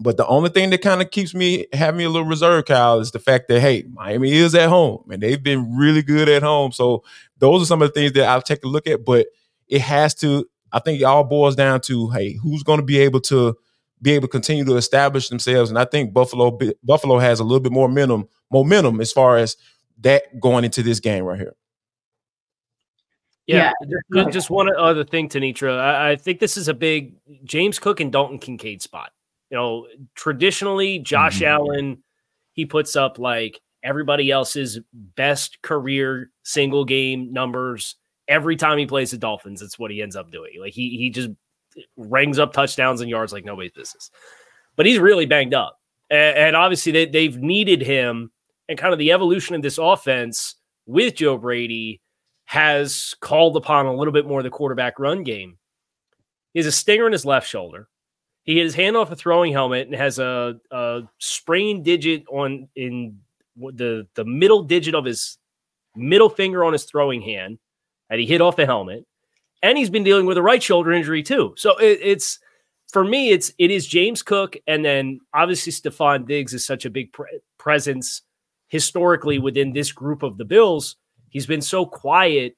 But 0.00 0.16
the 0.16 0.26
only 0.26 0.50
thing 0.50 0.70
that 0.70 0.82
kind 0.82 1.02
of 1.02 1.10
keeps 1.10 1.34
me 1.34 1.66
having 1.72 1.98
me 1.98 2.04
a 2.04 2.10
little 2.10 2.28
reserved, 2.28 2.68
Kyle, 2.68 3.00
is 3.00 3.10
the 3.10 3.18
fact 3.18 3.48
that 3.48 3.60
hey, 3.60 3.84
Miami 3.92 4.32
is 4.32 4.54
at 4.54 4.68
home 4.68 5.04
and 5.10 5.20
they've 5.20 5.42
been 5.42 5.76
really 5.76 6.02
good 6.02 6.28
at 6.28 6.42
home. 6.42 6.70
So 6.70 7.02
those 7.38 7.62
are 7.62 7.66
some 7.66 7.82
of 7.82 7.88
the 7.88 7.94
things 8.00 8.12
that 8.12 8.28
I'll 8.28 8.42
take 8.42 8.62
a 8.64 8.68
look 8.68 8.86
at. 8.86 9.04
But 9.04 9.26
it 9.66 9.80
has 9.80 10.14
to. 10.16 10.46
I 10.70 10.80
think 10.80 11.00
it 11.00 11.04
all 11.04 11.24
boils 11.24 11.56
down 11.56 11.80
to 11.82 12.10
hey, 12.10 12.34
who's 12.34 12.62
going 12.62 12.78
to 12.78 12.84
be 12.84 12.98
able 12.98 13.20
to 13.22 13.56
be 14.00 14.12
able 14.12 14.28
to 14.28 14.30
continue 14.30 14.64
to 14.64 14.76
establish 14.76 15.28
themselves. 15.28 15.70
And 15.70 15.78
I 15.78 15.84
think 15.84 16.12
Buffalo 16.12 16.56
Buffalo 16.84 17.18
has 17.18 17.40
a 17.40 17.44
little 17.44 17.60
bit 17.60 17.72
more 17.72 17.88
momentum 17.88 18.28
momentum 18.52 19.00
as 19.00 19.12
far 19.12 19.36
as 19.36 19.56
that 20.00 20.40
going 20.40 20.64
into 20.64 20.82
this 20.82 21.00
game 21.00 21.24
right 21.24 21.38
here. 21.38 21.56
Yeah, 23.46 23.72
yeah. 23.80 23.96
Just, 24.14 24.30
just 24.30 24.50
one 24.50 24.68
other 24.76 25.04
thing, 25.04 25.28
Tanitra. 25.28 25.78
I, 25.78 26.10
I 26.10 26.16
think 26.16 26.38
this 26.38 26.56
is 26.56 26.68
a 26.68 26.74
big 26.74 27.14
James 27.44 27.78
Cook 27.78 27.98
and 27.98 28.12
Dalton 28.12 28.38
Kincaid 28.38 28.82
spot. 28.82 29.10
You 29.50 29.56
know, 29.56 29.86
traditionally, 30.14 30.98
Josh 30.98 31.36
mm-hmm. 31.36 31.46
Allen, 31.46 32.02
he 32.52 32.66
puts 32.66 32.96
up 32.96 33.18
like 33.18 33.60
everybody 33.82 34.30
else's 34.30 34.80
best 34.92 35.62
career 35.62 36.30
single 36.42 36.84
game 36.84 37.32
numbers 37.32 37.96
every 38.26 38.56
time 38.56 38.78
he 38.78 38.86
plays 38.86 39.10
the 39.10 39.18
Dolphins. 39.18 39.62
It's 39.62 39.78
what 39.78 39.90
he 39.90 40.02
ends 40.02 40.16
up 40.16 40.30
doing. 40.30 40.52
Like 40.60 40.72
he 40.72 40.96
he 40.98 41.10
just 41.10 41.30
rings 41.96 42.38
up 42.38 42.52
touchdowns 42.52 43.00
and 43.00 43.10
yards 43.10 43.32
like 43.32 43.44
nobody's 43.44 43.72
business. 43.72 44.10
But 44.76 44.86
he's 44.86 44.98
really 44.98 45.26
banged 45.26 45.54
up. 45.54 45.80
And, 46.10 46.36
and 46.36 46.56
obviously, 46.56 46.92
they, 46.92 47.06
they've 47.06 47.38
needed 47.38 47.82
him. 47.82 48.30
And 48.68 48.78
kind 48.78 48.92
of 48.92 48.98
the 48.98 49.12
evolution 49.12 49.54
of 49.54 49.62
this 49.62 49.78
offense 49.78 50.56
with 50.84 51.14
Joe 51.14 51.38
Brady 51.38 52.02
has 52.44 53.14
called 53.20 53.56
upon 53.56 53.86
a 53.86 53.94
little 53.94 54.12
bit 54.12 54.26
more 54.26 54.40
of 54.40 54.44
the 54.44 54.50
quarterback 54.50 54.98
run 54.98 55.22
game. 55.22 55.58
He 56.52 56.58
has 56.58 56.66
a 56.66 56.72
stinger 56.72 57.06
in 57.06 57.12
his 57.12 57.24
left 57.24 57.48
shoulder. 57.48 57.88
He 58.48 58.56
hit 58.56 58.64
his 58.64 58.74
hand 58.74 58.96
off 58.96 59.10
a 59.10 59.14
throwing 59.14 59.52
helmet 59.52 59.88
and 59.88 59.94
has 59.94 60.18
a, 60.18 60.58
a 60.70 61.02
sprained 61.18 61.84
digit 61.84 62.24
on 62.30 62.66
in 62.74 63.18
the 63.56 64.06
the 64.14 64.24
middle 64.24 64.62
digit 64.62 64.94
of 64.94 65.04
his 65.04 65.36
middle 65.94 66.30
finger 66.30 66.64
on 66.64 66.72
his 66.72 66.84
throwing 66.84 67.20
hand 67.20 67.58
that 68.08 68.18
he 68.18 68.24
hit 68.24 68.40
off 68.40 68.56
the 68.56 68.64
helmet 68.64 69.04
and 69.62 69.76
he's 69.76 69.90
been 69.90 70.02
dealing 70.02 70.24
with 70.24 70.38
a 70.38 70.42
right 70.42 70.62
shoulder 70.62 70.92
injury 70.92 71.22
too. 71.22 71.52
So 71.58 71.76
it, 71.76 71.98
it's 72.02 72.38
for 72.90 73.04
me, 73.04 73.32
it's 73.32 73.52
it 73.58 73.70
is 73.70 73.86
James 73.86 74.22
Cook, 74.22 74.56
and 74.66 74.82
then 74.82 75.20
obviously 75.34 75.70
Stefon 75.70 76.26
Diggs 76.26 76.54
is 76.54 76.64
such 76.64 76.86
a 76.86 76.90
big 76.90 77.12
pre- 77.12 77.40
presence 77.58 78.22
historically 78.68 79.38
within 79.38 79.74
this 79.74 79.92
group 79.92 80.22
of 80.22 80.38
the 80.38 80.46
Bills. 80.46 80.96
He's 81.28 81.44
been 81.44 81.60
so 81.60 81.84
quiet. 81.84 82.56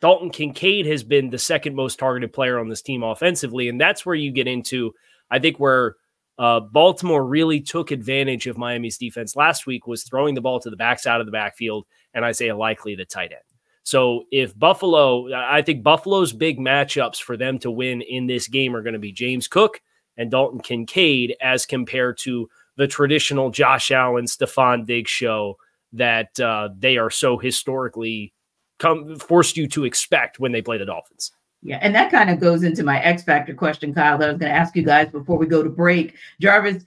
Dalton 0.00 0.30
Kincaid 0.30 0.86
has 0.86 1.02
been 1.02 1.30
the 1.30 1.38
second 1.40 1.74
most 1.74 1.98
targeted 1.98 2.32
player 2.32 2.60
on 2.60 2.68
this 2.68 2.82
team 2.82 3.02
offensively, 3.02 3.68
and 3.68 3.80
that's 3.80 4.06
where 4.06 4.14
you 4.14 4.30
get 4.30 4.46
into, 4.46 4.94
I 5.34 5.40
think, 5.40 5.58
where 5.58 5.96
uh, 6.38 6.60
Baltimore 6.60 7.24
really 7.24 7.60
took 7.60 7.90
advantage 7.90 8.46
of 8.46 8.56
Miami's 8.56 8.98
defense 8.98 9.34
last 9.34 9.66
week 9.66 9.88
was 9.88 10.04
throwing 10.04 10.36
the 10.36 10.40
ball 10.40 10.60
to 10.60 10.70
the 10.70 10.76
backside 10.76 11.18
of 11.18 11.26
the 11.26 11.32
backfield, 11.32 11.86
and 12.14 12.24
Isaiah 12.24 12.56
Likely 12.56 12.94
the 12.94 13.04
tight 13.04 13.32
end. 13.32 13.40
So 13.82 14.24
if 14.30 14.56
Buffalo, 14.56 15.34
I 15.34 15.62
think 15.62 15.82
Buffalo's 15.82 16.32
big 16.32 16.58
matchups 16.58 17.20
for 17.20 17.36
them 17.36 17.58
to 17.58 17.70
win 17.70 18.00
in 18.00 18.28
this 18.28 18.46
game 18.46 18.76
are 18.76 18.82
going 18.82 18.94
to 18.94 19.00
be 19.00 19.12
James 19.12 19.48
Cook 19.48 19.80
and 20.16 20.30
Dalton 20.30 20.60
Kincaid 20.60 21.34
as 21.42 21.66
compared 21.66 22.16
to 22.18 22.48
the 22.76 22.86
traditional 22.86 23.50
Josh 23.50 23.90
Allen, 23.90 24.26
Stefon 24.26 24.86
Diggs 24.86 25.10
show 25.10 25.56
that 25.92 26.38
uh, 26.38 26.68
they 26.78 26.96
are 26.96 27.10
so 27.10 27.38
historically 27.38 28.32
come 28.78 29.16
forced 29.16 29.56
you 29.56 29.66
to 29.68 29.84
expect 29.84 30.38
when 30.38 30.52
they 30.52 30.62
play 30.62 30.78
the 30.78 30.86
Dolphins. 30.86 31.32
Yeah, 31.66 31.78
and 31.80 31.94
that 31.94 32.10
kind 32.10 32.28
of 32.28 32.40
goes 32.40 32.62
into 32.62 32.84
my 32.84 33.00
X 33.00 33.22
factor 33.22 33.54
question, 33.54 33.94
Kyle, 33.94 34.18
that 34.18 34.28
I 34.28 34.32
was 34.32 34.38
going 34.38 34.52
to 34.52 34.56
ask 34.56 34.76
you 34.76 34.82
guys 34.82 35.08
before 35.08 35.38
we 35.38 35.46
go 35.46 35.62
to 35.62 35.70
break. 35.70 36.14
Jarvis, 36.38 36.84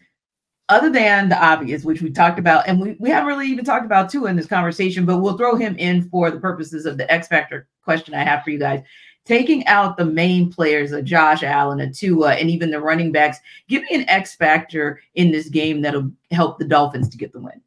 other 0.69 0.91
than 0.91 1.29
the 1.29 1.43
obvious, 1.43 1.83
which 1.83 2.03
we 2.03 2.11
talked 2.11 2.37
about, 2.37 2.67
and 2.67 2.79
we, 2.79 2.95
we 2.99 3.09
haven't 3.09 3.27
really 3.27 3.47
even 3.47 3.65
talked 3.65 3.85
about 3.85 4.09
too 4.09 4.27
in 4.27 4.35
this 4.35 4.45
conversation, 4.45 5.03
but 5.03 5.17
we'll 5.17 5.35
throw 5.35 5.55
him 5.55 5.75
in 5.77 6.07
for 6.09 6.29
the 6.29 6.39
purposes 6.39 6.85
of 6.85 6.97
the 6.97 7.11
X 7.11 7.27
Factor 7.27 7.67
question 7.83 8.13
I 8.13 8.23
have 8.23 8.43
for 8.43 8.51
you 8.51 8.59
guys. 8.59 8.83
taking 9.27 9.65
out 9.67 9.97
the 9.97 10.05
main 10.05 10.51
players 10.51 10.91
of 10.93 11.03
Josh 11.03 11.43
Allen, 11.43 11.81
Atua, 11.81 12.35
and 12.35 12.49
even 12.49 12.71
the 12.71 12.79
running 12.79 13.11
backs, 13.11 13.39
give 13.67 13.83
me 13.83 13.89
an 13.91 14.09
X 14.09 14.35
factor 14.35 15.01
in 15.15 15.31
this 15.31 15.49
game 15.49 15.81
that'll 15.81 16.11
help 16.31 16.57
the 16.57 16.65
Dolphins 16.65 17.09
to 17.09 17.17
get 17.17 17.33
the 17.33 17.41
win. 17.41 17.61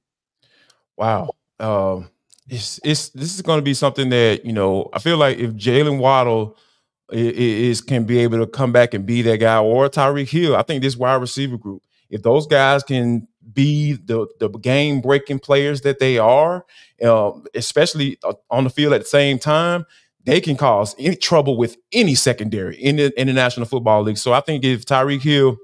Wow. 0.96 1.31
Um, 1.59 2.09
it's 2.49 2.81
it's 2.83 3.11
this 3.11 3.35
is 3.35 3.42
going 3.42 3.59
to 3.59 3.62
be 3.62 3.75
something 3.75 4.09
that 4.09 4.44
you 4.44 4.53
know 4.53 4.88
I 4.92 4.99
feel 4.99 5.18
like 5.18 5.38
if 5.38 5.53
Jaylen 5.53 5.99
Waddle 5.99 6.57
is, 7.12 7.81
can 7.81 8.05
be 8.05 8.18
able 8.18 8.38
to 8.38 8.46
come 8.46 8.73
back 8.73 8.94
and 8.94 9.07
be 9.07 9.23
that 9.23 9.38
guy 9.38 9.59
or 9.59 9.88
Tyreek 9.88 10.29
Hill, 10.29 10.57
I 10.57 10.62
think 10.62 10.83
this 10.83 10.96
wide 10.96 11.20
receiver 11.20 11.57
group, 11.57 11.83
if 12.09 12.23
those 12.23 12.46
guys 12.46 12.83
can 12.83 13.27
be 13.53 13.92
the 13.92 14.27
the 14.38 14.49
game 14.49 15.01
breaking 15.01 15.38
players 15.38 15.81
that 15.83 15.99
they 15.99 16.18
are, 16.18 16.64
uh, 17.03 17.33
especially 17.55 18.18
on 18.51 18.64
the 18.64 18.70
field 18.70 18.92
at 18.92 19.01
the 19.01 19.07
same 19.07 19.38
time, 19.38 19.87
they 20.25 20.40
can 20.40 20.57
cause 20.57 20.94
any 20.99 21.16
trouble 21.16 21.57
with 21.57 21.77
any 21.92 22.14
secondary 22.14 22.77
in 22.77 22.96
the, 22.96 23.20
in 23.20 23.27
the 23.27 23.33
National 23.33 23.66
Football 23.66 24.03
League. 24.03 24.18
So 24.18 24.33
I 24.33 24.40
think 24.40 24.64
if 24.64 24.85
Tyreek 24.85 25.23
Hill 25.23 25.57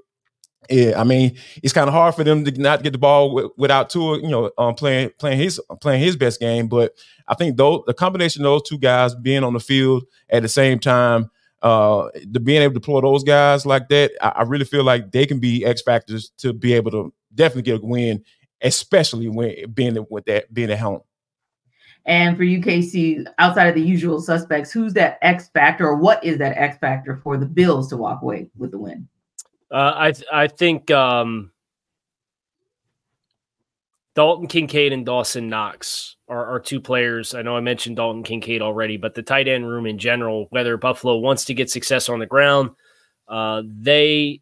yeah, 0.69 0.99
I 0.99 1.03
mean, 1.03 1.37
it's 1.63 1.73
kind 1.73 1.87
of 1.87 1.93
hard 1.93 2.15
for 2.15 2.23
them 2.23 2.43
to 2.43 2.51
not 2.59 2.83
get 2.83 2.91
the 2.91 2.97
ball 2.97 3.29
w- 3.29 3.53
without 3.57 3.89
Tua, 3.89 4.19
you 4.19 4.27
know, 4.27 4.51
um, 4.57 4.75
playing 4.75 5.11
playing 5.17 5.39
his 5.39 5.61
playing 5.81 6.01
his 6.01 6.15
best 6.15 6.39
game. 6.39 6.67
But 6.67 6.93
I 7.27 7.35
think 7.35 7.57
though 7.57 7.83
the 7.87 7.93
combination 7.93 8.41
of 8.43 8.51
those 8.51 8.63
two 8.63 8.77
guys 8.77 9.15
being 9.15 9.43
on 9.43 9.53
the 9.53 9.59
field 9.59 10.03
at 10.29 10.41
the 10.41 10.49
same 10.49 10.79
time, 10.79 11.29
uh, 11.61 12.09
the 12.29 12.39
being 12.39 12.61
able 12.61 12.73
to 12.73 12.79
deploy 12.79 13.01
those 13.01 13.23
guys 13.23 13.65
like 13.65 13.89
that, 13.89 14.11
I, 14.21 14.29
I 14.29 14.41
really 14.43 14.65
feel 14.65 14.83
like 14.83 15.11
they 15.11 15.25
can 15.25 15.39
be 15.39 15.65
X 15.65 15.81
factors 15.81 16.31
to 16.37 16.53
be 16.53 16.73
able 16.73 16.91
to 16.91 17.13
definitely 17.33 17.63
get 17.63 17.81
a 17.81 17.85
win, 17.85 18.23
especially 18.61 19.27
when 19.27 19.71
being 19.73 20.05
with 20.09 20.25
that 20.25 20.53
being 20.53 20.71
at 20.71 20.79
home. 20.79 21.01
And 22.05 22.37
for 22.37 22.43
you, 22.43 22.61
UKC, 22.61 23.25
outside 23.37 23.67
of 23.67 23.75
the 23.75 23.81
usual 23.81 24.21
suspects, 24.21 24.71
who's 24.71 24.93
that 24.93 25.19
X 25.21 25.49
factor, 25.49 25.85
or 25.85 25.97
what 25.97 26.23
is 26.23 26.37
that 26.37 26.57
X 26.57 26.77
factor 26.77 27.19
for 27.21 27.35
the 27.37 27.45
Bills 27.45 27.89
to 27.89 27.97
walk 27.97 28.21
away 28.21 28.49
with 28.57 28.71
the 28.71 28.77
win? 28.77 29.07
Uh, 29.69 29.93
I 29.95 30.11
th- 30.13 30.27
I 30.31 30.47
think 30.47 30.89
um, 30.89 31.51
Dalton 34.17 34.47
Kincaid 34.47 34.93
and 34.93 35.05
Dawson 35.05 35.47
Knox 35.47 36.15
are, 36.27 36.43
are 36.43 36.59
two 36.59 36.81
players. 36.81 37.35
I 37.35 37.43
know 37.43 37.55
I 37.55 37.59
mentioned 37.59 37.97
Dalton 37.97 38.23
Kincaid 38.23 38.63
already, 38.63 38.97
but 38.97 39.13
the 39.13 39.21
tight 39.21 39.47
end 39.47 39.69
room 39.69 39.85
in 39.85 39.99
general, 39.99 40.47
whether 40.49 40.75
Buffalo 40.75 41.17
wants 41.17 41.45
to 41.45 41.53
get 41.53 41.69
success 41.69 42.09
on 42.09 42.17
the 42.17 42.25
ground, 42.25 42.71
uh, 43.27 43.61
they 43.63 44.41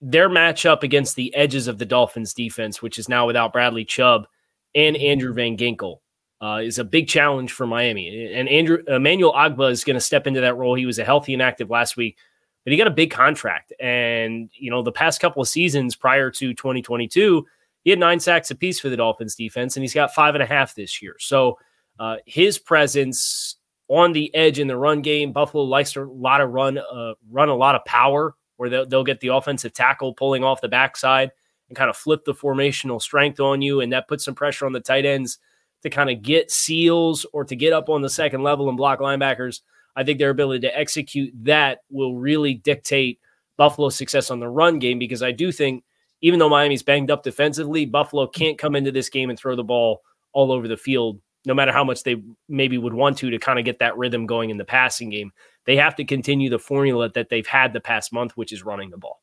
their 0.00 0.28
matchup 0.28 0.82
against 0.82 1.14
the 1.14 1.32
edges 1.36 1.68
of 1.68 1.78
the 1.78 1.86
Dolphins 1.86 2.34
defense, 2.34 2.82
which 2.82 2.98
is 2.98 3.08
now 3.08 3.24
without 3.24 3.52
Bradley 3.52 3.84
Chubb 3.84 4.26
and 4.74 4.96
Andrew 4.96 5.32
Van 5.32 5.56
Ginkel, 5.56 5.98
uh, 6.42 6.58
is 6.60 6.80
a 6.80 6.84
big 6.84 7.06
challenge 7.06 7.52
for 7.52 7.64
Miami. 7.64 8.32
And 8.34 8.48
Andrew 8.48 8.78
Emmanuel 8.88 9.34
Ogbah 9.34 9.70
is 9.70 9.84
going 9.84 9.94
to 9.94 10.00
step 10.00 10.26
into 10.26 10.40
that 10.40 10.56
role. 10.56 10.74
He 10.74 10.84
was 10.86 10.98
a 10.98 11.04
healthy 11.04 11.32
and 11.32 11.42
active 11.42 11.70
last 11.70 11.96
week 11.96 12.16
but 12.64 12.70
he 12.70 12.78
got 12.78 12.86
a 12.86 12.92
big 12.92 13.10
contract. 13.10 13.72
And, 13.80 14.48
you 14.54 14.70
know, 14.70 14.82
the 14.82 14.92
past 14.92 15.20
couple 15.20 15.42
of 15.42 15.48
seasons 15.48 15.96
prior 15.96 16.30
to 16.30 16.54
2022, 16.54 17.44
he 17.82 17.90
had 17.90 17.98
nine 17.98 18.20
sacks 18.20 18.50
apiece 18.50 18.80
for 18.80 18.88
the 18.88 18.96
Dolphins 18.96 19.34
defense, 19.34 19.76
and 19.76 19.82
he's 19.82 19.94
got 19.94 20.14
five 20.14 20.34
and 20.34 20.42
a 20.42 20.46
half 20.46 20.74
this 20.74 21.02
year. 21.02 21.16
So 21.18 21.58
uh, 21.98 22.16
his 22.26 22.58
presence 22.58 23.56
on 23.88 24.12
the 24.12 24.34
edge 24.34 24.58
in 24.58 24.68
the 24.68 24.76
run 24.76 25.02
game, 25.02 25.32
Buffalo 25.32 25.64
likes 25.64 25.92
to 25.92 26.02
a 26.02 26.04
lot 26.04 26.40
of 26.40 26.50
run, 26.50 26.78
uh, 26.78 27.14
run 27.30 27.48
a 27.48 27.54
lot 27.54 27.74
of 27.74 27.84
power 27.84 28.34
where 28.56 28.70
they'll, 28.70 28.86
they'll 28.86 29.04
get 29.04 29.20
the 29.20 29.28
offensive 29.28 29.72
tackle 29.72 30.14
pulling 30.14 30.44
off 30.44 30.60
the 30.60 30.68
backside 30.68 31.30
and 31.68 31.76
kind 31.76 31.90
of 31.90 31.96
flip 31.96 32.24
the 32.24 32.34
formational 32.34 33.02
strength 33.02 33.40
on 33.40 33.60
you. 33.60 33.80
And 33.80 33.92
that 33.92 34.08
puts 34.08 34.24
some 34.24 34.34
pressure 34.34 34.66
on 34.66 34.72
the 34.72 34.80
tight 34.80 35.04
ends 35.04 35.38
to 35.82 35.90
kind 35.90 36.10
of 36.10 36.22
get 36.22 36.50
seals 36.50 37.26
or 37.32 37.44
to 37.44 37.56
get 37.56 37.72
up 37.72 37.88
on 37.88 38.02
the 38.02 38.08
second 38.08 38.42
level 38.42 38.68
and 38.68 38.76
block 38.76 39.00
linebackers. 39.00 39.60
I 39.96 40.04
think 40.04 40.18
their 40.18 40.30
ability 40.30 40.66
to 40.66 40.78
execute 40.78 41.32
that 41.44 41.80
will 41.90 42.16
really 42.16 42.54
dictate 42.54 43.20
Buffalo's 43.56 43.96
success 43.96 44.30
on 44.30 44.40
the 44.40 44.48
run 44.48 44.78
game 44.78 44.98
because 44.98 45.22
I 45.22 45.32
do 45.32 45.52
think 45.52 45.84
even 46.22 46.38
though 46.38 46.48
Miami's 46.48 46.82
banged 46.82 47.10
up 47.10 47.22
defensively, 47.22 47.84
Buffalo 47.84 48.26
can't 48.26 48.56
come 48.56 48.76
into 48.76 48.92
this 48.92 49.10
game 49.10 49.28
and 49.28 49.38
throw 49.38 49.56
the 49.56 49.64
ball 49.64 50.02
all 50.32 50.52
over 50.52 50.68
the 50.68 50.76
field, 50.76 51.20
no 51.44 51.52
matter 51.52 51.72
how 51.72 51.84
much 51.84 52.04
they 52.04 52.22
maybe 52.48 52.78
would 52.78 52.94
want 52.94 53.18
to 53.18 53.30
to 53.30 53.38
kind 53.38 53.58
of 53.58 53.64
get 53.64 53.80
that 53.80 53.98
rhythm 53.98 54.26
going 54.26 54.48
in 54.48 54.56
the 54.56 54.64
passing 54.64 55.10
game. 55.10 55.32
They 55.66 55.76
have 55.76 55.96
to 55.96 56.04
continue 56.04 56.48
the 56.48 56.58
formula 56.58 57.10
that 57.10 57.28
they've 57.28 57.46
had 57.46 57.72
the 57.72 57.80
past 57.80 58.12
month, 58.12 58.36
which 58.36 58.52
is 58.52 58.64
running 58.64 58.90
the 58.90 58.96
ball. 58.96 59.20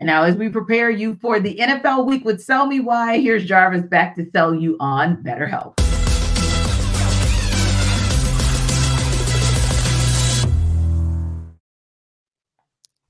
And 0.00 0.06
now, 0.06 0.24
as 0.24 0.36
we 0.36 0.48
prepare 0.48 0.90
you 0.90 1.14
for 1.14 1.40
the 1.40 1.56
NFL 1.56 2.06
week 2.06 2.24
with 2.24 2.42
Sell 2.42 2.66
Me 2.66 2.80
Why, 2.80 3.18
here's 3.18 3.44
Jarvis 3.44 3.86
back 3.86 4.16
to 4.16 4.28
sell 4.32 4.54
you 4.54 4.76
on 4.80 5.22
BetterHelp. 5.22 5.83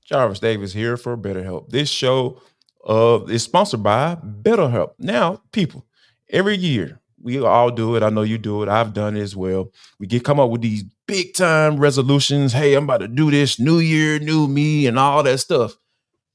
Jarvis 0.05 0.39
Davis 0.39 0.71
here 0.71 0.97
for 0.97 1.17
BetterHelp. 1.17 1.69
This 1.69 1.89
show 1.89 2.39
uh, 2.87 3.21
is 3.27 3.43
sponsored 3.43 3.81
by 3.81 4.15
BetterHelp. 4.15 4.91
Now, 4.99 5.41
people, 5.51 5.85
every 6.29 6.55
year 6.57 7.01
we 7.21 7.39
all 7.43 7.71
do 7.71 7.95
it. 7.95 8.03
I 8.03 8.09
know 8.09 8.21
you 8.21 8.37
do 8.37 8.61
it. 8.61 8.69
I've 8.69 8.93
done 8.93 9.17
it 9.17 9.21
as 9.21 9.35
well. 9.35 9.71
We 9.99 10.05
get 10.05 10.23
come 10.23 10.39
up 10.39 10.51
with 10.51 10.61
these 10.61 10.83
big 11.07 11.33
time 11.33 11.77
resolutions. 11.77 12.53
Hey, 12.53 12.75
I'm 12.75 12.83
about 12.83 12.99
to 12.99 13.07
do 13.07 13.31
this. 13.31 13.59
New 13.59 13.79
year, 13.79 14.19
new 14.19 14.47
me, 14.47 14.85
and 14.85 14.99
all 14.99 15.23
that 15.23 15.39
stuff. 15.39 15.75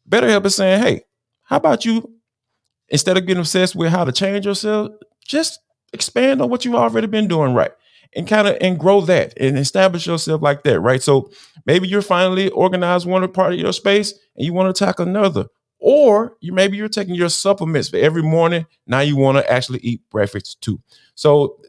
BetterHelp 0.08 0.44
is 0.46 0.56
saying, 0.56 0.82
hey, 0.82 1.02
how 1.44 1.56
about 1.56 1.84
you 1.84 2.12
instead 2.88 3.16
of 3.16 3.24
getting 3.24 3.40
obsessed 3.40 3.76
with 3.76 3.92
how 3.92 4.04
to 4.04 4.10
change 4.10 4.46
yourself, 4.46 4.90
just 5.24 5.60
expand 5.92 6.42
on 6.42 6.50
what 6.50 6.64
you've 6.64 6.74
already 6.74 7.06
been 7.06 7.28
doing 7.28 7.54
right 7.54 7.70
and 8.14 8.26
kind 8.26 8.48
of 8.48 8.56
and 8.60 8.78
grow 8.78 9.00
that 9.02 9.34
and 9.38 9.58
establish 9.58 10.06
yourself 10.06 10.42
like 10.42 10.62
that, 10.64 10.80
right? 10.80 11.02
So 11.02 11.30
maybe 11.66 11.88
you're 11.88 12.02
finally 12.02 12.50
organized 12.50 13.06
one 13.06 13.30
part 13.32 13.52
of 13.52 13.58
your 13.58 13.72
space 13.72 14.12
and 14.36 14.44
you 14.44 14.52
want 14.52 14.74
to 14.74 14.84
tackle 14.84 15.06
another. 15.06 15.46
Or 15.78 16.36
you 16.40 16.52
maybe 16.52 16.76
you're 16.76 16.88
taking 16.88 17.14
your 17.14 17.30
supplements 17.30 17.88
for 17.88 17.96
every 17.96 18.22
morning. 18.22 18.66
Now 18.86 19.00
you 19.00 19.16
want 19.16 19.38
to 19.38 19.50
actually 19.50 19.78
eat 19.80 20.02
breakfast 20.10 20.60
too. 20.60 20.80
So 21.14 21.60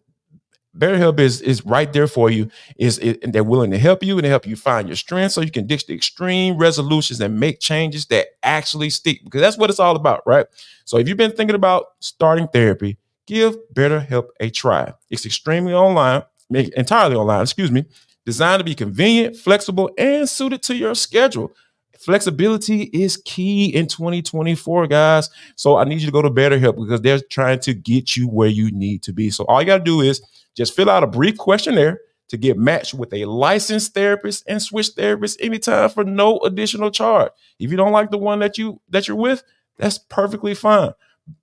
BetterHelp 0.78 1.20
is 1.20 1.42
is 1.42 1.66
right 1.66 1.92
there 1.92 2.08
for 2.08 2.30
you. 2.30 2.50
Is 2.78 2.98
it, 3.00 3.32
they're 3.32 3.44
willing 3.44 3.72
to 3.72 3.78
help 3.78 4.04
you 4.04 4.18
and 4.18 4.26
help 4.26 4.48
you 4.48 4.56
find 4.56 4.88
your 4.88 4.96
strength 4.96 5.34
so 5.34 5.42
you 5.42 5.52
can 5.52 5.68
ditch 5.68 5.86
the 5.86 5.94
extreme 5.94 6.58
resolutions 6.58 7.20
and 7.20 7.40
make 7.40 7.60
changes 7.60 8.06
that 8.08 8.28
actually 8.44 8.90
stick 8.90 9.22
because 9.24 9.42
that's 9.42 9.58
what 9.58 9.70
it's 9.70 9.80
all 9.80 9.96
about, 9.96 10.24
right? 10.26 10.46
So 10.86 10.98
if 10.98 11.08
you've 11.08 11.18
been 11.18 11.36
thinking 11.36 11.56
about 11.56 11.88
starting 12.00 12.48
therapy, 12.48 12.98
give 13.28 13.58
BetterHelp 13.74 14.28
a 14.40 14.50
try. 14.50 14.94
It's 15.10 15.26
extremely 15.26 15.74
online 15.74 16.24
entirely 16.54 17.16
online, 17.16 17.42
excuse 17.42 17.72
me, 17.72 17.86
designed 18.26 18.60
to 18.60 18.64
be 18.64 18.76
convenient, 18.76 19.36
flexible, 19.36 19.90
and 19.98 20.28
suited 20.28 20.62
to 20.64 20.76
your 20.76 20.96
schedule. 20.96 21.52
Flexibility 22.00 22.84
is 22.94 23.18
key 23.18 23.68
in 23.76 23.86
2024, 23.86 24.88
guys. 24.88 25.30
So 25.56 25.78
I 25.78 25.84
need 25.84 26.02
you 26.02 26.08
to 26.08 26.12
go 26.12 26.24
to 26.24 26.32
BetterHelp 26.32 26.76
because 26.76 27.02
they're 27.02 27.20
trying 27.20 27.60
to 27.60 27.76
get 27.76 28.18
you 28.18 28.28
where 28.28 28.48
you 28.48 28.72
need 28.72 29.04
to 29.04 29.14
be. 29.14 29.30
So 29.30 29.46
all 29.46 29.62
you 29.62 29.68
got 29.68 29.80
to 29.80 29.84
do 29.84 30.02
is 30.02 30.22
just 30.56 30.76
fill 30.76 30.90
out 30.90 31.04
a 31.04 31.08
brief 31.08 31.38
questionnaire 31.38 32.00
to 32.30 32.38
get 32.38 32.58
matched 32.58 32.94
with 32.94 33.14
a 33.14 33.26
licensed 33.26 33.94
therapist 33.94 34.46
and 34.48 34.62
switch 34.62 34.96
therapists 34.96 35.38
anytime 35.42 35.90
for 35.90 36.04
no 36.04 36.40
additional 36.40 36.90
charge. 36.90 37.32
If 37.60 37.70
you 37.70 37.78
don't 37.78 37.92
like 37.92 38.10
the 38.10 38.18
one 38.18 38.40
that 38.40 38.58
you 38.58 38.82
that 38.90 39.08
you're 39.08 39.18
with, 39.18 39.44
that's 39.78 40.00
perfectly 40.00 40.56
fine. 40.56 40.94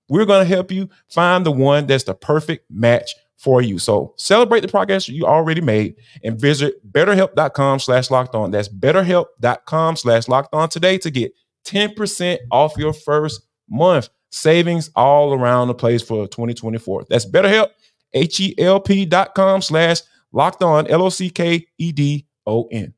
We're 0.09 0.25
going 0.25 0.47
to 0.47 0.55
help 0.55 0.73
you 0.73 0.89
find 1.09 1.47
the 1.47 1.53
one 1.53 1.87
that's 1.87 2.05
the 2.05 2.15
perfect 2.15 2.71
match 2.71 3.15
for 3.39 3.63
you. 3.63 3.79
So 3.79 4.13
celebrate 4.17 4.61
the 4.61 4.69
progress 4.69 5.09
you 5.09 5.25
already 5.25 5.61
made 5.61 5.97
and 6.23 6.39
visit 6.39 6.75
betterhelp.com 6.93 7.79
slash 7.79 8.11
locked 8.11 8.35
on. 8.35 8.51
That's 8.51 8.69
betterhelp.com 8.69 9.97
slash 9.97 10.29
locked 10.29 10.55
on 10.55 10.69
today 10.69 10.99
to 10.99 11.11
get 11.11 11.33
10% 11.65 12.39
off 12.51 12.77
your 12.77 12.93
first 12.93 13.43
month. 13.71 14.11
Savings 14.31 14.91
all 14.95 15.33
around 15.33 15.69
the 15.69 15.75
place 15.75 16.03
for 16.03 16.29
2024. 16.29 17.07
That's 17.09 17.25
betterhelp, 17.25 17.69
H 18.13 18.41
E 18.41 18.55
L 18.59 18.81
P.com 18.81 19.63
slash 19.63 20.03
locked 20.33 20.63
on, 20.63 20.87
L-O-C-K-E-D-O-N. 20.89 22.95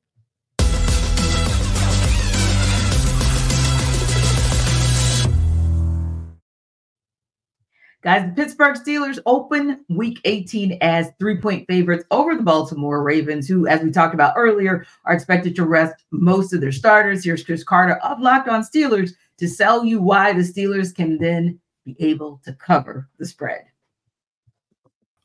Guys, 8.03 8.25
the 8.25 8.33
Pittsburgh 8.43 8.77
Steelers 8.77 9.19
open 9.27 9.85
week 9.91 10.21
18 10.25 10.79
as 10.81 11.11
three 11.19 11.39
point 11.39 11.67
favorites 11.69 12.05
over 12.11 12.35
the 12.35 12.43
Baltimore 12.43 13.03
Ravens, 13.03 13.47
who, 13.47 13.67
as 13.67 13.83
we 13.83 13.91
talked 13.91 14.15
about 14.15 14.33
earlier, 14.39 14.87
are 15.05 15.13
expected 15.13 15.55
to 15.57 15.67
rest 15.67 16.05
most 16.11 16.55
of 16.55 16.63
their 16.63 16.73
starters. 16.73 17.23
Here's 17.23 17.45
Chris 17.45 17.63
Carter 17.63 17.97
of 17.97 18.19
Locked 18.19 18.49
On 18.49 18.63
Steelers 18.63 19.11
to 19.37 19.47
sell 19.47 19.85
you 19.85 20.01
why 20.01 20.33
the 20.33 20.41
Steelers 20.41 20.95
can 20.95 21.19
then 21.19 21.61
be 21.85 21.95
able 22.01 22.41
to 22.45 22.55
cover 22.55 23.07
the 23.19 23.27
spread. 23.27 23.65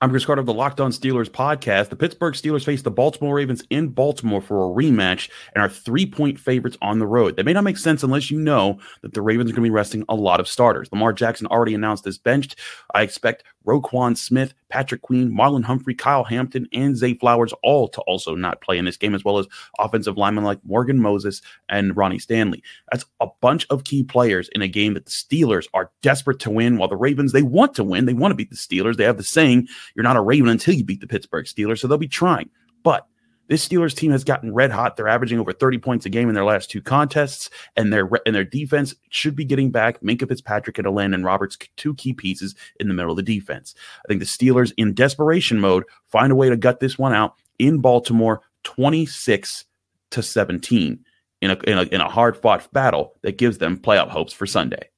I'm 0.02 0.10
Chris 0.10 0.26
Carter 0.26 0.42
of 0.42 0.46
the 0.46 0.54
Locked 0.54 0.82
On 0.82 0.92
Steelers 0.92 1.30
podcast. 1.30 1.88
The 1.88 1.96
Pittsburgh 1.96 2.34
Steelers 2.34 2.66
face 2.66 2.82
the 2.82 2.92
Baltimore 2.92 3.34
Ravens 3.34 3.64
in 3.70 3.88
Baltimore 3.88 4.42
for 4.42 4.58
a 4.58 4.74
rematch 4.76 5.30
and 5.54 5.64
are 5.64 5.70
three 5.70 6.06
point 6.06 6.38
favorites 6.38 6.76
on 6.82 7.00
the 7.00 7.08
road. 7.08 7.38
That 7.38 7.46
may 7.46 7.54
not 7.54 7.64
make 7.64 7.78
sense 7.78 8.04
unless 8.04 8.30
you 8.30 8.38
know 8.38 8.78
that 9.04 9.14
the 9.14 9.22
Ravens 9.22 9.50
are 9.50 9.54
going 9.54 9.64
to 9.64 9.70
be 9.70 9.74
resting 9.74 10.04
a 10.10 10.16
lot 10.16 10.42
of 10.42 10.50
starters. 10.50 10.90
Lamar 10.92 11.14
Jackson 11.14 11.48
already 11.48 11.74
announced 11.74 12.04
this 12.04 12.18
benched. 12.18 12.60
I 12.94 13.04
expect 13.04 13.46
Roquan 13.66 14.18
Smith, 14.18 14.54
Patrick 14.70 15.02
Queen, 15.02 15.32
Marlon 15.32 15.64
Humphrey, 15.64 15.96
Kyle 15.96 16.24
Hamilton, 16.24 16.68
and 16.72 16.96
Zay 16.96 17.14
Flowers, 17.16 17.54
all 17.64 17.88
to 17.90 18.02
also 18.02 18.36
not 18.36 18.62
play 18.62 18.78
in 18.78 18.86
this 18.86 18.98
game, 18.98 19.16
as 19.16 19.24
well 19.24 19.38
as 19.38 19.48
offensive 19.80 20.18
linemen 20.18 20.44
like 20.44 20.60
Morgan 20.64 21.00
Moses 21.00 21.42
and 21.70 21.96
Ronnie 21.96 22.20
Stanley. 22.20 22.64
That's 22.92 23.06
a 23.20 23.28
bunch 23.42 23.66
of 23.70 23.84
key 23.84 24.04
players 24.04 24.50
in 24.50 24.62
a 24.62 24.68
game 24.68 24.94
that 24.94 25.06
the 25.06 25.12
Steelers 25.12 25.68
are 25.74 25.92
desperate 26.02 26.40
to 26.40 26.50
win, 26.50 26.78
while 26.78 26.90
the 26.90 26.96
Ravens, 26.96 27.32
they 27.32 27.42
want 27.42 27.74
to 27.76 27.84
win. 27.84 28.06
They 28.06 28.14
want 28.14 28.32
to 28.32 28.36
beat 28.36 28.50
the 28.50 28.56
Steelers. 28.56 28.98
They 28.98 29.04
have 29.04 29.18
the 29.18 29.24
saying, 29.24 29.68
you're 29.96 30.04
not 30.04 30.18
a 30.18 30.22
Raven 30.22 30.50
until 30.50 30.74
you 30.74 30.84
beat 30.84 31.02
the 31.02 31.08
Pittsburgh 31.08 31.46
Steelers. 31.46 31.80
So 31.80 31.88
they'll 31.88 31.98
be 31.98 32.08
trying. 32.08 32.50
But 32.84 33.08
this 33.48 33.68
Steelers 33.68 33.96
team 33.96 34.12
has 34.12 34.24
gotten 34.24 34.54
red 34.54 34.72
hot. 34.72 34.96
They're 34.96 35.08
averaging 35.08 35.40
over 35.40 35.54
30 35.54 35.78
points 35.80 36.06
a 36.06 36.10
game 36.10 36.30
in 36.30 36.36
their 36.36 36.46
last 36.46 36.70
two 36.70 36.82
contests, 36.82 37.50
and 37.76 37.92
their 37.92 38.10
and 38.26 38.36
their 38.36 38.44
defense 38.44 38.96
should 39.10 39.36
be 39.36 39.46
getting 39.46 39.72
back 39.72 40.02
Minkah 40.02 40.28
Fitzpatrick 40.28 40.78
and 40.78 40.88
Elandon 40.88 41.26
Roberts, 41.26 41.58
two 41.76 41.94
key 41.96 42.14
pieces 42.14 42.56
in 42.80 42.88
the 42.88 42.94
middle 42.94 43.12
of 43.12 43.18
the 43.18 43.24
defense. 43.24 43.76
I 44.04 44.08
think 44.08 44.20
the 44.20 44.26
Steelers, 44.26 44.74
in 44.78 44.94
desperation 44.94 45.60
mode, 45.60 45.84
find 46.10 46.32
a 46.32 46.36
way 46.36 46.50
to 46.50 46.58
gut 46.58 46.80
this 46.80 46.98
one 46.98 47.14
out 47.14 47.36
in 47.60 47.80
Baltimore, 47.80 48.42
26 48.64 49.66
to 50.12 50.24
17, 50.24 51.00
in 51.42 51.52
a 51.52 51.58
in 51.68 51.78
a, 51.78 51.84
in 51.84 52.02
a 52.02 52.10
hard 52.10 52.38
fought 52.38 52.72
battle 52.74 53.14
that 53.22 53.38
gives 53.38 53.60
them 53.60 53.78
playoff 53.78 54.10
hopes 54.10 54.34
for 54.34 54.46
Sunday 54.46 54.90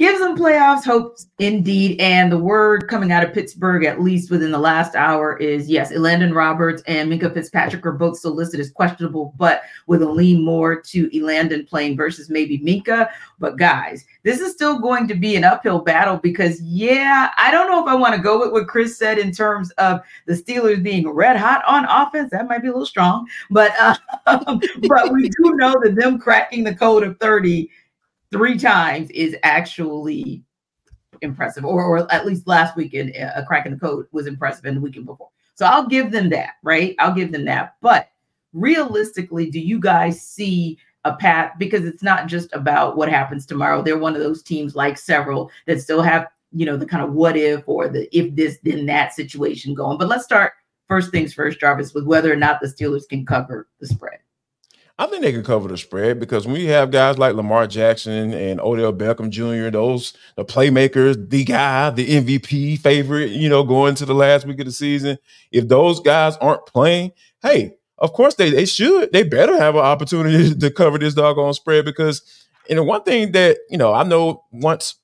gives 0.00 0.18
them 0.18 0.34
playoffs 0.34 0.82
hopes 0.82 1.26
indeed. 1.38 2.00
And 2.00 2.32
the 2.32 2.38
word 2.38 2.88
coming 2.88 3.12
out 3.12 3.22
of 3.22 3.34
Pittsburgh, 3.34 3.84
at 3.84 4.00
least 4.00 4.30
within 4.30 4.50
the 4.50 4.58
last 4.58 4.94
hour, 4.94 5.36
is 5.36 5.68
yes, 5.68 5.92
Elandon 5.92 6.34
Roberts 6.34 6.82
and 6.86 7.12
Minkah 7.12 7.34
Fitzpatrick 7.34 7.84
are 7.84 7.92
both 7.92 8.16
still 8.16 8.34
listed 8.34 8.60
as 8.60 8.70
questionable, 8.70 9.34
but 9.36 9.60
with 9.86 10.00
a 10.00 10.08
lean 10.08 10.42
more 10.42 10.80
to 10.80 11.10
Elandon 11.10 11.68
playing 11.68 11.98
versus 11.98 12.30
maybe 12.30 12.58
Minkah. 12.60 13.10
But 13.38 13.58
guys, 13.58 14.06
this 14.22 14.40
is 14.40 14.54
still 14.54 14.78
going 14.78 15.06
to 15.06 15.14
be 15.14 15.36
an 15.36 15.44
uphill 15.44 15.80
battle 15.80 16.16
because, 16.16 16.62
yeah, 16.62 17.32
I 17.36 17.50
don't 17.50 17.70
know 17.70 17.82
if 17.82 17.86
I 17.86 17.94
want 17.94 18.14
to 18.14 18.22
go 18.22 18.40
with 18.40 18.52
what 18.52 18.68
Chris 18.68 18.96
said 18.96 19.18
in 19.18 19.32
terms 19.32 19.70
of 19.72 20.00
the 20.26 20.32
Steelers 20.32 20.82
being 20.82 21.10
red 21.10 21.36
hot 21.36 21.62
on 21.66 21.84
offense. 21.84 22.30
That 22.30 22.48
might 22.48 22.62
be 22.62 22.68
a 22.68 22.72
little 22.72 22.86
strong, 22.86 23.28
but 23.50 23.72
uh, 23.78 23.96
but 24.26 25.12
we 25.12 25.28
do 25.28 25.56
know 25.56 25.76
that 25.82 25.94
them 25.94 26.18
cracking 26.18 26.64
the 26.64 26.74
code 26.74 27.02
of 27.02 27.18
30 27.20 27.68
three 28.32 28.58
times 28.58 29.10
is 29.10 29.36
actually 29.42 30.42
impressive, 31.22 31.64
or, 31.64 31.84
or 31.84 32.12
at 32.12 32.26
least 32.26 32.46
last 32.46 32.76
weekend, 32.76 33.14
uh, 33.16 33.32
a 33.34 33.44
crack 33.44 33.66
in 33.66 33.72
the 33.72 33.78
code 33.78 34.06
was 34.12 34.26
impressive, 34.26 34.64
and 34.64 34.76
the 34.76 34.80
weekend 34.80 35.06
before. 35.06 35.28
So 35.54 35.66
I'll 35.66 35.86
give 35.86 36.10
them 36.10 36.30
that, 36.30 36.54
right? 36.62 36.94
I'll 36.98 37.14
give 37.14 37.32
them 37.32 37.44
that. 37.44 37.76
But 37.82 38.08
realistically, 38.52 39.50
do 39.50 39.60
you 39.60 39.78
guys 39.78 40.20
see 40.20 40.78
a 41.04 41.14
path? 41.14 41.52
Because 41.58 41.84
it's 41.84 42.02
not 42.02 42.26
just 42.26 42.52
about 42.54 42.96
what 42.96 43.08
happens 43.08 43.44
tomorrow. 43.44 43.82
They're 43.82 43.98
one 43.98 44.14
of 44.14 44.22
those 44.22 44.42
teams, 44.42 44.74
like 44.74 44.96
several, 44.96 45.50
that 45.66 45.80
still 45.80 46.02
have, 46.02 46.28
you 46.52 46.64
know, 46.64 46.76
the 46.76 46.86
kind 46.86 47.04
of 47.04 47.12
what 47.12 47.36
if 47.36 47.62
or 47.66 47.88
the 47.88 48.08
if 48.16 48.34
this, 48.34 48.58
then 48.62 48.86
that 48.86 49.12
situation 49.12 49.74
going. 49.74 49.98
But 49.98 50.08
let's 50.08 50.24
start 50.24 50.52
first 50.88 51.10
things 51.10 51.34
first, 51.34 51.60
Jarvis, 51.60 51.94
with 51.94 52.06
whether 52.06 52.32
or 52.32 52.36
not 52.36 52.60
the 52.60 52.66
Steelers 52.66 53.08
can 53.08 53.26
cover 53.26 53.68
the 53.80 53.86
spread. 53.86 54.18
I 55.00 55.06
think 55.06 55.22
they 55.22 55.32
can 55.32 55.42
cover 55.42 55.66
the 55.66 55.78
spread 55.78 56.20
because 56.20 56.46
when 56.46 56.60
you 56.60 56.68
have 56.72 56.90
guys 56.90 57.16
like 57.16 57.34
Lamar 57.34 57.66
Jackson 57.66 58.34
and 58.34 58.60
Odell 58.60 58.92
Beckham 58.92 59.30
Jr., 59.30 59.70
those 59.70 60.12
the 60.36 60.44
playmakers, 60.44 61.30
the 61.30 61.42
guy, 61.42 61.88
the 61.88 62.06
MVP 62.06 62.78
favorite, 62.80 63.30
you 63.30 63.48
know, 63.48 63.64
going 63.64 63.94
to 63.94 64.04
the 64.04 64.12
last 64.12 64.46
week 64.46 64.60
of 64.60 64.66
the 64.66 64.72
season. 64.72 65.16
If 65.52 65.68
those 65.68 66.00
guys 66.00 66.36
aren't 66.36 66.66
playing, 66.66 67.12
hey, 67.42 67.76
of 67.96 68.12
course 68.12 68.34
they 68.34 68.50
they 68.50 68.66
should. 68.66 69.10
They 69.10 69.22
better 69.22 69.56
have 69.56 69.74
an 69.74 69.80
opportunity 69.80 70.54
to 70.60 70.70
cover 70.70 70.98
this 70.98 71.14
doggone 71.14 71.54
spread 71.54 71.86
because 71.86 72.46
and 72.68 72.78
the 72.78 72.84
one 72.84 73.02
thing 73.02 73.32
that 73.32 73.56
you 73.70 73.78
know 73.78 73.94
I 73.94 74.02
know 74.02 74.44
once 74.52 74.96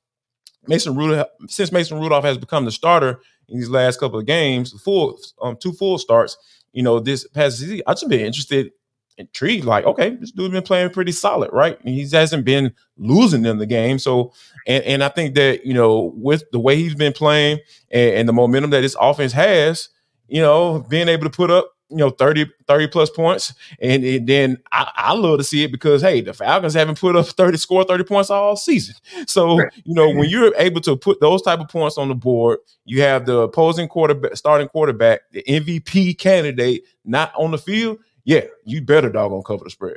Mason 0.66 0.94
Rudolph 0.94 1.28
since 1.48 1.72
Mason 1.72 1.98
Rudolph 1.98 2.24
has 2.24 2.36
become 2.36 2.66
the 2.66 2.70
starter 2.70 3.22
in 3.48 3.60
these 3.60 3.70
last 3.70 3.98
couple 3.98 4.18
of 4.18 4.26
games, 4.26 4.78
full 4.82 5.18
um 5.40 5.56
two 5.56 5.72
full 5.72 5.96
starts. 5.96 6.36
You 6.74 6.82
know, 6.82 7.00
this 7.00 7.26
past 7.28 7.60
season, 7.60 7.80
I've 7.86 7.96
just 7.96 8.10
been 8.10 8.20
interested 8.20 8.72
intrigued, 9.18 9.64
like, 9.64 9.84
okay, 9.84 10.10
this 10.10 10.30
dude's 10.30 10.52
been 10.52 10.62
playing 10.62 10.90
pretty 10.90 11.12
solid, 11.12 11.50
right? 11.52 11.78
He 11.82 12.08
hasn't 12.08 12.44
been 12.44 12.74
losing 12.96 13.44
in 13.44 13.58
the 13.58 13.66
game. 13.66 13.98
So, 13.98 14.32
and, 14.66 14.84
and 14.84 15.04
I 15.04 15.08
think 15.08 15.34
that, 15.34 15.64
you 15.64 15.74
know, 15.74 16.12
with 16.16 16.44
the 16.52 16.60
way 16.60 16.76
he's 16.76 16.94
been 16.94 17.12
playing 17.12 17.60
and, 17.90 18.14
and 18.14 18.28
the 18.28 18.32
momentum 18.32 18.70
that 18.70 18.82
his 18.82 18.96
offense 19.00 19.32
has, 19.32 19.88
you 20.28 20.40
know, 20.40 20.84
being 20.88 21.08
able 21.08 21.24
to 21.24 21.30
put 21.30 21.50
up, 21.50 21.70
you 21.88 21.98
know, 21.98 22.10
30, 22.10 22.46
30 22.66 22.88
plus 22.88 23.10
points. 23.10 23.54
And, 23.80 24.04
and 24.04 24.26
then 24.26 24.58
I, 24.72 24.90
I, 24.96 25.12
love 25.12 25.38
to 25.38 25.44
see 25.44 25.62
it 25.62 25.70
because, 25.70 26.02
hey, 26.02 26.20
the 26.20 26.34
Falcons 26.34 26.74
haven't 26.74 26.98
put 26.98 27.14
up 27.14 27.26
30, 27.26 27.58
score 27.58 27.84
30 27.84 28.02
points 28.02 28.28
all 28.28 28.56
season. 28.56 28.96
So, 29.28 29.60
you 29.84 29.94
know, 29.94 30.08
when 30.08 30.16
mm-hmm. 30.16 30.30
you're 30.30 30.54
able 30.56 30.80
to 30.82 30.96
put 30.96 31.20
those 31.20 31.42
type 31.42 31.60
of 31.60 31.68
points 31.68 31.96
on 31.96 32.08
the 32.08 32.14
board, 32.14 32.58
you 32.84 33.02
have 33.02 33.24
the 33.24 33.38
opposing 33.38 33.88
quarterback, 33.88 34.36
starting 34.36 34.68
quarterback, 34.68 35.20
the 35.30 35.44
MVP 35.48 36.18
candidate 36.18 36.84
not 37.04 37.32
on 37.36 37.52
the 37.52 37.58
field 37.58 37.98
yeah, 38.26 38.42
you 38.64 38.82
better 38.82 39.08
doggone 39.08 39.44
cover 39.44 39.64
the 39.64 39.70
spread. 39.70 39.96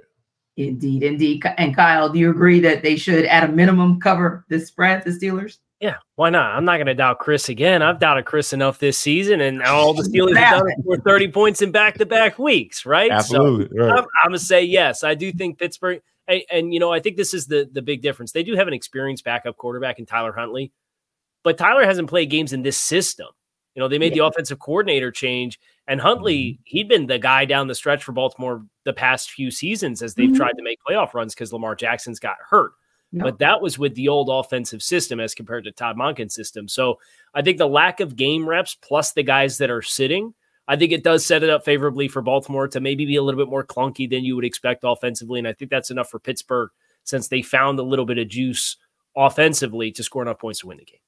Indeed, 0.56 1.04
indeed. 1.04 1.44
And 1.58 1.76
Kyle, 1.76 2.10
do 2.10 2.20
you 2.20 2.30
agree 2.30 2.60
that 2.60 2.84
they 2.84 2.96
should, 2.96 3.26
at 3.26 3.50
a 3.50 3.52
minimum, 3.52 4.00
cover 4.00 4.46
the 4.50 4.60
spread, 4.60 5.04
the 5.04 5.10
Steelers? 5.10 5.58
Yeah, 5.80 5.96
why 6.16 6.30
not? 6.30 6.56
I'm 6.56 6.66
not 6.66 6.76
going 6.76 6.88
to 6.88 6.94
doubt 6.94 7.20
Chris 7.20 7.50
again. 7.50 7.82
I've 7.82 8.00
doubted 8.00 8.26
Chris 8.26 8.54
enough 8.54 8.78
this 8.80 8.98
season, 8.98 9.42
and 9.42 9.64
all 9.64 9.94
the 9.94 10.04
Steelers 10.04 10.36
have 10.38 10.60
done 10.60 10.84
for 10.86 10.98
30 10.98 11.32
points 11.32 11.62
in 11.62 11.72
back-to-back 11.72 12.38
weeks, 12.38 12.86
right? 12.86 13.10
Absolutely. 13.10 13.70
So 13.76 13.86
right. 13.86 13.98
I'm, 13.98 14.06
I'm 14.24 14.30
going 14.30 14.40
to 14.40 14.46
say 14.46 14.64
yes. 14.64 15.04
I 15.04 15.16
do 15.16 15.32
think 15.32 15.58
Pittsburgh, 15.58 16.02
and, 16.28 16.42
and 16.52 16.74
you 16.74 16.80
know, 16.80 16.92
I 16.92 17.00
think 17.00 17.18
this 17.18 17.34
is 17.34 17.48
the 17.48 17.68
the 17.72 17.82
big 17.82 18.02
difference. 18.02 18.34
They 18.34 18.44
do 18.44 18.56
have 18.56 18.68
an 18.68 18.74
experienced 18.74 19.24
backup 19.24 19.58
quarterback 19.58 19.98
in 19.98 20.06
Tyler 20.06 20.34
Huntley, 20.34 20.72
but 21.44 21.58
Tyler 21.58 21.86
hasn't 21.86 22.10
played 22.10 22.30
games 22.30 22.54
in 22.54 22.62
this 22.62 22.78
system. 22.78 23.28
You 23.76 23.82
know, 23.82 23.88
they 23.88 24.00
made 24.00 24.16
yeah. 24.16 24.24
the 24.24 24.28
offensive 24.28 24.60
coordinator 24.60 25.12
change, 25.12 25.60
and 25.88 26.02
Huntley, 26.02 26.38
mm-hmm. 26.38 26.62
he'd 26.66 26.88
been 26.90 27.08
the 27.08 27.20
guy 27.20 27.46
down 27.46 27.68
the 27.68 27.76
stretch 27.76 28.04
for 28.04 28.12
Baltimore 28.12 28.64
the 28.86 28.94
past 28.94 29.32
few 29.32 29.52
seasons 29.52 30.02
as 30.02 30.16
they've 30.16 30.30
mm-hmm. 30.30 30.38
tried 30.38 30.58
to 30.58 30.64
make 30.64 30.80
playoff 30.88 31.14
runs 31.14 31.34
because 31.34 31.54
Lamar 31.54 31.76
Jackson's 31.76 32.20
got 32.20 32.38
hurt. 32.50 32.72
No. 33.12 33.24
But 33.24 33.40
that 33.40 33.62
was 33.62 33.80
with 33.80 33.96
the 33.96 34.08
old 34.08 34.30
offensive 34.30 34.84
system 34.84 35.20
as 35.20 35.34
compared 35.34 35.64
to 35.64 35.72
Todd 35.72 35.98
Monken's 35.98 36.36
system. 36.36 36.68
So 36.68 37.00
I 37.34 37.42
think 37.42 37.58
the 37.58 37.68
lack 37.68 38.00
of 38.00 38.16
game 38.16 38.48
reps 38.48 38.76
plus 38.76 39.14
the 39.14 39.24
guys 39.24 39.58
that 39.58 39.72
are 39.72 39.82
sitting, 39.82 40.36
I 40.68 40.76
think 40.76 40.92
it 40.92 41.04
does 41.04 41.26
set 41.26 41.42
it 41.42 41.50
up 41.50 41.66
favorably 41.66 42.08
for 42.08 42.22
Baltimore 42.22 42.68
to 42.68 42.80
maybe 42.80 43.06
be 43.06 43.16
a 43.16 43.24
little 43.24 43.44
bit 43.44 43.50
more 43.50 43.66
clunky 43.66 44.08
than 44.08 44.24
you 44.24 44.36
would 44.36 44.46
expect 44.46 44.84
offensively. 44.84 45.40
And 45.40 45.48
I 45.48 45.54
think 45.54 45.72
that's 45.72 45.90
enough 45.90 46.10
for 46.10 46.20
Pittsburgh 46.20 46.70
since 47.04 47.28
they 47.28 47.42
found 47.42 47.80
a 47.80 47.84
little 47.84 48.06
bit 48.06 48.20
of 48.20 48.28
juice 48.28 48.78
offensively 49.16 49.92
to 49.94 50.04
score 50.04 50.22
enough 50.22 50.38
points 50.38 50.60
to 50.60 50.68
win 50.68 50.78
the 50.78 50.86
game. 50.86 51.00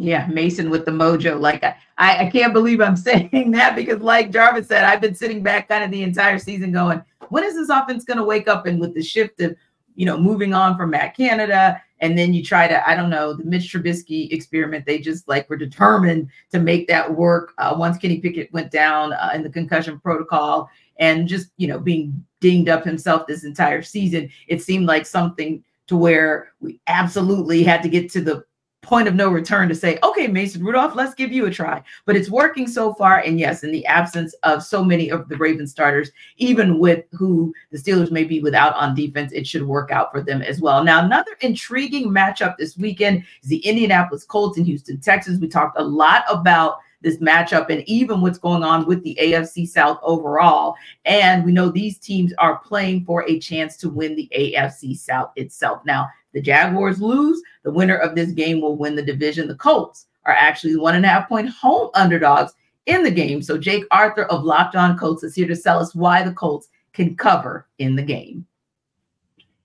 Yeah, 0.00 0.26
Mason 0.28 0.70
with 0.70 0.86
the 0.86 0.92
mojo. 0.92 1.38
Like 1.38 1.62
I, 1.62 1.76
I 1.98 2.30
can't 2.30 2.54
believe 2.54 2.80
I'm 2.80 2.96
saying 3.08 3.50
that 3.50 3.76
because, 3.76 4.00
like 4.00 4.32
Jarvis 4.32 4.66
said, 4.66 4.84
I've 4.84 5.00
been 5.00 5.14
sitting 5.14 5.42
back 5.42 5.68
kind 5.68 5.84
of 5.84 5.90
the 5.90 6.02
entire 6.02 6.38
season 6.38 6.72
going, 6.72 7.02
when 7.28 7.44
is 7.44 7.54
this 7.54 7.68
offense 7.68 8.04
going 8.04 8.16
to 8.16 8.24
wake 8.24 8.48
up? 8.48 8.66
And 8.66 8.80
with 8.80 8.94
the 8.94 9.02
shift 9.02 9.40
of, 9.42 9.54
you 9.94 10.06
know, 10.06 10.16
moving 10.16 10.54
on 10.54 10.78
from 10.78 10.90
Matt 10.90 11.14
Canada, 11.14 11.82
and 12.00 12.16
then 12.16 12.32
you 12.32 12.42
try 12.42 12.66
to, 12.66 12.88
I 12.88 12.96
don't 12.96 13.10
know, 13.10 13.34
the 13.34 13.44
Mitch 13.44 13.70
Trubisky 13.70 14.32
experiment. 14.32 14.86
They 14.86 15.00
just 15.00 15.28
like 15.28 15.50
were 15.50 15.56
determined 15.58 16.30
to 16.50 16.60
make 16.60 16.88
that 16.88 17.14
work. 17.14 17.52
Uh, 17.58 17.74
once 17.78 17.98
Kenny 17.98 18.20
Pickett 18.20 18.50
went 18.54 18.70
down 18.70 19.12
uh, 19.12 19.32
in 19.34 19.42
the 19.42 19.50
concussion 19.50 20.00
protocol, 20.00 20.70
and 20.98 21.28
just 21.28 21.50
you 21.58 21.68
know 21.68 21.78
being 21.78 22.24
dinged 22.40 22.70
up 22.70 22.84
himself 22.84 23.26
this 23.26 23.44
entire 23.44 23.82
season, 23.82 24.30
it 24.48 24.62
seemed 24.62 24.86
like 24.86 25.04
something 25.04 25.62
to 25.88 25.96
where 25.96 26.52
we 26.60 26.80
absolutely 26.86 27.62
had 27.62 27.82
to 27.82 27.88
get 27.90 28.10
to 28.12 28.22
the 28.22 28.44
point 28.90 29.06
of 29.06 29.14
no 29.14 29.30
return 29.30 29.68
to 29.68 29.74
say, 29.74 30.00
okay, 30.02 30.26
Mason 30.26 30.64
Rudolph, 30.64 30.96
let's 30.96 31.14
give 31.14 31.30
you 31.30 31.46
a 31.46 31.50
try. 31.50 31.80
But 32.06 32.16
it's 32.16 32.28
working 32.28 32.66
so 32.66 32.92
far. 32.94 33.20
And 33.20 33.38
yes, 33.38 33.62
in 33.62 33.70
the 33.70 33.86
absence 33.86 34.34
of 34.42 34.64
so 34.64 34.84
many 34.84 35.08
of 35.12 35.28
the 35.28 35.36
Raven 35.36 35.68
starters, 35.68 36.10
even 36.38 36.80
with 36.80 37.04
who 37.12 37.54
the 37.70 37.78
Steelers 37.78 38.10
may 38.10 38.24
be 38.24 38.40
without 38.40 38.74
on 38.74 38.96
defense, 38.96 39.30
it 39.32 39.46
should 39.46 39.62
work 39.62 39.92
out 39.92 40.10
for 40.10 40.20
them 40.20 40.42
as 40.42 40.60
well. 40.60 40.82
Now, 40.82 41.04
another 41.04 41.36
intriguing 41.40 42.10
matchup 42.10 42.56
this 42.56 42.76
weekend 42.76 43.22
is 43.44 43.48
the 43.48 43.64
Indianapolis 43.64 44.24
Colts 44.24 44.58
in 44.58 44.64
Houston, 44.64 44.98
Texas. 44.98 45.38
We 45.38 45.46
talked 45.46 45.78
a 45.78 45.84
lot 45.84 46.24
about 46.28 46.78
this 47.02 47.18
matchup 47.18 47.70
and 47.70 47.82
even 47.88 48.20
what's 48.20 48.38
going 48.38 48.62
on 48.62 48.86
with 48.86 49.02
the 49.02 49.18
AFC 49.20 49.66
South 49.66 49.98
overall. 50.02 50.74
And 51.04 51.44
we 51.44 51.52
know 51.52 51.68
these 51.68 51.98
teams 51.98 52.32
are 52.38 52.58
playing 52.58 53.04
for 53.04 53.24
a 53.28 53.38
chance 53.38 53.76
to 53.78 53.88
win 53.88 54.16
the 54.16 54.30
AFC 54.36 54.96
South 54.96 55.30
itself. 55.36 55.82
Now, 55.84 56.08
the 56.32 56.40
Jaguars 56.40 57.00
lose, 57.00 57.42
the 57.64 57.72
winner 57.72 57.96
of 57.96 58.14
this 58.14 58.32
game 58.32 58.60
will 58.60 58.76
win 58.76 58.94
the 58.94 59.02
division. 59.02 59.48
The 59.48 59.54
Colts 59.54 60.06
are 60.24 60.34
actually 60.34 60.76
one 60.76 60.94
and 60.94 61.04
a 61.04 61.08
half 61.08 61.28
point 61.28 61.48
home 61.48 61.90
underdogs 61.94 62.52
in 62.86 63.02
the 63.02 63.10
game. 63.10 63.42
So 63.42 63.58
Jake 63.58 63.84
Arthur 63.90 64.24
of 64.24 64.44
Locked 64.44 64.76
On 64.76 64.96
Colts 64.96 65.22
is 65.22 65.34
here 65.34 65.48
to 65.48 65.56
tell 65.56 65.78
us 65.78 65.94
why 65.94 66.22
the 66.22 66.32
Colts 66.32 66.68
can 66.92 67.16
cover 67.16 67.66
in 67.78 67.96
the 67.96 68.02
game. 68.02 68.46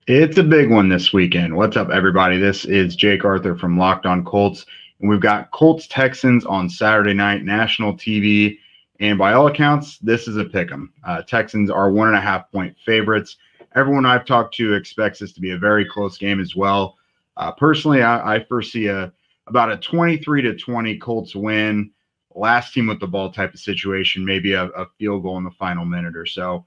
It's 0.06 0.38
a 0.38 0.44
big 0.44 0.70
one 0.70 0.88
this 0.88 1.12
weekend. 1.12 1.56
What's 1.56 1.76
up, 1.76 1.90
everybody? 1.90 2.38
This 2.38 2.64
is 2.64 2.94
Jake 2.94 3.24
Arthur 3.24 3.56
from 3.56 3.76
Locked 3.76 4.06
On 4.06 4.24
Colts, 4.24 4.64
and 5.00 5.10
we've 5.10 5.20
got 5.20 5.50
Colts 5.50 5.86
Texans 5.88 6.44
on 6.44 6.68
Saturday 6.68 7.14
night, 7.14 7.44
national 7.44 7.94
TV. 7.94 8.58
And 8.98 9.18
by 9.18 9.34
all 9.34 9.46
accounts, 9.46 9.98
this 9.98 10.26
is 10.26 10.36
a 10.36 10.44
pick 10.44 10.72
'em. 10.72 10.92
Uh, 11.04 11.22
Texans 11.22 11.70
are 11.70 11.90
one 11.90 12.08
and 12.08 12.16
a 12.16 12.20
half 12.20 12.50
point 12.50 12.76
favorites 12.84 13.36
everyone 13.76 14.06
I've 14.06 14.24
talked 14.24 14.54
to 14.54 14.72
expects 14.72 15.18
this 15.18 15.32
to 15.34 15.40
be 15.40 15.50
a 15.50 15.58
very 15.58 15.84
close 15.84 16.16
game 16.16 16.40
as 16.40 16.56
well. 16.56 16.96
Uh, 17.36 17.52
personally, 17.52 18.02
I, 18.02 18.36
I 18.36 18.44
foresee 18.44 18.86
a, 18.86 19.12
about 19.46 19.70
a 19.70 19.76
23 19.76 20.42
to 20.42 20.56
20 20.56 20.98
Colts 20.98 21.36
win. 21.36 21.90
Last 22.34 22.72
team 22.72 22.86
with 22.86 23.00
the 23.00 23.06
ball 23.06 23.30
type 23.30 23.54
of 23.54 23.60
situation, 23.60 24.24
maybe 24.24 24.54
a, 24.54 24.64
a 24.64 24.86
field 24.98 25.22
goal 25.22 25.38
in 25.38 25.44
the 25.44 25.50
final 25.50 25.84
minute 25.84 26.16
or 26.16 26.26
so. 26.26 26.64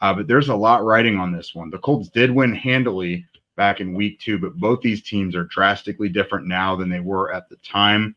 Uh, 0.00 0.12
but 0.14 0.26
there's 0.26 0.48
a 0.48 0.56
lot 0.56 0.84
riding 0.84 1.18
on 1.18 1.32
this 1.32 1.54
one. 1.54 1.70
The 1.70 1.78
Colts 1.78 2.08
did 2.08 2.30
win 2.30 2.54
handily 2.54 3.26
back 3.56 3.80
in 3.80 3.94
week 3.94 4.20
two, 4.20 4.38
but 4.38 4.56
both 4.56 4.80
these 4.80 5.02
teams 5.02 5.34
are 5.34 5.44
drastically 5.44 6.08
different 6.08 6.46
now 6.46 6.76
than 6.76 6.88
they 6.88 7.00
were 7.00 7.32
at 7.32 7.48
the 7.48 7.56
time. 7.56 8.14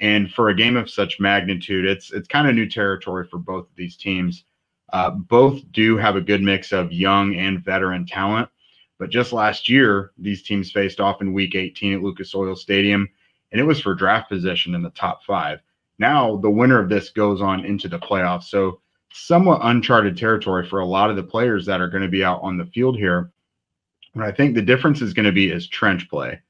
And 0.00 0.32
for 0.32 0.48
a 0.48 0.54
game 0.54 0.76
of 0.76 0.90
such 0.90 1.20
magnitude, 1.20 1.86
it's 1.86 2.12
it's 2.12 2.28
kind 2.28 2.48
of 2.48 2.54
new 2.54 2.68
territory 2.68 3.26
for 3.26 3.38
both 3.38 3.64
of 3.64 3.76
these 3.76 3.96
teams. 3.96 4.44
Uh, 4.92 5.10
both 5.10 5.60
do 5.72 5.96
have 5.96 6.16
a 6.16 6.20
good 6.20 6.42
mix 6.42 6.72
of 6.72 6.92
young 6.92 7.34
and 7.36 7.64
veteran 7.64 8.06
talent. 8.06 8.48
But 8.98 9.10
just 9.10 9.32
last 9.32 9.68
year, 9.68 10.12
these 10.18 10.42
teams 10.42 10.70
faced 10.70 11.00
off 11.00 11.20
in 11.20 11.32
week 11.32 11.54
18 11.54 11.94
at 11.94 12.02
Lucas 12.02 12.34
Oil 12.34 12.54
Stadium, 12.54 13.08
and 13.50 13.60
it 13.60 13.64
was 13.64 13.80
for 13.80 13.94
draft 13.94 14.28
position 14.28 14.74
in 14.74 14.82
the 14.82 14.90
top 14.90 15.24
five. 15.24 15.60
Now, 15.98 16.36
the 16.36 16.50
winner 16.50 16.80
of 16.80 16.88
this 16.88 17.10
goes 17.10 17.40
on 17.40 17.64
into 17.64 17.88
the 17.88 17.98
playoffs. 17.98 18.44
So, 18.44 18.80
somewhat 19.12 19.60
uncharted 19.62 20.16
territory 20.16 20.66
for 20.68 20.80
a 20.80 20.86
lot 20.86 21.10
of 21.10 21.16
the 21.16 21.22
players 21.22 21.66
that 21.66 21.80
are 21.80 21.88
going 21.88 22.02
to 22.02 22.08
be 22.08 22.24
out 22.24 22.42
on 22.42 22.56
the 22.56 22.66
field 22.66 22.96
here. 22.96 23.30
I 24.22 24.32
think 24.32 24.54
the 24.54 24.62
difference 24.62 25.02
is 25.02 25.12
going 25.12 25.26
to 25.26 25.32
be 25.32 25.50
is 25.50 25.68
trench 25.68 26.08
play. 26.08 26.40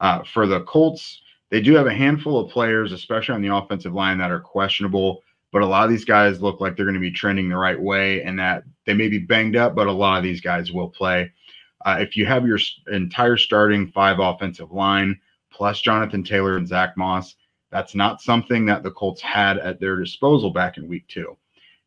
Uh, 0.00 0.22
for 0.32 0.46
the 0.46 0.60
Colts, 0.62 1.22
they 1.50 1.60
do 1.60 1.74
have 1.74 1.86
a 1.86 1.94
handful 1.94 2.38
of 2.38 2.50
players, 2.50 2.92
especially 2.92 3.34
on 3.34 3.42
the 3.42 3.54
offensive 3.54 3.94
line, 3.94 4.18
that 4.18 4.30
are 4.30 4.40
questionable. 4.40 5.22
But 5.52 5.62
a 5.62 5.66
lot 5.66 5.84
of 5.84 5.90
these 5.90 6.04
guys 6.04 6.42
look 6.42 6.60
like 6.60 6.76
they're 6.76 6.84
going 6.84 6.94
to 6.94 7.00
be 7.00 7.12
trending 7.12 7.48
the 7.48 7.56
right 7.56 7.80
way 7.80 8.22
and 8.22 8.38
that 8.38 8.64
they 8.86 8.92
may 8.92 9.08
be 9.08 9.20
banged 9.20 9.56
up, 9.56 9.74
but 9.74 9.86
a 9.86 9.92
lot 9.92 10.18
of 10.18 10.24
these 10.24 10.40
guys 10.40 10.72
will 10.72 10.88
play. 10.88 11.30
Uh, 11.84 11.98
if 12.00 12.16
you 12.16 12.26
have 12.26 12.46
your 12.46 12.58
entire 12.90 13.36
starting 13.36 13.86
five 13.92 14.18
offensive 14.18 14.72
line 14.72 15.18
plus 15.52 15.80
Jonathan 15.80 16.24
Taylor 16.24 16.56
and 16.56 16.66
Zach 16.66 16.96
Moss, 16.96 17.36
that's 17.70 17.94
not 17.94 18.20
something 18.20 18.66
that 18.66 18.82
the 18.82 18.90
Colts 18.90 19.20
had 19.20 19.58
at 19.58 19.80
their 19.80 19.96
disposal 19.96 20.50
back 20.50 20.76
in 20.76 20.88
week 20.88 21.06
two. 21.08 21.36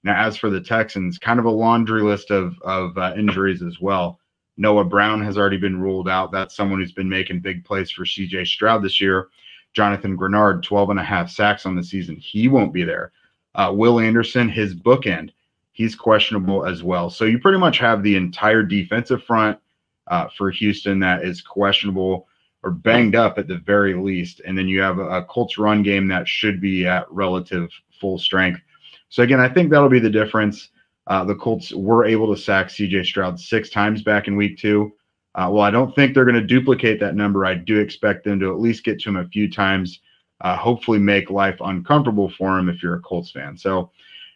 Now, 0.03 0.25
as 0.25 0.37
for 0.37 0.49
the 0.49 0.61
Texans, 0.61 1.17
kind 1.17 1.39
of 1.39 1.45
a 1.45 1.49
laundry 1.49 2.03
list 2.03 2.31
of, 2.31 2.55
of 2.61 2.97
uh, 2.97 3.13
injuries 3.17 3.61
as 3.61 3.81
well. 3.81 4.19
Noah 4.57 4.83
Brown 4.85 5.21
has 5.21 5.37
already 5.37 5.57
been 5.57 5.79
ruled 5.79 6.09
out. 6.09 6.31
That's 6.31 6.55
someone 6.55 6.79
who's 6.79 6.91
been 6.91 7.09
making 7.09 7.39
big 7.39 7.63
plays 7.63 7.91
for 7.91 8.03
CJ 8.03 8.47
Stroud 8.47 8.83
this 8.83 8.99
year. 8.99 9.29
Jonathan 9.73 10.17
Greenard, 10.17 10.63
12 10.63 10.89
and 10.89 10.99
a 10.99 11.03
half 11.03 11.29
sacks 11.29 11.65
on 11.65 11.75
the 11.75 11.83
season. 11.83 12.15
He 12.15 12.47
won't 12.47 12.73
be 12.73 12.83
there. 12.83 13.11
Uh, 13.53 13.71
Will 13.73 13.99
Anderson, 13.99 14.49
his 14.49 14.75
bookend, 14.75 15.31
he's 15.71 15.95
questionable 15.95 16.65
as 16.65 16.81
well. 16.81 17.09
So 17.09 17.25
you 17.25 17.37
pretty 17.37 17.59
much 17.59 17.77
have 17.77 18.01
the 18.01 18.15
entire 18.15 18.63
defensive 18.63 19.23
front 19.23 19.59
uh, 20.07 20.27
for 20.35 20.49
Houston 20.49 20.99
that 20.99 21.23
is 21.23 21.41
questionable 21.41 22.27
or 22.63 22.71
banged 22.71 23.15
up 23.15 23.37
at 23.37 23.47
the 23.47 23.57
very 23.57 23.93
least. 23.93 24.41
And 24.45 24.57
then 24.57 24.67
you 24.67 24.81
have 24.81 24.97
a, 24.97 25.07
a 25.07 25.23
Colts 25.23 25.57
run 25.57 25.83
game 25.83 26.07
that 26.07 26.27
should 26.27 26.59
be 26.59 26.87
at 26.87 27.11
relative 27.11 27.69
full 27.99 28.17
strength. 28.17 28.61
So 29.09 29.23
again, 29.23 29.39
I 29.39 29.49
think 29.49 29.69
that'll 29.69 29.89
be 29.89 29.99
the 29.99 30.09
difference. 30.09 30.69
Uh, 31.07 31.23
the 31.23 31.35
Colts 31.35 31.73
were 31.73 32.05
able 32.05 32.33
to 32.33 32.39
sack 32.39 32.67
CJ 32.67 33.05
Stroud 33.05 33.39
six 33.39 33.69
times 33.69 34.03
back 34.03 34.27
in 34.27 34.35
week 34.35 34.57
two. 34.57 34.91
Uh, 35.35 35.49
well, 35.51 35.63
I 35.63 35.71
don't 35.71 35.93
think 35.95 36.13
they're 36.13 36.25
going 36.25 36.35
to 36.35 36.41
duplicate 36.41 36.99
that 36.99 37.15
number. 37.15 37.45
I 37.45 37.53
do 37.53 37.79
expect 37.79 38.25
them 38.25 38.39
to 38.39 38.51
at 38.51 38.59
least 38.59 38.83
get 38.83 38.99
to 39.01 39.09
him 39.09 39.17
a 39.17 39.27
few 39.27 39.49
times, 39.49 40.01
uh, 40.41 40.57
hopefully 40.57 40.99
make 40.99 41.29
life 41.29 41.57
uncomfortable 41.61 42.29
for 42.29 42.57
him 42.57 42.69
if 42.69 42.83
you're 42.83 42.95
a 42.95 43.01
Colts 43.01 43.31
fan. 43.31 43.57
So 43.57 43.91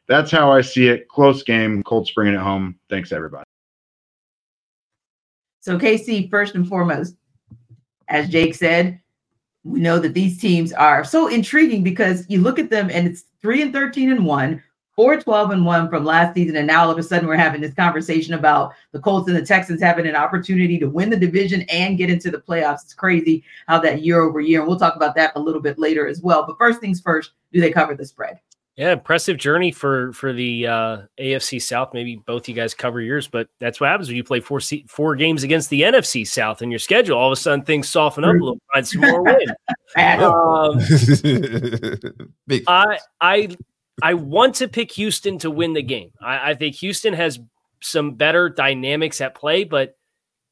that's 0.08 0.32
how 0.32 0.52
I 0.52 0.62
see 0.62 0.88
it. 0.88 1.08
Close 1.10 1.44
game. 1.44 1.84
Colts 1.84 2.12
bringing 2.12 2.36
it 2.36 2.42
home. 2.42 2.76
Thanks, 2.90 3.12
everybody. 3.12 3.46
So, 5.60 5.78
KC, 5.78 6.30
first 6.30 6.56
and 6.56 6.68
foremost, 6.68 7.16
as 8.08 8.30
Jake 8.30 8.56
said, 8.56 9.00
we 9.64 9.80
know 9.80 10.00
that 10.00 10.14
these 10.14 10.40
teams 10.40 10.74
are 10.74 11.04
so 11.04 11.28
intriguing 11.28 11.84
because 11.84 12.26
you 12.30 12.42
look 12.42 12.60
at 12.60 12.70
them 12.70 12.90
and 12.92 13.08
it's 13.08 13.26
3 13.42 13.62
and 13.62 13.74
13 13.74 14.12
and 14.12 14.26
1 14.26 14.64
4 14.96 15.22
12 15.22 15.52
and 15.52 15.66
1 15.66 15.90
from 15.90 16.06
last 16.06 16.34
season. 16.34 16.56
And 16.56 16.68
now 16.68 16.84
all 16.84 16.92
of 16.92 16.98
a 16.98 17.04
sudden 17.04 17.28
we're 17.28 17.36
having 17.36 17.62
this 17.62 17.74
conversation 17.74 18.34
about 18.34 18.74
the 18.92 19.00
Colts 19.00 19.28
and 19.28 19.38
the 19.38 19.46
Texans 19.46 19.82
having 19.82 20.08
an 20.08 20.16
opportunity 20.16 20.78
to 20.80 20.90
win 20.90 21.10
the 21.10 21.18
division 21.18 21.62
and 21.70 21.98
get 21.98 22.10
into 22.10 22.32
the 22.32 22.40
playoffs. 22.40 22.84
It's 22.84 22.94
crazy 22.94 23.44
how 23.68 23.80
that 23.80 24.02
year 24.02 24.22
over 24.22 24.40
year, 24.40 24.60
and 24.60 24.68
we'll 24.68 24.80
talk 24.80 24.96
about 24.96 25.16
that 25.16 25.34
a 25.36 25.40
little 25.40 25.62
bit 25.62 25.80
later 25.80 26.08
as 26.08 26.22
well. 26.22 26.46
But 26.46 26.58
first 26.58 26.80
things 26.80 27.02
first, 27.02 27.32
do 27.52 27.62
they 27.62 27.72
cover 27.72 27.96
the 27.96 28.06
spread? 28.06 28.40
Yeah, 28.78 28.94
impressive 28.94 29.38
journey 29.38 29.72
for 29.72 30.14
for 30.14 30.32
the 30.32 30.66
uh, 30.66 30.98
AFC 31.20 31.62
South. 31.62 31.94
Maybe 31.94 32.16
both 32.16 32.48
you 32.48 32.56
guys 32.56 32.74
cover 32.74 33.02
yours, 33.02 33.28
but 33.28 33.50
that's 33.60 33.82
what 33.82 33.90
happens 33.90 34.08
when 34.08 34.16
you 34.16 34.24
play 34.24 34.40
four 34.40 34.62
four 34.88 35.16
games 35.16 35.44
against 35.44 35.70
the 35.70 35.82
NFC 35.82 36.26
South 36.26 36.62
in 36.62 36.72
your 36.72 36.80
schedule. 36.80 37.18
All 37.18 37.28
of 37.28 37.34
a 37.34 37.36
sudden, 37.36 37.66
things 37.66 37.90
soften 37.90 38.24
up 38.24 38.32
a 38.32 38.34
little. 38.34 38.60
Find 38.74 38.88
some 38.88 39.02
more 39.02 39.24
win. 39.24 39.50
um, 39.98 40.80
I 42.68 42.98
I 43.20 43.58
I 44.02 44.14
want 44.14 44.56
to 44.56 44.68
pick 44.68 44.92
Houston 44.94 45.38
to 45.40 45.52
win 45.52 45.74
the 45.74 45.84
game. 45.84 46.12
I, 46.22 46.52
I 46.52 46.54
think 46.56 46.76
Houston 46.76 47.14
has 47.14 47.40
some 47.82 48.14
better 48.16 48.50
dynamics 48.50 49.22
at 49.22 49.36
play, 49.36 49.64
but 49.64 49.96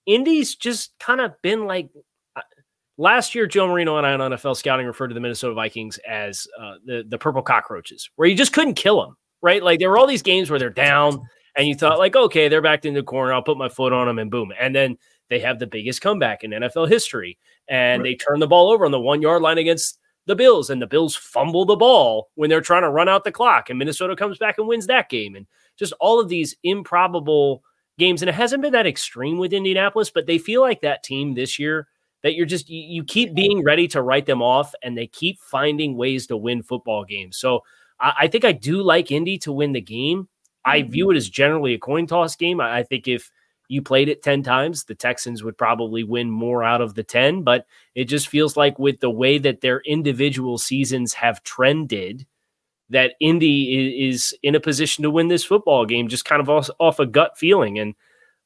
Indy's 0.05 0.55
just 0.55 0.97
kind 0.99 1.21
of 1.21 1.33
been 1.41 1.65
like 1.65 1.89
uh, 2.35 2.41
last 2.97 3.35
year. 3.35 3.47
Joe 3.47 3.67
Marino 3.67 3.97
and 3.97 4.05
I 4.05 4.13
on 4.13 4.19
NFL 4.31 4.57
Scouting 4.57 4.85
referred 4.85 5.09
to 5.09 5.13
the 5.13 5.19
Minnesota 5.19 5.53
Vikings 5.53 5.99
as 6.07 6.47
uh, 6.59 6.75
the 6.85 7.03
the 7.07 7.17
purple 7.17 7.41
cockroaches, 7.41 8.09
where 8.15 8.27
you 8.27 8.35
just 8.35 8.53
couldn't 8.53 8.75
kill 8.75 9.01
them. 9.01 9.15
Right, 9.41 9.63
like 9.63 9.79
there 9.79 9.89
were 9.89 9.97
all 9.97 10.07
these 10.07 10.21
games 10.21 10.49
where 10.49 10.59
they're 10.59 10.69
down, 10.69 11.21
and 11.55 11.65
you 11.67 11.75
thought 11.75 11.97
like, 11.97 12.15
okay, 12.15 12.49
they're 12.49 12.61
backed 12.61 12.85
in 12.85 12.93
the 12.93 13.03
corner. 13.03 13.33
I'll 13.33 13.41
put 13.41 13.57
my 13.57 13.69
foot 13.69 13.93
on 13.93 14.07
them, 14.07 14.19
and 14.19 14.29
boom, 14.29 14.51
and 14.59 14.75
then 14.75 14.97
they 15.29 15.39
have 15.39 15.59
the 15.59 15.67
biggest 15.67 16.01
comeback 16.01 16.43
in 16.43 16.51
NFL 16.51 16.89
history, 16.89 17.37
and 17.69 18.01
right. 18.01 18.09
they 18.09 18.15
turn 18.15 18.39
the 18.39 18.47
ball 18.47 18.69
over 18.71 18.85
on 18.85 18.91
the 18.91 18.99
one 18.99 19.21
yard 19.21 19.41
line 19.41 19.57
against 19.57 19.99
the 20.29 20.35
Bills, 20.35 20.69
and 20.69 20.79
the 20.79 20.87
Bills 20.87 21.15
fumble 21.15 21.65
the 21.65 21.75
ball 21.75 22.29
when 22.35 22.51
they're 22.51 22.61
trying 22.61 22.83
to 22.83 22.89
run 22.89 23.09
out 23.09 23.23
the 23.23 23.31
clock, 23.31 23.69
and 23.69 23.79
Minnesota 23.79 24.15
comes 24.15 24.37
back 24.37 24.59
and 24.59 24.67
wins 24.67 24.85
that 24.85 25.09
game, 25.09 25.35
and 25.35 25.47
just 25.75 25.91
all 25.99 26.19
of 26.19 26.29
these 26.29 26.55
improbable 26.63 27.63
games. 27.97 28.21
And 28.21 28.29
it 28.29 28.35
hasn't 28.35 28.61
been 28.61 28.73
that 28.73 28.85
extreme 28.85 29.39
with 29.39 29.53
Indianapolis, 29.53 30.11
but 30.11 30.27
they 30.27 30.37
feel 30.37 30.61
like 30.61 30.81
that 30.81 31.01
team 31.01 31.33
this 31.33 31.57
year 31.57 31.87
that 32.21 32.35
you're 32.35 32.45
just 32.45 32.69
you 32.69 33.03
keep 33.03 33.33
being 33.33 33.63
ready 33.63 33.87
to 33.87 34.03
write 34.03 34.27
them 34.27 34.43
off, 34.43 34.75
and 34.83 34.95
they 34.95 35.07
keep 35.07 35.39
finding 35.39 35.97
ways 35.97 36.27
to 36.27 36.37
win 36.37 36.61
football 36.61 37.03
games. 37.03 37.37
So 37.37 37.61
I, 37.99 38.13
I 38.19 38.27
think 38.27 38.45
I 38.45 38.51
do 38.51 38.83
like 38.83 39.09
Indy 39.09 39.39
to 39.39 39.51
win 39.51 39.73
the 39.73 39.81
game. 39.81 40.29
I 40.63 40.81
mm-hmm. 40.81 40.91
view 40.91 41.11
it 41.11 41.17
as 41.17 41.27
generally 41.27 41.73
a 41.73 41.79
coin 41.79 42.05
toss 42.05 42.35
game. 42.35 42.61
I 42.61 42.83
think 42.83 43.07
if 43.07 43.31
you 43.69 43.81
played 43.81 44.09
it 44.09 44.23
10 44.23 44.43
times, 44.43 44.83
the 44.83 44.95
Texans 44.95 45.43
would 45.43 45.57
probably 45.57 46.03
win 46.03 46.29
more 46.29 46.63
out 46.63 46.81
of 46.81 46.95
the 46.95 47.03
10. 47.03 47.43
But 47.43 47.65
it 47.95 48.05
just 48.05 48.27
feels 48.27 48.57
like 48.57 48.77
with 48.79 48.99
the 48.99 49.11
way 49.11 49.37
that 49.37 49.61
their 49.61 49.79
individual 49.81 50.57
seasons 50.57 51.13
have 51.13 51.43
trended, 51.43 52.25
that 52.89 53.13
Indy 53.21 54.09
is 54.09 54.35
in 54.41 54.55
a 54.55 54.59
position 54.59 55.03
to 55.03 55.11
win 55.11 55.27
this 55.27 55.45
football 55.45 55.85
game, 55.85 56.07
just 56.07 56.25
kind 56.25 56.41
of 56.41 56.49
off, 56.49 56.69
off 56.79 56.99
a 56.99 57.05
gut 57.05 57.37
feeling. 57.37 57.77
And 57.77 57.93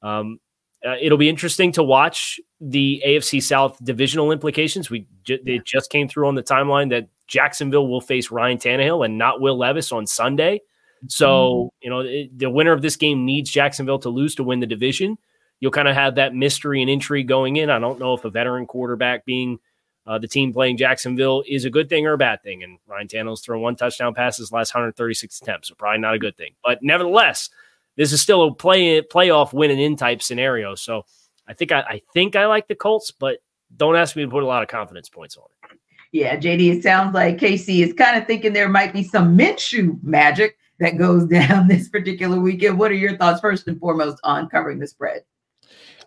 um, 0.02 0.40
uh, 0.86 0.96
it'll 1.02 1.18
be 1.18 1.30
interesting 1.30 1.72
to 1.72 1.84
watch 1.84 2.40
the 2.60 3.02
AFC 3.08 3.42
South 3.42 3.78
divisional 3.82 4.34
implications. 4.34 4.90
We 4.90 5.08
j- 5.24 5.40
it 5.46 5.66
just 5.66 5.90
came 5.90 6.10
through 6.10 6.28
on 6.28 6.36
the 6.36 6.44
timeline 6.44 6.90
that 6.90 7.08
Jacksonville 7.28 7.88
will 7.88 8.02
face 8.02 8.30
Ryan 8.30 8.58
Tannehill 8.58 9.06
and 9.06 9.18
not 9.18 9.40
Will 9.40 9.58
Levis 9.58 9.94
on 9.94 10.06
Sunday. 10.06 10.62
So, 11.08 11.28
mm-hmm. 11.28 11.68
you 11.82 11.90
know, 11.90 12.00
it, 12.00 12.38
the 12.38 12.50
winner 12.50 12.72
of 12.72 12.82
this 12.82 12.96
game 12.96 13.26
needs 13.26 13.50
Jacksonville 13.50 14.00
to 14.00 14.10
lose 14.10 14.36
to 14.36 14.44
win 14.44 14.60
the 14.60 14.68
division. 14.68 15.18
You'll 15.60 15.72
kind 15.72 15.88
of 15.88 15.96
have 15.96 16.16
that 16.16 16.36
mystery 16.36 16.82
and 16.82 16.90
intrigue 16.90 17.28
going 17.28 17.58
in. 17.58 17.70
I 17.70 17.80
don't 17.80 18.00
know 18.00 18.14
if 18.14 18.26
a 18.26 18.30
veteran 18.30 18.66
quarterback 18.66 19.26
being 19.26 19.60
uh, 20.06 20.18
the 20.18 20.28
team 20.28 20.52
playing 20.52 20.78
Jacksonville 20.78 21.44
is 21.48 21.66
a 21.66 21.70
good 21.70 21.88
thing 21.88 22.06
or 22.06 22.14
a 22.14 22.18
bad 22.18 22.44
thing. 22.44 22.64
And 22.64 22.78
Ryan 22.88 23.08
Tannehill's 23.08 23.42
thrown 23.42 23.62
one 23.62 23.76
touchdown 23.76 24.14
pass 24.14 24.38
his 24.38 24.52
last 24.52 24.74
136 24.74 25.42
attempts, 25.42 25.70
so 25.70 25.76
probably 25.76 26.00
not 26.00 26.16
a 26.16 26.20
good 26.20 26.36
thing. 26.36 26.56
But 26.64 26.80
nevertheless, 26.82 27.50
this 27.96 28.12
is 28.12 28.22
still 28.22 28.44
a 28.44 28.54
play 28.54 29.02
playoff 29.02 29.54
win 29.54 29.72
and 29.72 29.80
in 29.80 29.96
type 29.96 30.22
scenario. 30.22 30.76
So 30.76 31.06
I 31.48 31.54
think 31.54 31.72
I, 31.72 31.80
I 31.82 32.02
think 32.14 32.36
I 32.36 32.48
like 32.48 32.68
the 32.68 32.76
Colts, 32.76 33.12
but 33.12 33.38
don't 33.76 33.96
ask 33.96 34.16
me 34.16 34.24
to 34.24 34.30
put 34.30 34.44
a 34.44 34.48
lot 34.48 34.64
of 34.64 34.70
confidence 34.70 35.10
points 35.10 35.38
on 35.38 35.46
it. 35.46 35.80
Yeah, 36.12 36.36
JD, 36.36 36.78
it 36.78 36.84
sounds 36.84 37.16
like 37.16 37.38
KC 37.38 37.84
is 37.84 37.94
kind 37.94 38.18
of 38.18 38.28
thinking 38.28 38.54
there 38.54 38.70
might 38.70 38.94
be 38.94 39.04
some 39.04 39.36
Minshew 39.36 40.02
magic 40.04 40.58
that 40.80 40.98
goes 40.98 41.26
down 41.28 41.68
this 41.68 41.90
particular 41.90 42.40
weekend. 42.40 42.78
What 42.78 42.92
are 42.92 42.96
your 42.96 43.18
thoughts, 43.18 43.42
first 43.42 43.68
and 43.68 43.80
foremost, 43.80 44.20
on 44.24 44.50
covering 44.50 44.80
the 44.80 44.88
spread? 44.88 45.24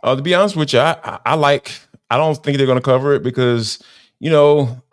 Uh, 0.02 0.16
to 0.16 0.22
be 0.22 0.34
honest 0.34 0.56
with 0.56 0.72
you, 0.72 0.80
I, 0.80 0.96
I, 1.02 1.18
I 1.26 1.34
like. 1.34 1.72
I 2.08 2.16
don't 2.16 2.36
think 2.36 2.56
they're 2.56 2.66
going 2.66 2.78
to 2.78 2.84
cover 2.84 3.14
it 3.14 3.22
because 3.22 3.82
you 4.20 4.30
know. 4.30 4.82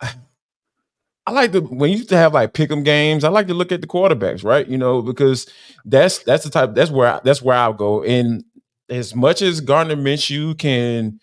I 1.26 1.30
like 1.30 1.52
to 1.52 1.60
when 1.62 1.88
you 1.88 1.96
used 1.96 2.10
to 2.10 2.18
have 2.18 2.34
like 2.34 2.52
pick 2.52 2.70
'em 2.70 2.82
games. 2.82 3.24
I 3.24 3.30
like 3.30 3.46
to 3.46 3.54
look 3.54 3.72
at 3.72 3.80
the 3.80 3.86
quarterbacks, 3.86 4.44
right? 4.44 4.68
You 4.68 4.76
know, 4.76 5.00
because 5.00 5.46
that's 5.86 6.18
that's 6.18 6.44
the 6.44 6.50
type 6.50 6.74
that's 6.74 6.90
where 6.90 7.14
I, 7.14 7.20
that's 7.24 7.40
where 7.40 7.56
I'll 7.56 7.72
go. 7.72 8.02
And 8.02 8.44
as 8.90 9.14
much 9.14 9.40
as 9.40 9.62
Gardner 9.62 9.96
Minshew 9.96 10.58
can 10.58 11.18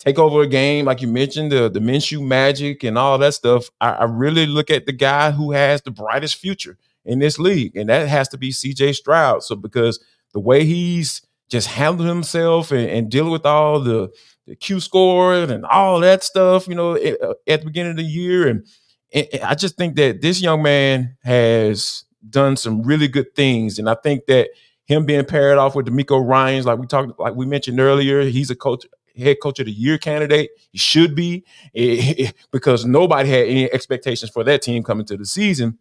take 0.00 0.18
over 0.18 0.42
a 0.42 0.48
game, 0.48 0.86
like 0.86 1.00
you 1.02 1.06
mentioned, 1.06 1.52
the 1.52 1.68
the 1.68 1.78
Minshew 1.78 2.26
magic 2.26 2.82
and 2.82 2.98
all 2.98 3.16
that 3.18 3.34
stuff, 3.34 3.70
I, 3.80 3.90
I 3.92 4.04
really 4.06 4.46
look 4.46 4.70
at 4.70 4.86
the 4.86 4.92
guy 4.92 5.30
who 5.30 5.52
has 5.52 5.82
the 5.82 5.92
brightest 5.92 6.34
future 6.34 6.76
in 7.04 7.18
this 7.18 7.38
league, 7.38 7.76
and 7.76 7.88
that 7.88 8.08
has 8.08 8.28
to 8.28 8.38
be 8.38 8.50
CJ 8.50 8.94
Stroud. 8.94 9.42
So 9.42 9.56
because 9.56 10.02
the 10.32 10.40
way 10.40 10.64
he's 10.64 11.22
just 11.48 11.68
handled 11.68 12.08
himself 12.08 12.70
and, 12.70 12.88
and 12.88 13.10
dealing 13.10 13.32
with 13.32 13.46
all 13.46 13.80
the 13.80 14.10
the 14.46 14.56
Q 14.56 14.80
score 14.80 15.34
and 15.34 15.64
all 15.66 16.00
that 16.00 16.22
stuff, 16.22 16.68
you 16.68 16.74
know, 16.74 16.94
at, 16.96 17.22
uh, 17.22 17.34
at 17.46 17.60
the 17.60 17.66
beginning 17.66 17.92
of 17.92 17.96
the 17.96 18.02
year. 18.02 18.48
And, 18.48 18.66
and 19.12 19.42
I 19.42 19.54
just 19.54 19.76
think 19.76 19.96
that 19.96 20.20
this 20.20 20.42
young 20.42 20.62
man 20.62 21.16
has 21.22 22.04
done 22.28 22.56
some 22.56 22.82
really 22.82 23.08
good 23.08 23.34
things. 23.34 23.78
And 23.78 23.88
I 23.88 23.94
think 23.94 24.26
that 24.26 24.50
him 24.86 25.06
being 25.06 25.24
paired 25.24 25.58
off 25.58 25.74
with 25.74 25.86
DeMeco 25.86 26.26
Ryans, 26.26 26.66
like 26.66 26.78
we 26.78 26.86
talked, 26.86 27.18
like 27.18 27.34
we 27.34 27.46
mentioned 27.46 27.80
earlier, 27.80 28.22
he's 28.22 28.50
a 28.50 28.56
coach, 28.56 28.84
head 29.16 29.38
coach 29.42 29.60
of 29.60 29.66
the 29.66 29.72
year 29.72 29.96
candidate. 29.96 30.50
He 30.70 30.78
should 30.78 31.14
be 31.14 31.44
because 32.52 32.84
nobody 32.84 33.28
had 33.28 33.46
any 33.46 33.72
expectations 33.72 34.30
for 34.30 34.44
that 34.44 34.62
team 34.62 34.82
coming 34.82 35.06
to 35.06 35.16
the 35.16 35.24
season. 35.24 35.78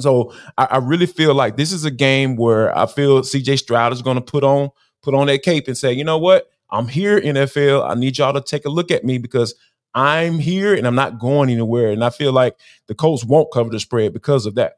So 0.00 0.32
I, 0.56 0.64
I 0.64 0.76
really 0.78 1.06
feel 1.06 1.34
like 1.34 1.56
this 1.56 1.72
is 1.72 1.84
a 1.84 1.90
game 1.90 2.36
where 2.36 2.76
I 2.76 2.86
feel 2.86 3.22
CJ 3.22 3.58
Stroud 3.58 3.92
is 3.92 4.02
going 4.02 4.16
to 4.16 4.20
put 4.20 4.44
on 4.44 4.70
put 5.02 5.14
on 5.14 5.26
that 5.28 5.42
cape 5.42 5.68
and 5.68 5.76
say, 5.76 5.92
you 5.92 6.04
know 6.04 6.18
what, 6.18 6.50
I'm 6.70 6.88
here 6.88 7.20
NFL. 7.20 7.88
I 7.88 7.94
need 7.94 8.18
y'all 8.18 8.32
to 8.32 8.40
take 8.40 8.64
a 8.64 8.68
look 8.68 8.90
at 8.90 9.04
me 9.04 9.18
because 9.18 9.54
I'm 9.94 10.38
here 10.38 10.74
and 10.74 10.86
I'm 10.86 10.94
not 10.94 11.18
going 11.18 11.50
anywhere. 11.50 11.90
And 11.90 12.04
I 12.04 12.10
feel 12.10 12.32
like 12.32 12.56
the 12.86 12.94
Colts 12.94 13.24
won't 13.24 13.52
cover 13.52 13.70
the 13.70 13.80
spread 13.80 14.12
because 14.12 14.46
of 14.46 14.54
that. 14.56 14.74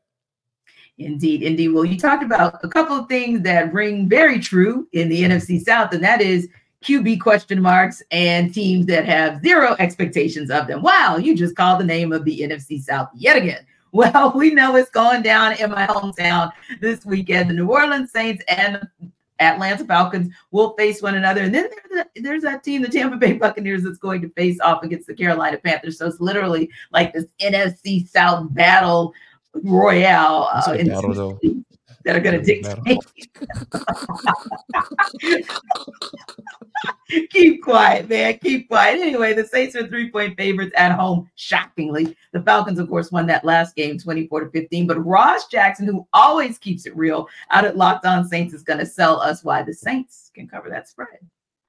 Indeed, 0.99 1.43
indeed. 1.43 1.69
Well, 1.69 1.85
you 1.85 1.99
talked 1.99 2.23
about 2.23 2.63
a 2.63 2.69
couple 2.69 2.97
of 2.97 3.09
things 3.09 3.41
that 3.43 3.73
ring 3.73 4.09
very 4.09 4.39
true 4.39 4.87
in 4.93 5.09
the 5.09 5.23
NFC 5.23 5.61
South, 5.61 5.93
and 5.95 6.05
that 6.05 6.21
is 6.21 6.47
QB 6.85 7.21
question 7.21 7.61
marks 7.61 8.03
and 8.11 8.53
teams 8.53 8.87
that 8.87 9.07
have 9.07 9.43
zero 9.43 9.77
expectations 9.79 10.51
of 10.51 10.67
them. 10.67 10.83
Wow, 10.83 11.17
you 11.17 11.35
just 11.35 11.57
called 11.57 11.81
the 11.81 11.85
name 11.85 12.13
of 12.13 12.25
the 12.25 12.41
NFC 12.41 12.83
South 12.83 13.09
yet 13.15 13.37
again. 13.37 13.67
Well, 13.93 14.33
we 14.37 14.55
know 14.55 14.77
it's 14.77 14.89
going 14.91 15.23
down 15.23 15.55
in 15.55 15.69
my 15.71 15.85
hometown 15.85 16.53
this 16.81 17.05
weekend. 17.05 17.51
The 17.51 17.55
New 17.55 17.73
Orleans 17.73 18.13
Saints 18.13 18.45
and 18.47 18.87
Atlanta 19.41 19.85
Falcons 19.85 20.33
will 20.53 20.75
face 20.77 21.03
one 21.03 21.17
another. 21.17 21.43
And 21.43 21.55
then 21.55 21.69
there's, 22.15 22.43
that 22.43 22.63
team, 22.63 22.83
the 22.83 22.89
Tampa 22.89 23.17
Bay 23.17 23.33
Buccaneers, 23.33 23.83
that's 23.83 23.99
going 23.99 24.21
to 24.23 24.29
face 24.31 24.61
off 24.61 24.85
against 24.85 25.09
the 25.09 25.15
Carolina 25.15 25.59
Panthers. 25.59 25.99
So 25.99 26.07
it's 26.07 26.21
literally 26.21 26.71
like 26.93 27.13
this 27.13 27.25
NFC 27.41 28.09
South 28.09 28.47
battle 28.55 29.13
royale 29.55 30.49
uh, 30.53 30.73
in 30.75 30.89
battle, 30.89 31.41
that 32.05 32.17
are 32.17 32.21
going 32.21 32.41
to 32.41 32.45
dictate. 32.45 32.99
Keep 37.31 37.63
quiet, 37.63 38.09
man. 38.09 38.39
Keep 38.39 38.69
quiet. 38.69 39.01
Anyway, 39.01 39.35
the 39.35 39.45
Saints 39.45 39.75
are 39.77 39.87
three 39.87 40.11
point 40.11 40.37
favorites 40.37 40.73
at 40.77 40.93
home, 40.93 41.29
shockingly. 41.35 42.17
The 42.33 42.43
Falcons, 42.43 42.79
of 42.79 42.89
course, 42.89 43.11
won 43.11 43.27
that 43.27 43.45
last 43.45 43.75
game 43.75 43.99
24 43.99 44.45
to 44.45 44.51
15. 44.51 44.87
But 44.87 45.05
Ross 45.05 45.49
Jackson, 45.49 45.87
who 45.87 46.07
always 46.13 46.59
keeps 46.59 46.87
it 46.87 46.97
real 46.97 47.29
out 47.51 47.65
at 47.65 47.77
Locked 47.77 48.07
On 48.07 48.27
Saints, 48.27 48.55
is 48.55 48.63
going 48.63 48.79
to 48.79 48.87
sell 48.87 49.21
us 49.21 49.45
why 49.45 49.63
the 49.63 49.75
Saints 49.75 50.31
can 50.35 50.49
cover 50.49 50.71
that 50.71 50.89
spread. 50.89 51.19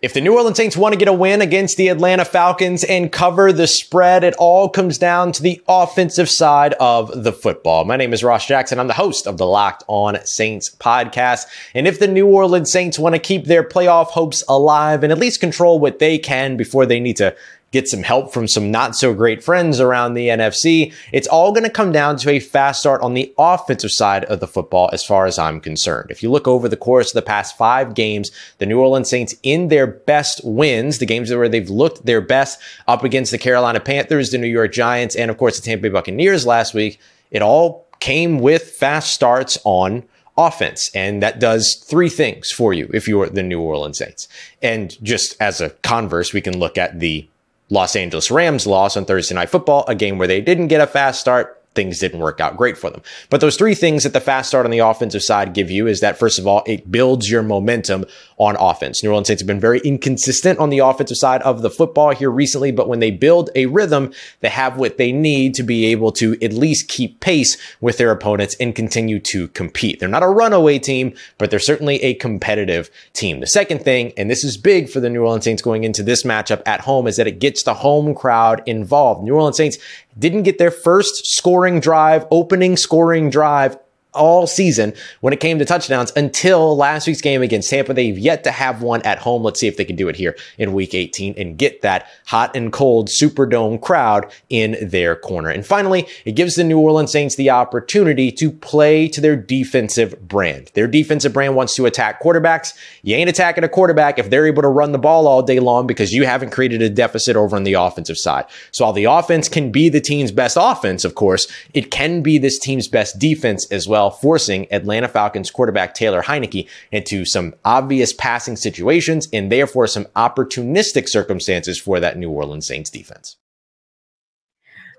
If 0.01 0.15
the 0.15 0.21
New 0.21 0.33
Orleans 0.33 0.57
Saints 0.57 0.75
want 0.75 0.93
to 0.93 0.97
get 0.97 1.07
a 1.07 1.13
win 1.13 1.41
against 1.41 1.77
the 1.77 1.89
Atlanta 1.89 2.25
Falcons 2.25 2.83
and 2.83 3.11
cover 3.11 3.53
the 3.53 3.67
spread, 3.67 4.23
it 4.23 4.33
all 4.39 4.67
comes 4.67 4.97
down 4.97 5.31
to 5.33 5.43
the 5.43 5.61
offensive 5.67 6.27
side 6.27 6.73
of 6.79 7.23
the 7.23 7.31
football. 7.31 7.85
My 7.85 7.97
name 7.97 8.11
is 8.11 8.23
Ross 8.23 8.47
Jackson. 8.47 8.79
I'm 8.79 8.87
the 8.87 8.95
host 8.95 9.27
of 9.27 9.37
the 9.37 9.45
Locked 9.45 9.83
On 9.85 10.17
Saints 10.25 10.71
podcast. 10.71 11.45
And 11.75 11.87
if 11.87 11.99
the 11.99 12.07
New 12.07 12.25
Orleans 12.25 12.71
Saints 12.71 12.97
want 12.97 13.13
to 13.13 13.19
keep 13.19 13.45
their 13.45 13.63
playoff 13.63 14.07
hopes 14.07 14.43
alive 14.49 15.03
and 15.03 15.11
at 15.11 15.19
least 15.19 15.39
control 15.39 15.77
what 15.77 15.99
they 15.99 16.17
can 16.17 16.57
before 16.57 16.87
they 16.87 16.99
need 16.99 17.17
to 17.17 17.35
get 17.71 17.87
some 17.87 18.03
help 18.03 18.33
from 18.33 18.47
some 18.47 18.69
not 18.69 18.95
so 18.95 19.13
great 19.13 19.43
friends 19.43 19.79
around 19.79 20.13
the 20.13 20.27
NFC. 20.27 20.93
It's 21.11 21.27
all 21.27 21.51
going 21.51 21.63
to 21.63 21.69
come 21.69 21.91
down 21.91 22.17
to 22.17 22.29
a 22.29 22.39
fast 22.39 22.81
start 22.81 23.01
on 23.01 23.13
the 23.13 23.33
offensive 23.37 23.91
side 23.91 24.25
of 24.25 24.39
the 24.39 24.47
football, 24.47 24.89
as 24.91 25.03
far 25.03 25.25
as 25.25 25.39
I'm 25.39 25.61
concerned. 25.61 26.11
If 26.11 26.21
you 26.21 26.29
look 26.29 26.47
over 26.47 26.67
the 26.67 26.77
course 26.77 27.11
of 27.11 27.13
the 27.13 27.21
past 27.21 27.57
five 27.57 27.93
games, 27.93 28.31
the 28.57 28.65
New 28.65 28.79
Orleans 28.79 29.09
Saints 29.09 29.35
in 29.43 29.69
their 29.69 29.87
best 29.87 30.41
wins, 30.43 30.99
the 30.99 31.05
games 31.05 31.33
where 31.33 31.49
they've 31.49 31.69
looked 31.69 32.05
their 32.05 32.21
best 32.21 32.59
up 32.87 33.03
against 33.03 33.31
the 33.31 33.37
Carolina 33.37 33.79
Panthers, 33.79 34.31
the 34.31 34.37
New 34.37 34.47
York 34.47 34.73
Giants, 34.73 35.15
and 35.15 35.31
of 35.31 35.37
course 35.37 35.59
the 35.59 35.65
Tampa 35.65 35.83
Bay 35.83 35.89
Buccaneers 35.89 36.45
last 36.45 36.73
week, 36.73 36.99
it 37.31 37.41
all 37.41 37.87
came 37.99 38.39
with 38.39 38.63
fast 38.63 39.13
starts 39.13 39.57
on 39.63 40.03
offense. 40.37 40.91
And 40.93 41.21
that 41.23 41.39
does 41.39 41.75
three 41.75 42.09
things 42.09 42.51
for 42.51 42.73
you 42.73 42.89
if 42.93 43.07
you're 43.07 43.29
the 43.29 43.43
New 43.43 43.61
Orleans 43.61 43.97
Saints. 43.97 44.27
And 44.61 45.01
just 45.03 45.39
as 45.41 45.61
a 45.61 45.69
converse, 45.69 46.33
we 46.33 46.41
can 46.41 46.57
look 46.57 46.77
at 46.77 46.99
the 46.99 47.27
Los 47.71 47.95
Angeles 47.95 48.29
Rams 48.29 48.67
loss 48.67 48.95
on 48.95 49.05
Thursday 49.05 49.33
Night 49.33 49.49
Football, 49.49 49.85
a 49.87 49.95
game 49.95 50.19
where 50.19 50.27
they 50.27 50.41
didn't 50.41 50.67
get 50.67 50.81
a 50.81 50.87
fast 50.87 51.19
start 51.19 51.57
things 51.73 51.99
didn't 51.99 52.19
work 52.19 52.39
out 52.39 52.57
great 52.57 52.77
for 52.77 52.89
them. 52.89 53.01
But 53.29 53.41
those 53.41 53.55
three 53.55 53.75
things 53.75 54.03
that 54.03 54.13
the 54.13 54.19
fast 54.19 54.49
start 54.49 54.65
on 54.65 54.71
the 54.71 54.79
offensive 54.79 55.23
side 55.23 55.53
give 55.53 55.71
you 55.71 55.87
is 55.87 56.01
that, 56.01 56.19
first 56.19 56.37
of 56.37 56.45
all, 56.45 56.63
it 56.67 56.91
builds 56.91 57.31
your 57.31 57.43
momentum 57.43 58.05
on 58.41 58.57
offense. 58.59 59.03
New 59.03 59.09
Orleans 59.09 59.27
Saints 59.27 59.43
have 59.43 59.47
been 59.47 59.59
very 59.59 59.79
inconsistent 59.81 60.57
on 60.57 60.71
the 60.71 60.79
offensive 60.79 61.15
side 61.15 61.43
of 61.43 61.61
the 61.61 61.69
football 61.69 62.09
here 62.09 62.31
recently, 62.31 62.71
but 62.71 62.89
when 62.89 62.99
they 62.99 63.11
build 63.11 63.51
a 63.53 63.67
rhythm, 63.67 64.11
they 64.39 64.49
have 64.49 64.77
what 64.77 64.97
they 64.97 65.11
need 65.11 65.53
to 65.53 65.61
be 65.61 65.85
able 65.85 66.11
to 66.13 66.35
at 66.43 66.51
least 66.51 66.87
keep 66.87 67.19
pace 67.19 67.55
with 67.81 67.99
their 67.99 68.09
opponents 68.09 68.55
and 68.59 68.75
continue 68.75 69.19
to 69.19 69.47
compete. 69.49 69.99
They're 69.99 70.09
not 70.09 70.23
a 70.23 70.27
runaway 70.27 70.79
team, 70.79 71.13
but 71.37 71.51
they're 71.51 71.59
certainly 71.59 72.01
a 72.01 72.15
competitive 72.15 72.89
team. 73.13 73.41
The 73.41 73.47
second 73.47 73.83
thing, 73.83 74.11
and 74.17 74.27
this 74.27 74.43
is 74.43 74.57
big 74.57 74.89
for 74.89 74.99
the 74.99 75.09
New 75.09 75.21
Orleans 75.21 75.43
Saints 75.43 75.61
going 75.61 75.83
into 75.83 76.01
this 76.01 76.23
matchup 76.23 76.63
at 76.65 76.81
home, 76.81 77.05
is 77.05 77.17
that 77.17 77.27
it 77.27 77.37
gets 77.37 77.61
the 77.61 77.75
home 77.75 78.15
crowd 78.15 78.63
involved. 78.65 79.23
New 79.23 79.35
Orleans 79.35 79.57
Saints 79.57 79.77
didn't 80.17 80.43
get 80.43 80.57
their 80.57 80.71
first 80.71 81.27
scoring 81.27 81.79
drive, 81.79 82.25
opening 82.31 82.75
scoring 82.75 83.29
drive 83.29 83.77
all 84.13 84.45
season 84.45 84.93
when 85.21 85.33
it 85.33 85.39
came 85.39 85.57
to 85.59 85.65
touchdowns 85.65 86.11
until 86.15 86.75
last 86.75 87.07
week's 87.07 87.21
game 87.21 87.41
against 87.41 87.69
Tampa. 87.69 87.93
They've 87.93 88.17
yet 88.17 88.43
to 88.43 88.51
have 88.51 88.81
one 88.81 89.01
at 89.03 89.19
home. 89.19 89.43
Let's 89.43 89.59
see 89.59 89.67
if 89.67 89.77
they 89.77 89.85
can 89.85 89.95
do 89.95 90.09
it 90.09 90.15
here 90.15 90.35
in 90.57 90.73
week 90.73 90.93
18 90.93 91.35
and 91.37 91.57
get 91.57 91.81
that 91.81 92.07
hot 92.25 92.55
and 92.55 92.73
cold 92.73 93.07
Superdome 93.07 93.81
crowd 93.81 94.31
in 94.49 94.77
their 94.81 95.15
corner. 95.15 95.49
And 95.49 95.65
finally, 95.65 96.07
it 96.25 96.33
gives 96.33 96.55
the 96.55 96.63
New 96.63 96.79
Orleans 96.79 97.11
Saints 97.11 97.35
the 97.35 97.49
opportunity 97.49 98.31
to 98.33 98.51
play 98.51 99.07
to 99.09 99.21
their 99.21 99.35
defensive 99.35 100.27
brand. 100.27 100.71
Their 100.73 100.87
defensive 100.87 101.33
brand 101.33 101.55
wants 101.55 101.75
to 101.75 101.85
attack 101.85 102.21
quarterbacks. 102.21 102.73
You 103.03 103.15
ain't 103.15 103.29
attacking 103.29 103.63
a 103.63 103.69
quarterback 103.69 104.19
if 104.19 104.29
they're 104.29 104.47
able 104.47 104.61
to 104.61 104.67
run 104.67 104.91
the 104.91 104.99
ball 104.99 105.27
all 105.27 105.41
day 105.41 105.59
long 105.59 105.87
because 105.87 106.13
you 106.13 106.25
haven't 106.25 106.51
created 106.51 106.81
a 106.81 106.89
deficit 106.89 107.35
over 107.35 107.55
on 107.55 107.63
the 107.63 107.73
offensive 107.73 108.17
side. 108.17 108.45
So 108.71 108.85
while 108.85 108.93
the 108.93 109.05
offense 109.05 109.47
can 109.47 109.71
be 109.71 109.89
the 109.89 110.01
team's 110.01 110.31
best 110.31 110.57
offense, 110.59 111.05
of 111.05 111.15
course, 111.15 111.47
it 111.73 111.91
can 111.91 112.21
be 112.21 112.37
this 112.37 112.59
team's 112.59 112.87
best 112.87 113.17
defense 113.17 113.65
as 113.71 113.87
well 113.87 114.00
forcing 114.09 114.71
Atlanta 114.71 115.07
Falcons 115.07 115.51
quarterback 115.51 115.93
Taylor 115.93 116.21
Heinicke 116.21 116.67
into 116.91 117.25
some 117.25 117.53
obvious 117.65 118.13
passing 118.13 118.55
situations 118.55 119.27
and 119.31 119.51
therefore 119.51 119.87
some 119.87 120.05
opportunistic 120.15 121.07
circumstances 121.07 121.79
for 121.79 121.99
that 121.99 122.17
New 122.17 122.31
Orleans 122.31 122.65
Saints 122.65 122.89
defense. 122.89 123.37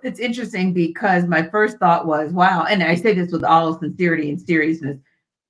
It's 0.02 0.18
interesting 0.20 0.72
because 0.72 1.24
my 1.24 1.48
first 1.48 1.78
thought 1.78 2.06
was, 2.06 2.32
wow, 2.32 2.64
and 2.68 2.82
I 2.82 2.96
say 2.96 3.14
this 3.14 3.30
with 3.30 3.44
all 3.44 3.78
sincerity 3.78 4.28
and 4.30 4.40
seriousness. 4.40 4.98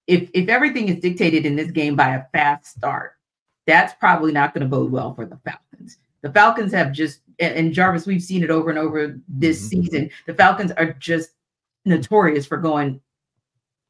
If 0.07 0.31
if 0.35 0.49
everything 0.49 0.89
is 0.89 1.01
dictated 1.01 1.47
in 1.47 1.57
this 1.57 1.71
game 1.71 1.97
by 1.97 2.17
a 2.17 2.25
fast 2.33 2.67
start, 2.77 3.13
that's 3.67 3.95
probably 3.95 4.33
not 4.33 4.53
going 4.53 4.63
to 4.63 4.69
bode 4.69 4.91
well 4.91 5.15
for 5.15 5.25
the 5.25 5.39
Falcons. 5.45 5.99
The 6.23 6.31
Falcons 6.31 6.73
have 6.73 6.93
just, 6.93 7.21
and 7.39 7.73
Jarvis, 7.73 8.07
we've 8.07 8.23
seen 8.23 8.43
it 8.43 8.51
over 8.51 8.71
and 8.71 8.79
over 8.79 9.19
this 9.29 9.59
mm-hmm. 9.61 9.83
season. 9.83 10.11
The 10.27 10.35
Falcons 10.35 10.73
are 10.73 10.93
just 10.95 11.31
notorious 11.85 12.47
for 12.47 12.59
going 12.59 13.01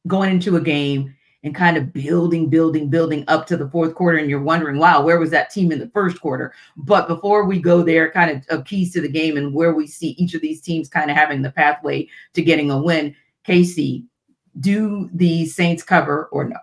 going 0.07 0.31
into 0.31 0.55
a 0.55 0.61
game 0.61 1.15
and 1.43 1.53
kind 1.53 1.75
of 1.75 1.91
building, 1.91 2.49
building, 2.49 2.89
building 2.89 3.25
up 3.27 3.45
to 3.47 3.57
the 3.57 3.69
fourth 3.69 3.95
quarter. 3.95 4.17
And 4.17 4.29
you're 4.29 4.41
wondering, 4.41 4.77
wow, 4.77 5.03
where 5.03 5.19
was 5.19 5.31
that 5.31 5.49
team 5.49 5.71
in 5.71 5.79
the 5.79 5.89
first 5.89 6.21
quarter? 6.21 6.53
But 6.77 7.07
before 7.07 7.43
we 7.43 7.59
go 7.59 7.83
there, 7.83 8.09
kind 8.11 8.31
of, 8.31 8.45
of 8.49 8.65
keys 8.65 8.93
to 8.93 9.01
the 9.01 9.09
game 9.09 9.35
and 9.35 9.53
where 9.53 9.73
we 9.73 9.85
see 9.85 10.11
each 10.11 10.33
of 10.33 10.41
these 10.41 10.61
teams 10.61 10.87
kind 10.87 11.11
of 11.11 11.17
having 11.17 11.41
the 11.41 11.51
pathway 11.51 12.07
to 12.33 12.41
getting 12.41 12.71
a 12.71 12.81
win. 12.81 13.15
KC, 13.45 14.05
do 14.59 15.09
the 15.13 15.45
Saints 15.45 15.83
cover 15.83 16.27
or 16.31 16.47
no? 16.47 16.57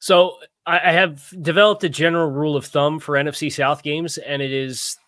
So 0.00 0.36
I 0.66 0.92
have 0.92 1.32
developed 1.40 1.84
a 1.84 1.88
general 1.88 2.30
rule 2.30 2.56
of 2.56 2.66
thumb 2.66 2.98
for 2.98 3.14
NFC 3.14 3.52
South 3.52 3.82
games, 3.82 4.18
and 4.18 4.42
it 4.42 4.52
is 4.52 4.98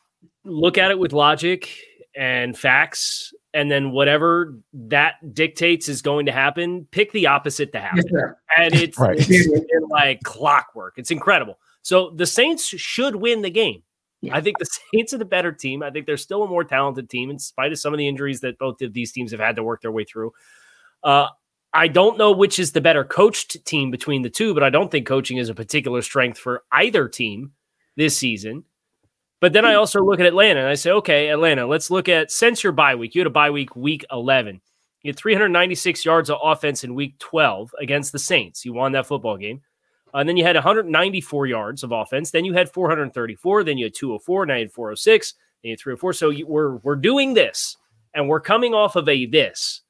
look 0.44 0.78
at 0.78 0.90
it 0.90 0.98
with 0.98 1.12
logic 1.12 1.68
and 2.16 2.56
facts 2.56 3.34
and 3.54 3.70
then 3.70 3.92
whatever 3.92 4.58
that 4.72 5.34
dictates 5.34 5.88
is 5.88 6.02
going 6.02 6.26
to 6.26 6.32
happen, 6.32 6.86
pick 6.90 7.12
the 7.12 7.26
opposite 7.26 7.72
to 7.72 7.80
happen. 7.80 8.04
Yes, 8.10 8.32
and 8.56 8.74
it's, 8.74 8.98
right. 8.98 9.16
it's 9.18 9.90
like 9.90 10.22
clockwork. 10.22 10.94
It's 10.96 11.10
incredible. 11.10 11.58
So 11.82 12.10
the 12.10 12.26
Saints 12.26 12.64
should 12.66 13.16
win 13.16 13.42
the 13.42 13.50
game. 13.50 13.82
Yeah. 14.20 14.36
I 14.36 14.40
think 14.40 14.58
the 14.58 14.66
Saints 14.94 15.14
are 15.14 15.18
the 15.18 15.24
better 15.24 15.52
team. 15.52 15.82
I 15.82 15.90
think 15.90 16.06
they're 16.06 16.16
still 16.16 16.42
a 16.42 16.48
more 16.48 16.64
talented 16.64 17.08
team 17.08 17.30
in 17.30 17.38
spite 17.38 17.72
of 17.72 17.78
some 17.78 17.94
of 17.94 17.98
the 17.98 18.08
injuries 18.08 18.40
that 18.40 18.58
both 18.58 18.82
of 18.82 18.92
these 18.92 19.12
teams 19.12 19.30
have 19.30 19.40
had 19.40 19.56
to 19.56 19.62
work 19.62 19.82
their 19.82 19.92
way 19.92 20.04
through. 20.04 20.32
Uh, 21.02 21.28
I 21.72 21.88
don't 21.88 22.18
know 22.18 22.32
which 22.32 22.58
is 22.58 22.72
the 22.72 22.80
better 22.80 23.04
coached 23.04 23.64
team 23.64 23.90
between 23.90 24.22
the 24.22 24.30
two, 24.30 24.54
but 24.54 24.62
I 24.62 24.70
don't 24.70 24.90
think 24.90 25.06
coaching 25.06 25.36
is 25.36 25.48
a 25.48 25.54
particular 25.54 26.02
strength 26.02 26.38
for 26.38 26.64
either 26.72 27.08
team 27.08 27.52
this 27.96 28.16
season. 28.16 28.64
But 29.40 29.52
then 29.52 29.64
I 29.64 29.74
also 29.74 30.02
look 30.02 30.20
at 30.20 30.26
Atlanta 30.26 30.60
and 30.60 30.68
I 30.68 30.74
say, 30.74 30.90
okay, 30.90 31.28
Atlanta, 31.28 31.66
let's 31.66 31.90
look 31.90 32.08
at 32.08 32.30
since 32.30 32.62
your 32.64 32.72
bye 32.72 32.96
week. 32.96 33.14
You 33.14 33.20
had 33.20 33.28
a 33.28 33.30
bye 33.30 33.50
week, 33.50 33.76
week 33.76 34.04
11. 34.10 34.60
You 35.02 35.10
had 35.10 35.16
396 35.16 36.04
yards 36.04 36.28
of 36.28 36.38
offense 36.42 36.82
in 36.82 36.94
week 36.94 37.18
12 37.20 37.70
against 37.80 38.10
the 38.12 38.18
Saints. 38.18 38.64
You 38.64 38.72
won 38.72 38.92
that 38.92 39.06
football 39.06 39.36
game. 39.36 39.60
and 40.12 40.28
then 40.28 40.36
you 40.36 40.44
had 40.44 40.56
194 40.56 41.46
yards 41.46 41.84
of 41.84 41.92
offense. 41.92 42.32
Then 42.32 42.44
you 42.44 42.52
had 42.54 42.68
434. 42.72 43.64
Then 43.64 43.78
you 43.78 43.86
had 43.86 43.94
204. 43.94 44.46
Now 44.46 44.54
you 44.54 44.60
had 44.60 44.72
406. 44.72 45.34
Then 45.62 45.68
you 45.68 45.72
had 45.74 45.80
304. 45.80 46.12
So 46.14 46.30
you, 46.30 46.46
we're 46.46 46.76
we're 46.78 46.96
doing 46.96 47.34
this, 47.34 47.76
and 48.14 48.28
we're 48.28 48.40
coming 48.40 48.74
off 48.74 48.96
of 48.96 49.08
a 49.08 49.26
this. 49.26 49.82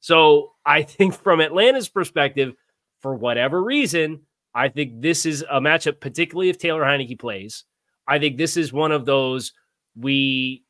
So 0.00 0.52
I 0.66 0.82
think 0.82 1.14
from 1.14 1.40
Atlanta's 1.40 1.88
perspective, 1.88 2.54
for 3.00 3.14
whatever 3.14 3.62
reason, 3.62 4.22
I 4.54 4.68
think 4.68 5.00
this 5.00 5.26
is 5.26 5.44
a 5.48 5.60
matchup, 5.60 6.00
particularly 6.00 6.48
if 6.50 6.58
Taylor 6.58 6.82
Heinicke 6.82 7.18
plays. 7.20 7.64
I 8.10 8.18
think 8.18 8.36
this 8.36 8.56
is 8.56 8.72
one 8.72 8.90
of 8.92 9.06
those 9.06 9.52
we 9.96 10.64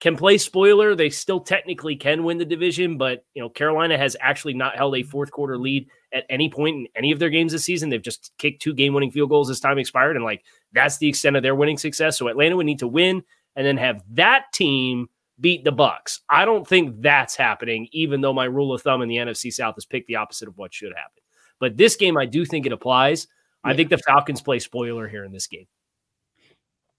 can 0.00 0.16
play 0.16 0.36
spoiler. 0.36 0.94
They 0.94 1.08
still 1.08 1.40
technically 1.40 1.96
can 1.96 2.24
win 2.24 2.36
the 2.36 2.44
division, 2.44 2.98
but 2.98 3.24
you 3.32 3.40
know 3.40 3.48
Carolina 3.48 3.96
has 3.96 4.16
actually 4.20 4.54
not 4.54 4.76
held 4.76 4.96
a 4.96 5.02
fourth 5.04 5.30
quarter 5.30 5.56
lead 5.56 5.88
at 6.12 6.26
any 6.28 6.50
point 6.50 6.76
in 6.76 6.88
any 6.96 7.12
of 7.12 7.20
their 7.20 7.30
games 7.30 7.52
this 7.52 7.64
season. 7.64 7.88
They've 7.88 8.02
just 8.02 8.32
kicked 8.38 8.60
two 8.60 8.74
game 8.74 8.92
winning 8.92 9.12
field 9.12 9.30
goals 9.30 9.48
as 9.50 9.60
time 9.60 9.78
expired, 9.78 10.16
and 10.16 10.24
like 10.24 10.42
that's 10.72 10.98
the 10.98 11.08
extent 11.08 11.36
of 11.36 11.42
their 11.42 11.54
winning 11.54 11.78
success. 11.78 12.18
So 12.18 12.28
Atlanta 12.28 12.56
would 12.56 12.66
need 12.66 12.80
to 12.80 12.88
win 12.88 13.22
and 13.56 13.64
then 13.64 13.76
have 13.76 14.02
that 14.10 14.46
team 14.52 15.08
beat 15.40 15.64
the 15.64 15.72
Bucks. 15.72 16.20
I 16.28 16.44
don't 16.44 16.66
think 16.66 17.00
that's 17.00 17.36
happening, 17.36 17.88
even 17.92 18.20
though 18.20 18.32
my 18.32 18.44
rule 18.44 18.74
of 18.74 18.82
thumb 18.82 19.00
in 19.00 19.08
the 19.08 19.16
NFC 19.16 19.52
South 19.52 19.76
is 19.78 19.86
pick 19.86 20.06
the 20.06 20.16
opposite 20.16 20.48
of 20.48 20.58
what 20.58 20.74
should 20.74 20.92
happen. 20.92 21.22
But 21.60 21.76
this 21.76 21.96
game, 21.96 22.16
I 22.16 22.26
do 22.26 22.44
think 22.44 22.66
it 22.66 22.72
applies. 22.72 23.26
Yeah. 23.64 23.70
I 23.70 23.76
think 23.76 23.90
the 23.90 23.98
Falcons 23.98 24.42
play 24.42 24.58
spoiler 24.58 25.08
here 25.08 25.24
in 25.24 25.32
this 25.32 25.46
game. 25.46 25.66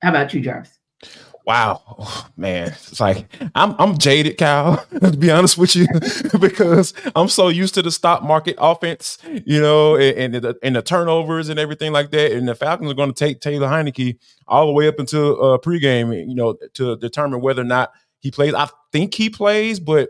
How 0.06 0.12
about 0.12 0.36
you, 0.36 0.42
Jarvis? 0.42 0.78
Wow, 1.48 1.82
oh, 1.98 2.28
man, 2.38 2.68
it's 2.68 3.00
like 3.00 3.26
I'm 3.56 3.74
I'm 3.80 3.98
jaded, 3.98 4.38
Kyle. 4.38 4.86
to 5.02 5.18
be 5.18 5.32
honest 5.32 5.58
with 5.58 5.76
you, 5.76 5.88
because 6.40 6.94
I'm 7.16 7.28
so 7.28 7.48
used 7.48 7.74
to 7.74 7.82
the 7.82 7.90
stock 7.90 8.22
market 8.22 8.56
offense, 8.60 9.18
you 9.48 9.60
know, 9.60 9.96
and, 9.96 10.36
and, 10.36 10.44
the 10.44 10.56
and 10.62 10.76
the 10.76 10.84
turnovers 10.84 11.50
and 11.50 11.60
everything 11.60 11.92
like 11.92 12.12
that. 12.12 12.34
And 12.34 12.48
the 12.48 12.54
Falcons 12.54 12.92
are 12.92 12.94
going 12.94 13.12
to 13.12 13.16
take 13.16 13.42
Taylor 13.42 13.68
Heinicke 13.68 14.20
all 14.48 14.68
the 14.68 14.74
way 14.74 14.88
up 14.88 15.00
until 15.00 15.44
uh, 15.44 15.58
pregame, 15.58 16.16
you 16.30 16.36
know, 16.36 16.56
to 16.76 16.98
determine 16.98 17.42
whether 17.42 17.64
or 17.64 17.66
not 17.66 17.92
he 18.20 18.30
plays. 18.30 18.54
I 18.54 18.70
think 18.92 19.16
he 19.16 19.32
plays, 19.32 19.80
but 19.80 20.10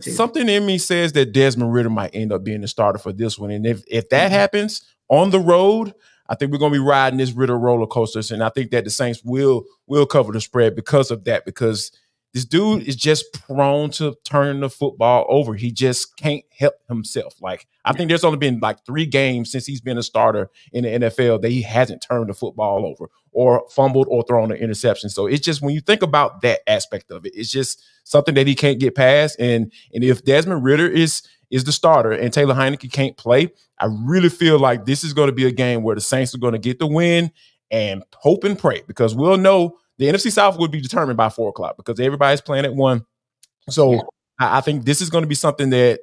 something 0.00 0.50
in 0.50 0.66
me 0.66 0.76
says 0.76 1.14
that 1.14 1.32
Desmond 1.32 1.72
Ridder 1.72 1.88
might 1.88 2.14
end 2.14 2.30
up 2.30 2.44
being 2.44 2.60
the 2.60 2.68
starter 2.68 2.98
for 2.98 3.14
this 3.14 3.38
one. 3.38 3.50
And 3.50 3.66
if 3.66 3.82
if 3.88 4.10
that 4.10 4.32
happens 4.32 4.82
on 5.08 5.30
the 5.30 5.40
road, 5.40 5.94
I 6.30 6.36
think 6.36 6.52
we're 6.52 6.58
going 6.58 6.72
to 6.72 6.78
be 6.78 6.84
riding 6.84 7.18
this 7.18 7.32
Ridder 7.32 7.58
roller 7.58 7.88
coasters, 7.88 8.30
and 8.30 8.42
I 8.42 8.48
think 8.50 8.70
that 8.70 8.84
the 8.84 8.90
Saints 8.90 9.20
will 9.24 9.64
will 9.86 10.06
cover 10.06 10.32
the 10.32 10.40
spread 10.40 10.76
because 10.76 11.10
of 11.10 11.24
that. 11.24 11.44
Because 11.44 11.90
this 12.32 12.44
dude 12.44 12.86
is 12.86 12.94
just 12.94 13.32
prone 13.32 13.90
to 13.90 14.14
turning 14.24 14.60
the 14.60 14.70
football 14.70 15.26
over. 15.28 15.54
He 15.54 15.72
just 15.72 16.16
can't 16.16 16.44
help 16.56 16.74
himself. 16.88 17.34
Like 17.40 17.66
I 17.84 17.92
think 17.92 18.08
there's 18.08 18.24
only 18.24 18.38
been 18.38 18.60
like 18.60 18.84
three 18.86 19.06
games 19.06 19.50
since 19.50 19.66
he's 19.66 19.80
been 19.80 19.98
a 19.98 20.02
starter 20.02 20.50
in 20.72 20.84
the 20.84 21.08
NFL 21.08 21.42
that 21.42 21.50
he 21.50 21.62
hasn't 21.62 22.02
turned 22.02 22.30
the 22.30 22.34
football 22.34 22.86
over 22.86 23.10
or 23.32 23.66
fumbled 23.70 24.06
or 24.08 24.22
thrown 24.22 24.52
an 24.52 24.58
interception. 24.58 25.10
So 25.10 25.26
it's 25.26 25.44
just 25.44 25.62
when 25.62 25.74
you 25.74 25.80
think 25.80 26.02
about 26.02 26.42
that 26.42 26.60
aspect 26.68 27.10
of 27.10 27.26
it, 27.26 27.32
it's 27.34 27.50
just 27.50 27.82
something 28.04 28.34
that 28.34 28.46
he 28.46 28.54
can't 28.54 28.78
get 28.78 28.94
past. 28.94 29.36
And 29.40 29.72
and 29.92 30.04
if 30.04 30.24
Desmond 30.24 30.62
Ridder 30.62 30.88
is 30.88 31.22
is 31.50 31.64
the 31.64 31.72
starter 31.72 32.12
and 32.12 32.32
Taylor 32.32 32.54
Heinicke 32.54 32.90
can't 32.92 33.16
play, 33.16 33.50
I 33.78 33.86
really 33.90 34.28
feel 34.28 34.58
like 34.58 34.84
this 34.84 35.04
is 35.04 35.12
going 35.12 35.28
to 35.28 35.34
be 35.34 35.46
a 35.46 35.50
game 35.50 35.82
where 35.82 35.94
the 35.94 36.00
Saints 36.00 36.34
are 36.34 36.38
going 36.38 36.52
to 36.52 36.58
get 36.58 36.78
the 36.78 36.86
win 36.86 37.32
and 37.70 38.02
hope 38.14 38.44
and 38.44 38.58
pray 38.58 38.82
because 38.86 39.14
we'll 39.14 39.36
know 39.36 39.76
the 39.98 40.06
NFC 40.06 40.30
South 40.30 40.58
would 40.58 40.70
be 40.70 40.80
determined 40.80 41.16
by 41.16 41.28
four 41.28 41.50
o'clock 41.50 41.76
because 41.76 42.00
everybody's 42.00 42.40
playing 42.40 42.64
at 42.64 42.74
one. 42.74 43.04
So 43.68 43.92
yeah. 43.92 44.00
I, 44.38 44.58
I 44.58 44.60
think 44.60 44.84
this 44.84 45.00
is 45.00 45.10
going 45.10 45.22
to 45.22 45.28
be 45.28 45.34
something 45.34 45.70
that 45.70 46.00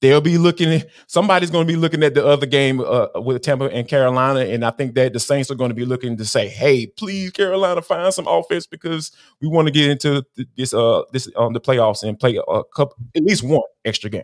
they'll 0.00 0.20
be 0.20 0.38
looking 0.38 0.72
at 0.72 0.86
somebody's 1.06 1.50
going 1.50 1.66
to 1.66 1.72
be 1.72 1.76
looking 1.76 2.02
at 2.02 2.14
the 2.14 2.24
other 2.24 2.46
game 2.46 2.80
uh, 2.80 3.08
with 3.16 3.42
Tampa 3.42 3.66
and 3.66 3.88
Carolina 3.88 4.40
and 4.40 4.64
I 4.64 4.70
think 4.70 4.94
that 4.94 5.12
the 5.12 5.20
Saints 5.20 5.50
are 5.50 5.56
going 5.56 5.70
to 5.70 5.74
be 5.74 5.84
looking 5.84 6.16
to 6.16 6.24
say 6.24 6.48
hey 6.48 6.86
please 6.86 7.30
Carolina 7.32 7.82
find 7.82 8.12
some 8.14 8.28
offense 8.28 8.66
because 8.66 9.12
we 9.40 9.48
want 9.48 9.66
to 9.66 9.72
get 9.72 9.90
into 9.90 10.24
this 10.56 10.72
uh 10.72 11.02
this 11.12 11.28
on 11.36 11.48
um, 11.48 11.52
the 11.52 11.60
playoffs 11.60 12.02
and 12.02 12.18
play 12.18 12.36
a 12.36 12.62
couple 12.76 12.96
at 13.16 13.22
least 13.22 13.42
one 13.42 13.60
extra 13.84 14.08
game 14.10 14.22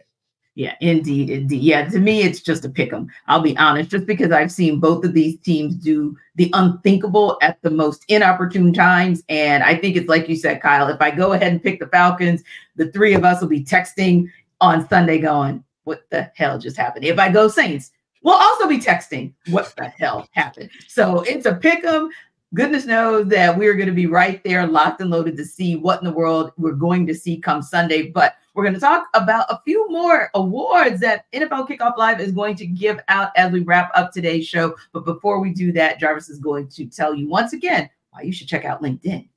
yeah, 0.57 0.77
indeed, 0.81 1.31
indeed. 1.31 1.63
Yeah, 1.63 1.89
to 1.89 1.99
me, 1.99 2.23
it's 2.23 2.41
just 2.41 2.65
a 2.65 2.69
pick 2.69 2.93
'em. 2.93 3.09
I'll 3.27 3.41
be 3.41 3.57
honest, 3.57 3.91
just 3.91 4.07
because 4.07 4.31
I've 4.31 4.53
seen 4.53 4.79
both 4.79 5.05
of 5.05 5.13
these 5.13 5.39
teams 5.41 5.75
do 5.75 6.17
the 6.37 6.49
unthinkable 6.53 7.39
at 7.43 7.61
the 7.63 7.71
most 7.71 8.05
inopportune 8.09 8.73
times. 8.73 9.25
And 9.29 9.65
I 9.65 9.75
think 9.75 9.97
it's 9.97 10.09
like 10.09 10.29
you 10.29 10.37
said, 10.37 10.63
Kyle, 10.63 10.89
if 10.89 11.01
I 11.01 11.11
go 11.11 11.33
ahead 11.33 11.51
and 11.51 11.63
pick 11.63 11.81
the 11.81 11.89
Falcons, 11.89 12.45
the 12.77 12.91
three 12.93 13.15
of 13.15 13.25
us 13.25 13.41
will 13.41 13.49
be 13.49 13.65
texting 13.65 14.31
on 14.61 14.89
Sunday 14.89 15.19
going, 15.19 15.65
What 15.83 16.05
the 16.11 16.31
hell 16.37 16.59
just 16.59 16.77
happened? 16.77 17.05
If 17.05 17.19
I 17.19 17.31
go 17.31 17.49
Saints, 17.49 17.91
we'll 18.23 18.35
also 18.35 18.69
be 18.69 18.79
texting, 18.79 19.33
What 19.49 19.75
the 19.77 19.89
hell 19.89 20.29
happened? 20.33 20.71
So 20.87 21.23
it's 21.23 21.47
a 21.47 21.55
pick 21.55 21.85
'em 21.85 22.11
goodness 22.55 22.87
knows 22.87 23.27
that 23.27 23.59
we're 23.59 23.75
going 23.75 23.89
to 23.89 23.93
be 23.93 24.07
right 24.07 24.43
there 24.45 24.65
locked 24.65 25.01
and 25.01 25.11
loaded 25.11 25.37
to 25.37 25.45
see 25.45 25.75
what 25.75 25.99
in 26.01 26.05
the 26.05 26.13
world 26.13 26.53
we're 26.57 26.71
going 26.73 27.05
to 27.05 27.15
see 27.15 27.37
come 27.37 27.61
Sunday. 27.61 28.11
But 28.11 28.37
we're 28.55 28.63
going 28.63 28.75
to 28.75 28.81
talk 28.81 29.09
about 29.15 29.47
a 29.49 29.61
few 29.65 29.91
more 29.91 30.31
awards 30.35 31.01
that 31.01 31.31
NFL 31.33 31.69
Kickoff 31.69 31.97
Live 31.97 32.21
is 32.21 32.31
going 32.31 32.55
to 32.57 32.67
give 32.67 33.01
out 33.09 33.33
as 33.37 33.51
we 33.51 33.61
wrap 33.61 33.91
up 33.95 34.13
today's 34.13 34.47
show. 34.47 34.77
But 34.93 35.05
before 35.05 35.41
we 35.41 35.53
do 35.53 35.73
that, 35.73 35.99
Jarvis 35.99 36.29
is 36.29 36.39
going 36.39 36.69
to 36.69 36.87
tell 36.87 37.15
you 37.15 37.29
once 37.29 37.53
again 37.53 37.91
why 38.11 38.23
you 38.23 38.33
should 38.33 38.47
check 38.47 38.65
out 38.65 38.81
LinkedIn. 38.81 39.29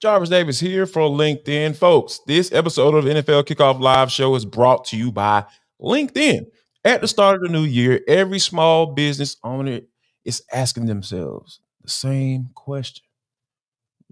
Jarvis 0.00 0.30
Davis 0.30 0.60
here 0.60 0.86
for 0.86 1.02
LinkedIn. 1.02 1.76
Folks, 1.76 2.20
this 2.26 2.52
episode 2.52 2.94
of 2.94 3.04
NFL 3.04 3.44
Kickoff 3.44 3.80
Live 3.80 4.10
Show 4.12 4.36
is 4.36 4.44
brought 4.44 4.84
to 4.86 4.96
you 4.96 5.10
by 5.10 5.44
LinkedIn. 5.80 6.46
At 6.84 7.02
the 7.02 7.08
start 7.08 7.36
of 7.36 7.42
the 7.42 7.48
new 7.48 7.64
year, 7.64 8.00
every 8.08 8.38
small 8.38 8.86
business 8.86 9.36
owner 9.44 9.80
is 10.24 10.42
asking 10.52 10.86
themselves 10.86 11.60
the 11.82 11.90
same 11.90 12.50
question 12.54 13.04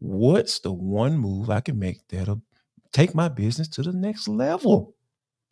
What's 0.00 0.60
the 0.60 0.72
one 0.72 1.18
move 1.18 1.50
I 1.50 1.60
can 1.60 1.78
make 1.78 2.06
that'll 2.08 2.42
take 2.92 3.14
my 3.14 3.28
business 3.28 3.68
to 3.68 3.82
the 3.82 3.92
next 3.92 4.28
level? 4.28 4.94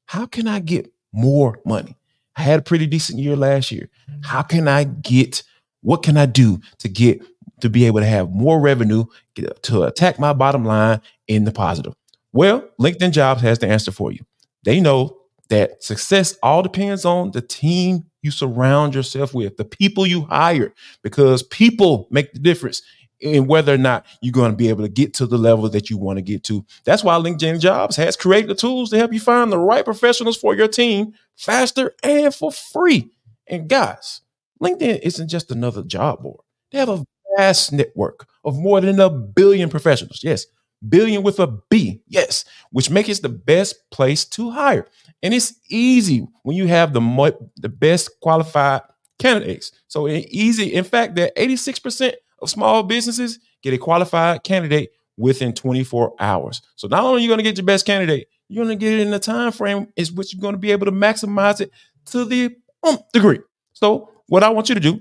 How 0.07 0.27
can 0.27 0.47
I 0.47 0.61
get 0.61 0.93
more 1.13 1.59
money? 1.65 1.97
I 2.37 2.43
had 2.43 2.61
a 2.61 2.63
pretty 2.63 2.87
decent 2.87 3.19
year 3.19 3.35
last 3.35 3.73
year. 3.73 3.89
Mm-hmm. 4.09 4.21
How 4.25 4.43
can 4.43 4.69
I 4.69 4.85
get, 4.85 5.43
what 5.83 6.03
can 6.03 6.17
I 6.17 6.27
do 6.27 6.61
to 6.79 6.89
get, 6.89 7.23
to 7.61 7.71
be 7.71 7.87
able 7.87 8.01
to 8.01 8.07
have 8.07 8.31
more 8.31 8.61
revenue, 8.61 9.07
get, 9.35 9.63
to 9.65 9.83
attack 9.85 10.19
my 10.19 10.33
bottom 10.33 10.65
line 10.65 11.01
in 11.27 11.45
the 11.45 11.53
positive? 11.53 11.95
Well, 12.33 12.69
LinkedIn 12.81 13.13
Jobs 13.13 13.41
has 13.43 13.59
the 13.59 13.69
answer 13.69 13.91
for 13.91 14.13
you. 14.13 14.21
They 14.65 14.81
know 14.81 15.16
that 15.49 15.83
success 15.83 16.37
all 16.43 16.63
depends 16.63 17.05
on 17.05 17.31
the 17.31 17.41
team 17.41 18.05
you 18.23 18.31
surround 18.31 18.95
yourself 18.95 19.35
with, 19.35 19.57
the 19.57 19.65
people 19.65 20.07
you 20.07 20.23
hire, 20.23 20.75
because 21.03 21.43
people 21.45 22.09
make 22.11 22.33
the 22.33 22.39
difference 22.39 22.83
in 23.21 23.47
whether 23.47 23.73
or 23.73 23.79
not 23.79 24.05
you're 24.21 24.33
going 24.33 24.51
to 24.51 24.57
be 24.57 24.69
able 24.69 24.83
to 24.83 24.89
get 24.89 25.15
to 25.15 25.27
the 25.27 25.39
level 25.39 25.69
that 25.71 25.89
you 25.89 25.97
want 25.97 26.19
to 26.19 26.23
get 26.23 26.43
to. 26.45 26.65
That's 26.85 27.03
why 27.03 27.15
LinkedIn 27.15 27.61
Jobs 27.61 27.97
has 27.97 28.17
created 28.17 28.51
the 28.51 28.55
tools 28.55 28.91
to 28.91 28.99
help 28.99 29.13
you 29.13 29.21
find 29.21 29.51
the 29.51 29.59
right 29.59 29.85
professionals 29.85 30.37
for 30.37 30.55
your 30.55 30.69
team 30.69 31.15
faster 31.37 31.95
and 32.03 32.35
for 32.35 32.53
free. 32.53 33.11
And 33.47 33.69
guys, 33.69 34.21
LinkedIn 34.63 35.01
isn't 35.03 35.29
just 35.29 35.51
another 35.51 35.83
job 35.83 36.23
board. 36.23 36.41
They 36.73 36.79
have 36.79 36.89
a 36.89 37.05
vast 37.37 37.73
network 37.73 38.27
of 38.45 38.59
more 38.59 38.81
than 38.81 39.01
a 39.01 39.11
billion 39.11 39.71
professionals. 39.71 40.21
Yes, 40.23 40.47
billion 40.89 41.23
with 41.23 41.39
a 41.41 41.47
B. 41.71 42.03
Yes, 42.07 42.45
which 42.71 42.91
makes 42.91 43.09
it 43.09 43.23
the 43.23 43.29
best 43.29 43.91
place 43.91 44.25
to 44.27 44.51
hire. 44.51 44.87
And 45.23 45.35
it's 45.35 45.55
easy 45.69 46.27
when 46.43 46.57
you 46.57 46.67
have 46.67 46.93
the 46.93 47.01
mo- 47.01 47.51
the 47.57 47.69
best 47.69 48.21
qualified 48.21 48.83
candidates. 49.19 49.73
So 49.89 50.09
easy. 50.09 50.75
In 50.75 50.85
fact, 50.85 51.17
that 51.17 51.35
86% 51.37 52.15
of 52.41 52.51
small 52.51 52.83
businesses 52.83 53.39
get 53.63 53.75
a 53.75 53.79
qualified 53.79 54.45
candidate 54.45 54.91
within 55.17 55.53
24 55.53 56.15
hours. 56.21 56.63
So 56.77 56.89
not 56.89 57.05
only 57.05 57.21
are 57.21 57.23
you 57.23 57.29
going 57.29 57.39
to 57.39 57.45
get 57.45 57.57
your 57.57 57.65
best 57.65 57.87
candidate, 57.87 58.29
you're 58.49 58.65
going 58.65 58.79
to 58.79 58.85
get 58.85 58.95
it 58.95 59.01
in 59.01 59.11
the 59.11 59.19
time 59.19 59.53
frame 59.53 59.89
is 59.97 60.13
which 60.13 60.35
you're 60.35 60.43
going 60.43 60.55
to 60.55 60.59
be 60.59 60.73
able 60.73 60.87
to 60.87 60.93
maximize 60.93 61.61
it 61.61 61.71
to 62.07 62.25
the 62.25 62.55
um, 62.83 62.99
degree. 63.13 63.41
So 63.73 64.11
what 64.29 64.43
I 64.43 64.51
want 64.51 64.69
you 64.69 64.75
to 64.75 64.81
do, 64.81 65.01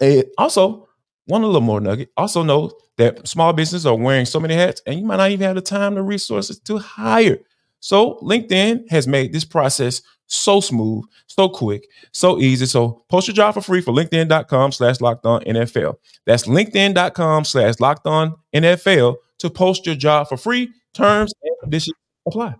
uh, 0.00 0.22
also 0.38 0.88
one 1.26 1.42
a 1.42 1.46
little 1.46 1.60
more 1.60 1.80
nugget, 1.80 2.10
also 2.16 2.42
know 2.42 2.72
that 2.98 3.26
small 3.26 3.52
businesses 3.52 3.86
are 3.86 3.96
wearing 3.96 4.26
so 4.26 4.40
many 4.40 4.54
hats 4.54 4.82
and 4.86 4.98
you 4.98 5.04
might 5.04 5.16
not 5.16 5.30
even 5.30 5.46
have 5.46 5.56
the 5.56 5.62
time, 5.62 5.94
the 5.94 6.02
resources 6.02 6.58
to 6.60 6.78
hire. 6.78 7.38
So 7.80 8.18
LinkedIn 8.22 8.90
has 8.90 9.08
made 9.08 9.32
this 9.32 9.44
process 9.44 10.02
so 10.26 10.60
smooth, 10.60 11.04
so 11.26 11.48
quick, 11.48 11.86
so 12.12 12.38
easy. 12.38 12.66
So 12.66 13.04
post 13.08 13.28
your 13.28 13.34
job 13.34 13.54
for 13.54 13.60
free 13.60 13.80
for 13.80 13.92
LinkedIn.com 13.92 14.72
slash 14.72 15.00
locked 15.00 15.26
on 15.26 15.42
NFL. 15.42 15.96
That's 16.26 16.46
LinkedIn.com 16.46 17.44
slash 17.44 17.80
locked 17.80 18.06
on 18.06 18.34
NFL 18.54 19.16
to 19.38 19.50
post 19.50 19.84
your 19.84 19.94
job 19.94 20.28
for 20.28 20.36
free. 20.36 20.70
Terms 20.94 21.34
and 21.42 21.56
conditions 21.60 21.96
apply. 22.26 22.54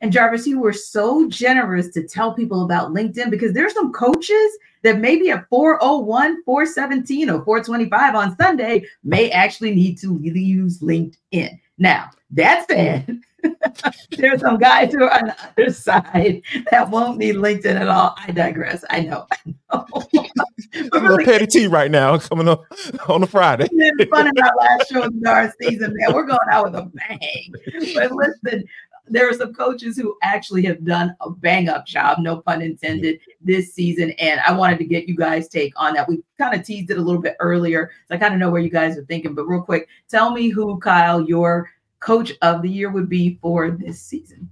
And 0.00 0.12
Jarvis, 0.12 0.46
you 0.46 0.60
were 0.60 0.72
so 0.72 1.28
generous 1.28 1.88
to 1.90 2.06
tell 2.06 2.34
people 2.34 2.64
about 2.64 2.92
LinkedIn 2.92 3.30
because 3.30 3.52
there's 3.52 3.74
some 3.74 3.92
coaches 3.92 4.58
that 4.82 4.98
maybe 4.98 5.30
at 5.30 5.48
401, 5.48 6.42
417, 6.44 7.30
or 7.30 7.44
425 7.44 8.14
on 8.14 8.36
Sunday 8.36 8.84
may 9.02 9.30
actually 9.30 9.74
need 9.74 9.98
to 9.98 10.18
use 10.22 10.78
LinkedIn. 10.78 11.58
Now, 11.78 12.10
that 12.32 12.66
said, 12.68 13.20
there's 14.16 14.40
some 14.40 14.58
guys 14.58 14.92
who 14.92 15.04
are 15.04 15.12
on 15.12 15.26
the 15.26 15.36
other 15.56 15.72
side 15.72 16.42
that 16.70 16.90
won't 16.90 17.18
need 17.18 17.36
LinkedIn 17.36 17.80
at 17.80 17.88
all. 17.88 18.14
I 18.18 18.32
digress. 18.32 18.84
I 18.90 19.00
know. 19.00 19.26
I 19.70 19.80
know. 20.14 20.44
a 20.92 20.98
little 20.98 21.18
petty 21.18 21.46
tea 21.46 21.66
right 21.66 21.90
now 21.90 22.18
coming 22.18 22.48
up 22.48 22.64
on 23.08 23.22
a 23.22 23.26
Friday. 23.26 23.68
It's 23.70 24.10
fun 24.10 24.26
in 24.26 24.42
our 24.42 24.52
last 24.58 24.90
show 24.90 25.02
of 25.04 25.14
our 25.26 25.52
season, 25.60 25.94
man. 25.96 26.14
We're 26.14 26.26
going 26.26 26.38
out 26.50 26.64
with 26.64 26.74
a 26.74 26.90
bang. 26.94 27.52
But 27.94 28.12
listen, 28.12 28.64
there 29.10 29.28
are 29.28 29.34
some 29.34 29.52
coaches 29.52 29.96
who 29.96 30.16
actually 30.22 30.62
have 30.64 30.84
done 30.84 31.14
a 31.20 31.30
bang 31.30 31.68
up 31.68 31.86
job, 31.86 32.18
no 32.18 32.40
pun 32.40 32.62
intended, 32.62 33.20
this 33.40 33.74
season. 33.74 34.10
And 34.12 34.40
I 34.40 34.52
wanted 34.52 34.78
to 34.78 34.84
get 34.84 35.08
you 35.08 35.16
guys' 35.16 35.48
take 35.48 35.72
on 35.76 35.94
that. 35.94 36.08
We 36.08 36.22
kind 36.38 36.58
of 36.58 36.64
teased 36.64 36.90
it 36.90 36.98
a 36.98 37.02
little 37.02 37.20
bit 37.20 37.36
earlier. 37.40 37.90
So 38.06 38.14
I 38.14 38.18
kind 38.18 38.34
of 38.34 38.40
know 38.40 38.50
where 38.50 38.60
you 38.60 38.70
guys 38.70 38.96
are 38.96 39.04
thinking. 39.04 39.34
But 39.34 39.46
real 39.46 39.62
quick, 39.62 39.88
tell 40.08 40.32
me 40.32 40.48
who, 40.48 40.78
Kyle, 40.78 41.22
your 41.22 41.70
coach 42.00 42.32
of 42.42 42.62
the 42.62 42.70
year 42.70 42.90
would 42.90 43.08
be 43.08 43.38
for 43.40 43.70
this 43.70 44.00
season. 44.00 44.50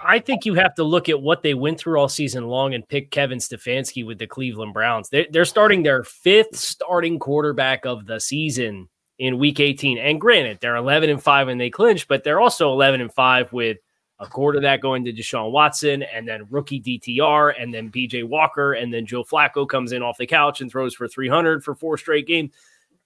I 0.00 0.20
think 0.20 0.44
you 0.44 0.54
have 0.54 0.74
to 0.76 0.84
look 0.84 1.08
at 1.08 1.20
what 1.20 1.42
they 1.42 1.54
went 1.54 1.78
through 1.78 1.98
all 1.98 2.08
season 2.08 2.46
long 2.46 2.72
and 2.74 2.88
pick 2.88 3.10
Kevin 3.10 3.38
Stefanski 3.38 4.06
with 4.06 4.18
the 4.18 4.26
Cleveland 4.28 4.72
Browns. 4.72 5.08
They're, 5.08 5.26
they're 5.30 5.44
starting 5.44 5.82
their 5.82 6.04
fifth 6.04 6.56
starting 6.56 7.18
quarterback 7.18 7.84
of 7.84 8.06
the 8.06 8.20
season 8.20 8.88
in 9.18 9.38
week 9.38 9.60
18. 9.60 9.98
And 9.98 10.20
granted, 10.20 10.58
they're 10.60 10.76
11 10.76 11.10
and 11.10 11.22
5 11.22 11.46
when 11.46 11.58
they 11.58 11.70
clinch, 11.70 12.08
but 12.08 12.24
they're 12.24 12.40
also 12.40 12.72
11 12.72 13.00
and 13.00 13.12
5 13.12 13.52
with 13.52 13.78
a 14.20 14.26
quarter 14.26 14.58
of 14.58 14.62
that 14.62 14.80
going 14.80 15.04
to 15.04 15.12
Deshaun 15.12 15.52
Watson 15.52 16.02
and 16.02 16.26
then 16.26 16.46
rookie 16.50 16.80
DTR 16.80 17.54
and 17.60 17.72
then 17.72 17.90
PJ 17.90 18.24
Walker 18.24 18.72
and 18.72 18.92
then 18.92 19.06
Joe 19.06 19.22
Flacco 19.22 19.68
comes 19.68 19.92
in 19.92 20.02
off 20.02 20.18
the 20.18 20.26
couch 20.26 20.60
and 20.60 20.70
throws 20.70 20.94
for 20.94 21.06
300 21.06 21.62
for 21.62 21.74
four 21.74 21.96
straight 21.98 22.26
games. 22.26 22.52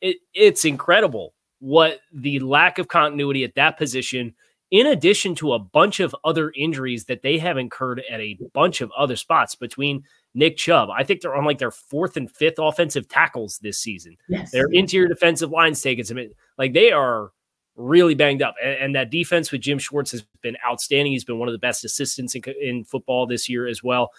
It, 0.01 0.17
it's 0.35 0.65
incredible 0.65 1.35
what 1.61 2.01
the 2.13 2.41
lack 2.41 2.79
of 2.79 2.89
continuity 2.89 3.45
at 3.45 3.55
that 3.55 3.79
position, 3.79 4.35
in 4.71 4.87
addition 4.87 5.35
to 5.37 5.53
a 5.53 5.59
bunch 5.59 6.01
of 6.01 6.17
other 6.25 6.51
injuries 6.57 7.05
that 7.05 7.23
they 7.23 7.39
have 7.39 7.59
incurred 7.59 8.03
at 8.11 8.21
a 8.21 8.39
bunch 8.53 8.81
of 8.81 8.91
other 8.97 9.17
spots 9.17 9.55
between 9.55 10.03
Nick 10.35 10.57
Chubb. 10.57 10.89
I 10.91 11.05
think 11.05 11.21
they're 11.21 11.35
on 11.35 11.45
like 11.45 11.59
their 11.59 11.71
fourth 11.71 12.17
and 12.17 12.31
fifth 12.31 12.59
offensive 12.59 13.09
tackles 13.09 13.59
this 13.59 13.79
season. 13.79 14.17
Yes. 14.29 14.51
Their 14.51 14.67
interior 14.73 15.09
defensive 15.09 15.51
lines 15.51 15.81
taking 15.83 16.05
some 16.05 16.19
like 16.59 16.73
they 16.73 16.93
are 16.93 17.33
really 17.77 18.15
banged 18.15 18.43
up. 18.43 18.55
And, 18.63 18.77
and, 18.77 18.95
that 18.95 19.11
defense 19.11 19.51
with 19.51 19.63
Jim 19.63 19.79
Schwartz 19.79 20.11
has 20.13 20.25
been 20.43 20.57
outstanding. 20.67 21.13
He's 21.13 21.25
been 21.25 21.39
one 21.39 21.49
of 21.49 21.53
the 21.53 21.59
best 21.59 21.85
assistants 21.85 22.35
in, 22.35 22.43
in 22.61 22.85
football 22.85 23.27
this 23.27 23.49
year 23.49 23.67
as 23.67 23.83
well. 23.83 24.11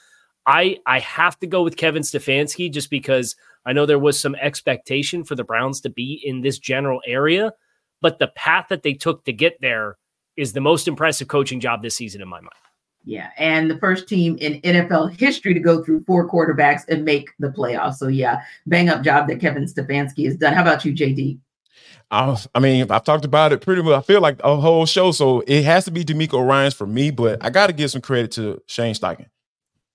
I 0.46 0.78
I 0.86 1.00
have 1.00 1.40
to 1.40 1.48
go 1.48 1.64
with 1.64 1.78
Kevin 1.78 2.04
Stefanski 2.04 2.72
just 2.72 2.90
because 2.90 3.36
I 3.66 3.74
know 3.74 3.86
there 3.86 4.00
was 4.00 4.20
some 4.20 4.36
expectation 4.36 5.24
for 5.24 5.36
the 5.36 5.44
Browns 5.44 5.82
to 5.82 5.90
be 5.90 6.22
in 6.24 6.42
this 6.42 6.60
general 6.60 7.02
area, 7.08 7.54
but 8.02 8.20
the 8.20 8.28
path 8.28 8.68
that 8.70 8.84
they 8.84 8.94
took 8.94 9.24
to 9.26 9.34
get 9.34 9.62
there 9.62 9.98
is 10.36 10.52
the 10.52 10.62
most 10.62 10.88
impressive 10.88 11.28
coaching 11.28 11.60
job 11.60 11.82
this 11.82 11.96
season 11.96 12.22
in 12.22 12.28
my 12.28 12.42
mind. 12.42 12.52
Yeah, 13.06 13.32
and 13.38 13.70
the 13.70 13.78
first 13.78 14.08
team 14.08 14.38
in 14.40 14.62
NFL 14.62 15.20
history 15.20 15.54
to 15.54 15.60
go 15.60 15.84
through 15.84 16.04
four 16.06 16.30
quarterbacks 16.30 16.88
and 16.88 17.04
make 17.04 17.30
the 17.40 17.50
playoffs. 17.50 17.96
So 17.96 18.08
yeah, 18.08 18.42
bang 18.66 18.90
up 18.90 19.04
job 19.04 19.28
that 19.28 19.42
Kevin 19.42 19.66
Stefanski 19.66 20.26
has 20.26 20.38
done. 20.38 20.54
How 20.54 20.62
about 20.62 20.86
you, 20.86 20.94
JD? 20.94 21.40
I, 22.12 22.60
mean, 22.60 22.92
I've 22.92 23.04
talked 23.04 23.26
about 23.26 23.54
it 23.54 23.62
pretty 23.62 23.82
much. 23.82 23.94
I 23.94 24.02
feel 24.02 24.22
like 24.22 24.40
a 24.44 24.56
whole 24.56 24.86
show, 24.86 25.12
so 25.12 25.44
it 25.48 25.64
has 25.64 25.86
to 25.86 25.92
be 25.92 26.06
DeMeco 26.06 26.48
Ryans 26.48 26.74
for 26.76 26.86
me. 26.86 27.10
But 27.10 27.44
I 27.44 27.50
got 27.50 27.68
to 27.68 27.74
give 27.74 27.90
some 27.90 28.02
credit 28.02 28.32
to 28.34 28.62
Shane 28.68 28.94
Steichen, 28.94 29.28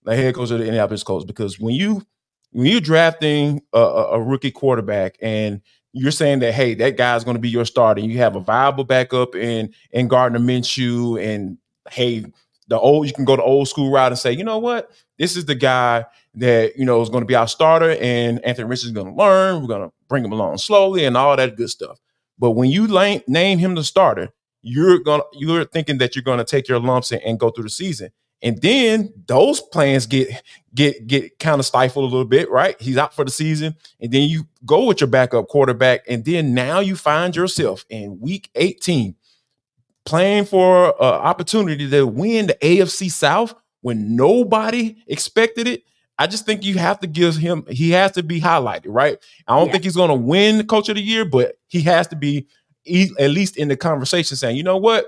the 0.03 0.17
head 0.17 0.35
coach 0.35 0.51
of 0.51 0.59
the 0.59 0.65
Indianapolis 0.65 1.05
Colts, 1.05 1.25
because 1.25 1.61
when 1.61 1.75
you 1.75 2.05
when 2.51 2.67
you're 2.67 2.81
drafting 2.81 3.63
a, 3.73 3.79
a 3.79 4.21
rookie 4.21 4.51
quarterback 4.51 5.17
and 5.23 5.61
you're 5.93 6.11
saying 6.11 6.41
that 6.41 6.55
hey, 6.55 6.75
that 6.75 6.97
guy's 6.97 7.25
going 7.25 7.37
to 7.37 7.41
be 7.41 7.51
your 7.51 7.65
starter, 7.65 8.01
you 8.01 8.19
have 8.19 8.35
a 8.35 8.41
viable 8.41 8.85
backup 8.85 9.37
in 9.37 9.73
in 9.93 10.09
Gardner 10.09 10.41
Minshew, 10.41 11.23
and 11.23 11.57
hey, 11.91 12.25
the 12.69 12.79
old 12.79 13.07
you 13.07 13.13
can 13.13 13.25
go 13.25 13.37
the 13.37 13.43
old 13.43 13.69
school 13.69 13.91
route 13.91 14.13
and 14.13 14.19
say, 14.19 14.33
you 14.33 14.45
know 14.45 14.59
what, 14.59 14.91
this 15.19 15.37
is 15.37 15.47
the 15.47 15.55
guy 15.55 16.05
that 16.35 16.77
you 16.77 16.85
know 16.85 17.01
is 17.03 17.09
going 17.09 17.23
to 17.23 17.27
be 17.27 17.35
our 17.35 17.49
starter, 17.49 17.97
and 18.01 18.45
Anthony 18.45 18.69
Richardson 18.69 18.91
is 18.91 18.95
going 18.95 19.15
to 19.15 19.21
learn. 19.21 19.63
We're 19.63 19.69
going 19.69 19.89
to 19.89 19.95
bring 20.09 20.25
him 20.25 20.33
along 20.33 20.59
slowly, 20.59 21.05
and 21.05 21.17
all 21.17 21.37
that 21.37 21.57
good 21.57 21.71
stuff. 21.71 21.99
But 22.39 22.53
when 22.53 22.71
you 22.71 22.87
lay, 22.87 23.23
name 23.27 23.59
him 23.59 23.75
the 23.75 23.83
starter, 23.83 24.29
you're 24.63 24.99
gonna 25.01 25.25
you're 25.33 25.65
thinking 25.65 25.99
that 25.99 26.15
you're 26.15 26.23
going 26.23 26.39
to 26.39 26.45
take 26.45 26.69
your 26.69 26.79
lumps 26.79 27.11
and, 27.11 27.23
and 27.23 27.39
go 27.41 27.51
through 27.51 27.65
the 27.65 27.71
season, 27.71 28.11
and 28.43 28.61
then 28.61 29.13
those 29.27 29.61
plans 29.61 30.07
get 30.07 30.43
get 30.75 31.07
get 31.07 31.39
kind 31.39 31.59
of 31.59 31.67
stifled 31.67 32.05
a 32.05 32.09
little 32.09 32.29
bit, 32.29 32.51
right? 32.51 32.81
He's 32.81 32.99
out 32.99 33.15
for 33.15 33.25
the 33.25 33.31
season, 33.31 33.77
and 34.01 34.13
then 34.13 34.29
you 34.29 34.47
go 34.67 34.85
with 34.85 35.01
your 35.01 35.09
backup 35.09 35.49
quarterback, 35.49 36.03
and 36.07 36.25
then 36.25 36.55
now 36.55 36.81
you 36.81 36.97
find 36.97 37.35
yourself 37.35 37.85
in 37.89 38.21
week 38.21 38.51
18 38.55 39.15
playing 40.09 40.47
for 40.47 40.87
an 41.03 41.21
opportunity 41.21 41.89
to 41.91 42.07
win 42.07 42.47
the 42.47 42.55
AFC 42.63 43.11
South 43.11 43.55
when 43.83 44.17
nobody 44.17 44.97
expected 45.07 45.69
it. 45.69 45.85
I 46.19 46.27
just 46.27 46.47
think 46.47 46.65
you 46.65 46.79
have 46.79 46.99
to 47.01 47.07
give 47.07 47.37
him, 47.37 47.67
he 47.69 47.91
has 47.91 48.13
to 48.13 48.23
be 48.23 48.41
highlighted, 48.41 48.87
right? 48.87 49.19
I 49.47 49.57
don't 49.57 49.67
yeah. 49.67 49.73
think 49.73 49.85
he's 49.85 49.97
going 49.97 50.09
to 50.09 50.15
win 50.15 50.67
coach 50.67 50.89
of 50.89 50.97
the 50.97 51.03
year, 51.03 51.27
but 51.27 51.57
he 51.67 51.83
has 51.83 52.07
to 52.09 52.17
be 52.17 52.47
at 53.19 53.31
least 53.31 53.59
in 53.59 53.69
the 53.69 53.77
conversation 53.77 54.35
saying, 54.39 54.57
you 54.57 54.63
know 54.63 54.79
what? 54.79 55.05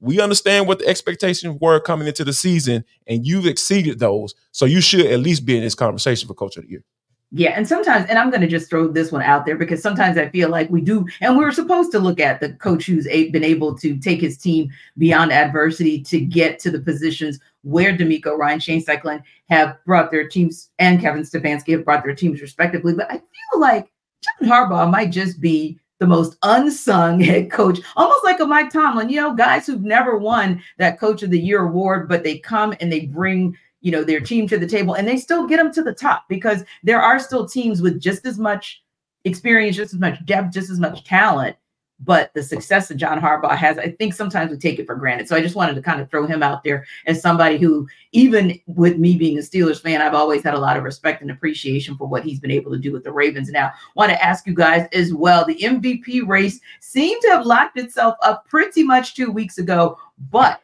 We 0.00 0.20
understand 0.20 0.68
what 0.68 0.80
the 0.80 0.88
expectations 0.88 1.56
were 1.58 1.80
coming 1.80 2.06
into 2.06 2.22
the 2.22 2.34
season, 2.34 2.84
and 3.06 3.26
you've 3.26 3.46
exceeded 3.46 3.98
those. 3.98 4.34
So 4.52 4.66
you 4.66 4.82
should 4.82 5.06
at 5.06 5.20
least 5.20 5.46
be 5.46 5.56
in 5.56 5.62
this 5.62 5.74
conversation 5.74 6.28
for 6.28 6.34
coach 6.34 6.58
of 6.58 6.64
the 6.64 6.70
year. 6.70 6.84
Yeah, 7.32 7.50
and 7.56 7.66
sometimes, 7.66 8.06
and 8.08 8.16
I'm 8.16 8.30
going 8.30 8.42
to 8.42 8.46
just 8.46 8.70
throw 8.70 8.86
this 8.86 9.10
one 9.10 9.22
out 9.22 9.44
there 9.44 9.56
because 9.56 9.82
sometimes 9.82 10.16
I 10.16 10.28
feel 10.28 10.50
like 10.50 10.70
we 10.70 10.80
do, 10.80 11.04
and 11.20 11.36
we're 11.36 11.50
supposed 11.50 11.90
to 11.92 11.98
look 11.98 12.20
at 12.20 12.38
the 12.38 12.52
coach 12.52 12.86
who's 12.86 13.06
been 13.06 13.42
able 13.42 13.76
to 13.78 13.98
take 13.98 14.20
his 14.20 14.38
team 14.38 14.70
beyond 14.98 15.32
adversity 15.32 16.00
to 16.04 16.20
get 16.20 16.60
to 16.60 16.70
the 16.70 16.78
positions 16.78 17.40
where 17.62 17.96
DeMeco, 17.96 18.38
Ryan, 18.38 18.60
Shane 18.60 18.84
Steichen 18.84 19.22
have 19.48 19.76
brought 19.84 20.12
their 20.12 20.28
teams, 20.28 20.70
and 20.78 21.00
Kevin 21.00 21.22
Stefanski 21.22 21.72
have 21.72 21.84
brought 21.84 22.04
their 22.04 22.14
teams 22.14 22.40
respectively. 22.40 22.94
But 22.94 23.10
I 23.10 23.14
feel 23.14 23.60
like 23.60 23.90
John 24.22 24.48
Harbaugh 24.48 24.90
might 24.90 25.10
just 25.10 25.40
be 25.40 25.80
the 25.98 26.06
most 26.06 26.36
unsung 26.42 27.20
head 27.20 27.50
coach, 27.50 27.80
almost 27.96 28.24
like 28.24 28.40
a 28.40 28.46
Mike 28.46 28.70
Tomlin. 28.70 29.08
You 29.08 29.20
know, 29.20 29.34
guys 29.34 29.66
who've 29.66 29.82
never 29.82 30.18
won 30.18 30.62
that 30.78 31.00
Coach 31.00 31.22
of 31.22 31.30
the 31.30 31.40
Year 31.40 31.64
award, 31.64 32.08
but 32.08 32.22
they 32.22 32.38
come 32.38 32.74
and 32.80 32.92
they 32.92 33.06
bring 33.06 33.56
you 33.84 33.92
know 33.92 34.02
their 34.02 34.20
team 34.20 34.48
to 34.48 34.58
the 34.58 34.66
table 34.66 34.94
and 34.94 35.06
they 35.06 35.16
still 35.16 35.46
get 35.46 35.58
them 35.58 35.72
to 35.72 35.82
the 35.82 35.94
top 35.94 36.24
because 36.28 36.64
there 36.82 37.00
are 37.00 37.20
still 37.20 37.46
teams 37.46 37.82
with 37.82 38.00
just 38.00 38.26
as 38.26 38.38
much 38.38 38.82
experience 39.24 39.76
just 39.76 39.94
as 39.94 40.00
much 40.00 40.24
depth 40.26 40.52
just 40.52 40.70
as 40.70 40.80
much 40.80 41.04
talent 41.04 41.54
but 42.00 42.32
the 42.34 42.42
success 42.42 42.88
that 42.88 42.96
John 42.96 43.20
Harbaugh 43.20 43.56
has, 43.56 43.78
I 43.78 43.90
think 43.90 44.14
sometimes 44.14 44.50
we 44.50 44.58
take 44.58 44.78
it 44.78 44.86
for 44.86 44.96
granted. 44.96 45.28
So 45.28 45.36
I 45.36 45.40
just 45.40 45.54
wanted 45.54 45.74
to 45.76 45.82
kind 45.82 46.00
of 46.00 46.10
throw 46.10 46.26
him 46.26 46.42
out 46.42 46.64
there 46.64 46.84
as 47.06 47.22
somebody 47.22 47.56
who, 47.56 47.86
even 48.12 48.58
with 48.66 48.98
me 48.98 49.16
being 49.16 49.38
a 49.38 49.40
Steelers 49.40 49.80
fan, 49.80 50.02
I've 50.02 50.14
always 50.14 50.42
had 50.42 50.54
a 50.54 50.58
lot 50.58 50.76
of 50.76 50.82
respect 50.82 51.22
and 51.22 51.30
appreciation 51.30 51.96
for 51.96 52.08
what 52.08 52.24
he's 52.24 52.40
been 52.40 52.50
able 52.50 52.72
to 52.72 52.78
do 52.78 52.92
with 52.92 53.04
the 53.04 53.12
Ravens. 53.12 53.48
Now, 53.48 53.72
want 53.94 54.10
to 54.10 54.22
ask 54.22 54.46
you 54.46 54.54
guys 54.54 54.88
as 54.92 55.14
well. 55.14 55.44
The 55.44 55.58
MVP 55.58 56.26
race 56.26 56.60
seemed 56.80 57.22
to 57.22 57.30
have 57.30 57.46
locked 57.46 57.78
itself 57.78 58.16
up 58.22 58.46
pretty 58.48 58.82
much 58.82 59.14
two 59.14 59.30
weeks 59.30 59.58
ago, 59.58 59.96
but 60.30 60.60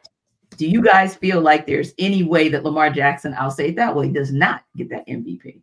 do 0.61 0.69
you 0.69 0.83
guys 0.83 1.15
feel 1.15 1.41
like 1.41 1.65
there's 1.65 1.91
any 1.97 2.21
way 2.21 2.47
that 2.47 2.63
Lamar 2.63 2.91
Jackson, 2.91 3.33
I'll 3.35 3.49
say 3.49 3.69
it 3.69 3.77
that 3.77 3.95
way, 3.95 4.09
does 4.09 4.31
not 4.31 4.63
get 4.77 4.91
that 4.91 5.07
MVP? 5.07 5.59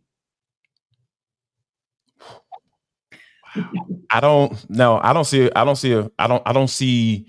I 4.09 4.19
don't 4.19 4.69
no, 4.69 4.99
I 5.01 5.13
don't 5.13 5.23
see 5.23 5.49
I 5.55 5.63
don't 5.63 5.77
see 5.77 5.93
a 5.93 6.11
I 6.19 6.27
don't 6.27 6.43
I 6.45 6.51
don't 6.51 6.67
see 6.67 7.27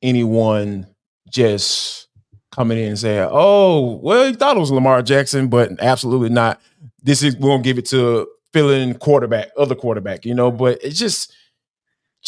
anyone 0.00 0.86
just 1.28 2.06
coming 2.52 2.78
in 2.78 2.90
and 2.90 2.98
saying, 2.98 3.28
"Oh, 3.32 3.96
well, 3.96 4.24
he 4.24 4.34
thought 4.34 4.56
it 4.56 4.60
was 4.60 4.70
Lamar 4.70 5.02
Jackson, 5.02 5.48
but 5.48 5.72
absolutely 5.82 6.28
not. 6.28 6.60
This 7.02 7.24
is 7.24 7.36
we 7.36 7.48
won't 7.48 7.64
give 7.64 7.78
it 7.78 7.86
to 7.86 8.28
filling 8.52 8.94
quarterback, 8.94 9.48
other 9.56 9.74
quarterback, 9.74 10.24
you 10.24 10.36
know." 10.36 10.52
But 10.52 10.78
it's 10.84 11.00
just 11.00 11.34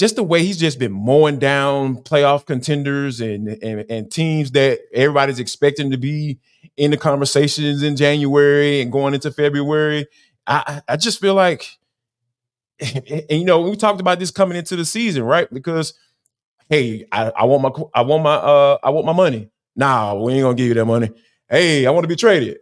just 0.01 0.17
the 0.17 0.23
way 0.23 0.43
he's 0.43 0.57
just 0.57 0.79
been 0.79 0.93
mowing 0.93 1.39
down 1.39 1.97
playoff 1.99 2.47
contenders 2.47 3.21
and, 3.21 3.49
and, 3.63 3.85
and 3.91 4.11
teams 4.11 4.51
that 4.53 4.81
everybody's 4.95 5.39
expecting 5.39 5.91
to 5.91 5.99
be 5.99 6.39
in 6.79 6.91
the 6.91 6.97
conversations 6.97 7.83
in 7.83 7.97
January 7.97 8.81
and 8.81 8.91
going 8.91 9.13
into 9.13 9.31
February. 9.31 10.07
I, 10.47 10.81
I 10.89 10.97
just 10.97 11.21
feel 11.21 11.35
like, 11.35 11.79
and, 12.81 13.27
you 13.29 13.45
know, 13.45 13.61
we 13.61 13.77
talked 13.77 14.01
about 14.01 14.19
this 14.19 14.31
coming 14.31 14.57
into 14.57 14.75
the 14.75 14.87
season, 14.87 15.23
right? 15.23 15.53
Because 15.53 15.93
hey, 16.71 17.05
I, 17.13 17.31
I 17.37 17.45
want 17.45 17.63
my 17.63 17.85
I 17.93 18.01
want 18.01 18.23
my 18.23 18.37
uh 18.37 18.79
I 18.83 18.89
want 18.89 19.05
my 19.05 19.13
money. 19.13 19.51
Nah, 19.77 20.15
we 20.15 20.33
ain't 20.33 20.43
gonna 20.45 20.55
give 20.55 20.69
you 20.69 20.75
that 20.75 20.87
money. 20.87 21.11
Hey, 21.47 21.87
I 21.87 21.91
want 21.91 22.05
to 22.05 22.09
be 22.09 22.17
traded. 22.17 22.57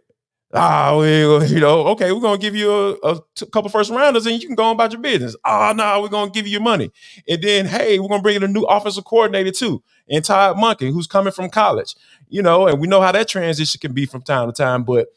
Ah, 0.53 0.97
we, 0.97 1.21
you 1.47 1.59
know, 1.59 1.87
okay, 1.87 2.11
we're 2.11 2.21
gonna 2.21 2.37
give 2.37 2.55
you 2.55 2.71
a, 3.03 3.19
couple 3.51 3.69
first 3.69 3.91
rounders 3.91 4.25
and 4.25 4.41
you 4.41 4.47
can 4.47 4.55
go 4.55 4.63
on 4.63 4.75
about 4.75 4.91
your 4.91 5.01
business. 5.01 5.35
Oh 5.45 5.73
no, 5.75 6.01
we're 6.01 6.09
gonna 6.09 6.31
give 6.31 6.47
you 6.47 6.53
your 6.53 6.61
money. 6.61 6.91
And 7.27 7.41
then 7.41 7.65
hey, 7.65 7.99
we're 7.99 8.07
gonna 8.07 8.23
bring 8.23 8.35
in 8.35 8.43
a 8.43 8.47
new 8.47 8.63
offensive 8.63 9.05
coordinator 9.05 9.51
too, 9.51 9.83
and 10.09 10.23
Todd 10.23 10.57
Monken, 10.57 10.91
who's 10.91 11.07
coming 11.07 11.33
from 11.33 11.49
college. 11.49 11.95
You 12.29 12.41
know, 12.41 12.67
and 12.67 12.79
we 12.79 12.87
know 12.87 13.01
how 13.01 13.11
that 13.11 13.27
transition 13.27 13.79
can 13.79 13.93
be 13.93 14.05
from 14.05 14.21
time 14.21 14.47
to 14.47 14.53
time, 14.53 14.83
but 14.83 15.07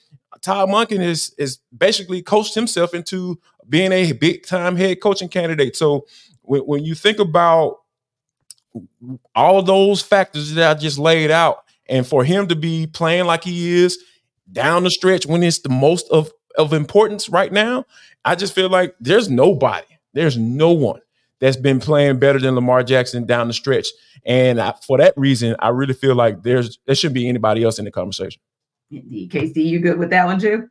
Todd 0.41 0.68
Monken 0.68 1.01
is 1.01 1.35
is 1.39 1.59
basically 1.76 2.22
coached 2.22 2.55
himself 2.55 2.95
into 2.95 3.41
being 3.68 3.93
a 3.93 4.12
big 4.12 4.45
time 4.45 4.76
head 4.76 5.01
coaching 5.01 5.28
candidate. 5.28 5.76
So 5.76 6.07
when, 6.43 6.62
when 6.62 6.85
you 6.85 6.95
think 6.95 7.18
about 7.18 7.78
all 9.35 9.62
those 9.62 10.03
factors 10.03 10.53
that 10.55 10.76
I 10.76 10.78
just 10.78 10.99
laid 10.99 11.30
out, 11.30 11.64
and 11.87 12.07
for 12.07 12.24
him 12.24 12.49
to 12.49 12.57
be 12.57 12.87
playing 12.87 13.26
like 13.26 13.45
he 13.45 13.83
is 13.83 13.99
down 14.51 14.84
the 14.84 14.90
stretch 14.90 15.26
when 15.26 15.43
it's 15.43 15.61
the 15.61 15.68
most 15.68 16.09
of 16.11 16.30
of 16.59 16.72
importance 16.72 17.28
right 17.28 17.53
now, 17.53 17.86
I 18.24 18.34
just 18.34 18.55
feel 18.55 18.68
like 18.68 18.95
there's 19.01 19.30
nobody, 19.30 19.86
there's 20.12 20.36
no 20.36 20.72
one 20.72 21.01
that's 21.40 21.57
been 21.57 21.80
playing 21.80 22.18
better 22.18 22.38
than 22.38 22.55
Lamar 22.55 22.82
Jackson 22.82 23.26
down 23.26 23.49
the 23.49 23.55
stretch. 23.55 23.88
And 24.24 24.61
I, 24.61 24.74
for 24.86 24.99
that 24.99 25.14
reason, 25.16 25.57
I 25.59 25.70
really 25.70 25.95
feel 25.95 26.14
like 26.14 26.43
there's 26.43 26.78
there 26.86 26.95
shouldn't 26.95 27.14
be 27.14 27.28
anybody 27.28 27.64
else 27.64 27.78
in 27.78 27.84
the 27.84 27.90
conversation. 27.90 28.40
Indeed. 28.90 29.30
KC, 29.30 29.57
you 29.57 29.80
good 29.80 29.99
with 29.99 30.11
that 30.11 30.26
one 30.26 30.38
too? 30.38 30.68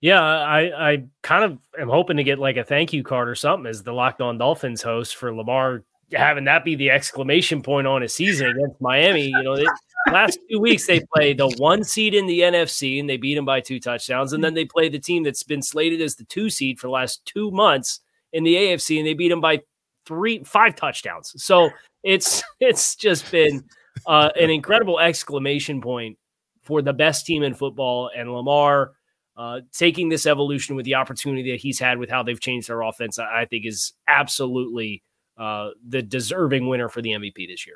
Yeah, 0.00 0.20
I, 0.20 0.92
I 0.92 1.04
kind 1.22 1.44
of 1.44 1.58
am 1.78 1.88
hoping 1.88 2.18
to 2.18 2.24
get 2.24 2.38
like 2.38 2.56
a 2.56 2.64
thank 2.64 2.92
you 2.92 3.02
card 3.02 3.28
or 3.28 3.34
something 3.34 3.66
as 3.66 3.82
the 3.82 3.92
Locked 3.92 4.20
On 4.20 4.36
Dolphins 4.36 4.82
host 4.82 5.16
for 5.16 5.34
Lamar 5.34 5.84
having 6.12 6.44
that 6.44 6.64
be 6.64 6.74
the 6.74 6.90
exclamation 6.90 7.62
point 7.62 7.86
on 7.86 8.02
his 8.02 8.14
season 8.14 8.48
against 8.48 8.80
Miami. 8.80 9.28
You 9.28 9.42
know, 9.42 9.56
they, 9.56 9.66
last 10.12 10.38
two 10.50 10.58
weeks 10.58 10.86
they 10.86 11.00
play 11.14 11.32
the 11.32 11.48
one 11.58 11.84
seed 11.84 12.14
in 12.14 12.26
the 12.26 12.40
NFC 12.40 13.00
and 13.00 13.08
they 13.08 13.16
beat 13.16 13.34
them 13.34 13.44
by 13.44 13.60
two 13.60 13.80
touchdowns, 13.80 14.32
and 14.32 14.42
then 14.42 14.54
they 14.54 14.64
play 14.64 14.88
the 14.88 14.98
team 14.98 15.22
that's 15.22 15.42
been 15.42 15.62
slated 15.62 16.00
as 16.00 16.16
the 16.16 16.24
two 16.24 16.50
seed 16.50 16.78
for 16.78 16.88
the 16.88 16.92
last 16.92 17.24
two 17.24 17.50
months 17.50 18.00
in 18.32 18.44
the 18.44 18.54
AFC 18.54 18.98
and 18.98 19.06
they 19.06 19.14
beat 19.14 19.28
them 19.28 19.40
by 19.40 19.60
three 20.06 20.42
five 20.44 20.76
touchdowns. 20.76 21.32
So 21.42 21.70
it's 22.02 22.42
it's 22.60 22.94
just 22.96 23.30
been 23.30 23.64
uh, 24.06 24.30
an 24.38 24.50
incredible 24.50 25.00
exclamation 25.00 25.80
point 25.80 26.18
for 26.62 26.82
the 26.82 26.92
best 26.92 27.26
team 27.26 27.42
in 27.42 27.54
football 27.54 28.10
and 28.14 28.32
Lamar. 28.32 28.92
Uh, 29.36 29.60
taking 29.72 30.08
this 30.08 30.26
evolution 30.26 30.76
with 30.76 30.84
the 30.84 30.94
opportunity 30.94 31.50
that 31.50 31.58
he's 31.58 31.80
had 31.80 31.98
with 31.98 32.08
how 32.08 32.22
they've 32.22 32.38
changed 32.38 32.68
their 32.68 32.82
offense, 32.82 33.18
I 33.18 33.44
think 33.46 33.66
is 33.66 33.92
absolutely 34.06 35.02
uh, 35.36 35.70
the 35.88 36.02
deserving 36.02 36.68
winner 36.68 36.88
for 36.88 37.02
the 37.02 37.10
MVP 37.10 37.48
this 37.48 37.66
year. 37.66 37.74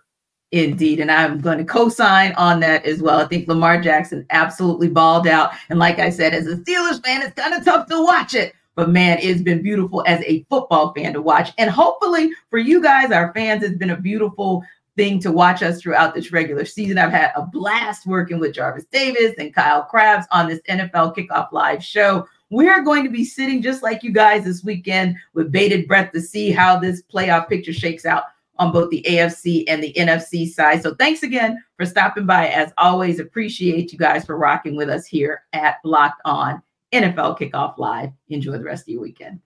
Indeed. 0.51 1.01
And 1.01 1.11
I'm 1.11 1.41
going 1.41 1.59
to 1.59 1.65
co 1.65 1.89
sign 1.89 2.33
on 2.33 2.61
that 2.61 2.87
as 2.87 3.03
well. 3.03 3.21
I 3.21 3.27
think 3.27 3.49
Lamar 3.49 3.81
Jackson 3.81 4.25
absolutely 4.31 4.89
balled 4.89 5.27
out. 5.27 5.51
And 5.69 5.79
like 5.79 5.99
I 5.99 6.11
said, 6.11 6.33
as 6.33 6.47
a 6.47 6.57
Steelers 6.57 7.05
fan, 7.05 7.23
it's 7.23 7.41
kind 7.41 7.55
of 7.55 7.65
tough 7.65 7.87
to 7.89 8.03
watch 8.03 8.35
it. 8.35 8.55
But 8.75 8.91
man, 8.91 9.19
it's 9.21 9.43
been 9.43 9.61
beautiful 9.61 10.05
as 10.07 10.23
a 10.25 10.45
football 10.45 10.95
fan 10.95 11.13
to 11.15 11.21
watch. 11.21 11.53
And 11.59 11.69
hopefully 11.69 12.31
for 12.49 12.59
you 12.59 12.81
guys, 12.81 13.11
our 13.11 13.33
fans, 13.35 13.63
it's 13.63 13.77
been 13.77 13.91
a 13.91 14.01
beautiful 14.01 14.63
thing 14.97 15.21
to 15.21 15.33
watch 15.33 15.63
us 15.63 15.81
throughout 15.81 16.15
this 16.15 16.33
regular 16.33 16.65
season. 16.65 16.97
I've 16.97 17.13
had 17.13 17.33
a 17.37 17.43
blast 17.43 18.07
working 18.07 18.39
with 18.39 18.55
Jarvis 18.55 18.85
Davis 18.87 19.35
and 19.39 19.55
Kyle 19.55 19.83
Crabbs 19.83 20.27
on 20.31 20.49
this 20.49 20.61
NFL 20.69 21.17
Kickoff 21.17 21.53
Live 21.53 21.85
show. 21.85 22.27
We're 22.51 22.83
going 22.83 23.05
to 23.05 23.11
be 23.11 23.25
sitting 23.25 23.63
just 23.63 23.83
like 23.83 24.03
you 24.03 24.13
guys 24.13 24.45
this 24.45 24.65
weekend 24.65 25.17
with 25.35 25.53
bated 25.53 25.87
breath 25.87 26.13
to 26.13 26.21
see 26.21 26.51
how 26.51 26.79
this 26.79 27.03
playoff 27.03 27.49
picture 27.49 27.73
shakes 27.73 28.07
out 28.07 28.25
on 28.59 28.73
both 28.73 28.91
the 28.91 29.05
AFC 29.09 29.65
and 29.69 29.83
the 29.83 29.93
NFC 29.95 30.49
side. 30.49 30.83
So 30.83 30.95
thanks 30.95 31.23
again 31.23 31.63
for 31.77 31.87
stopping 31.87 32.27
by. 32.27 32.49
As 32.49 32.73
always, 32.79 33.21
appreciate 33.21 33.93
you 33.93 33.99
guys 33.99 34.25
for 34.25 34.37
rocking 34.37 34.77
with 34.77 34.89
us 34.89 35.07
here 35.07 35.43
at 35.53 35.77
Locked 35.85 36.21
On 36.25 36.63
NFL 36.93 37.39
Kickoff 37.39 37.79
Live. 37.79 38.11
Enjoy 38.29 38.53
the 38.53 38.65
rest 38.65 38.85
of 38.85 38.89
your 38.89 39.03
weekend. 39.03 39.37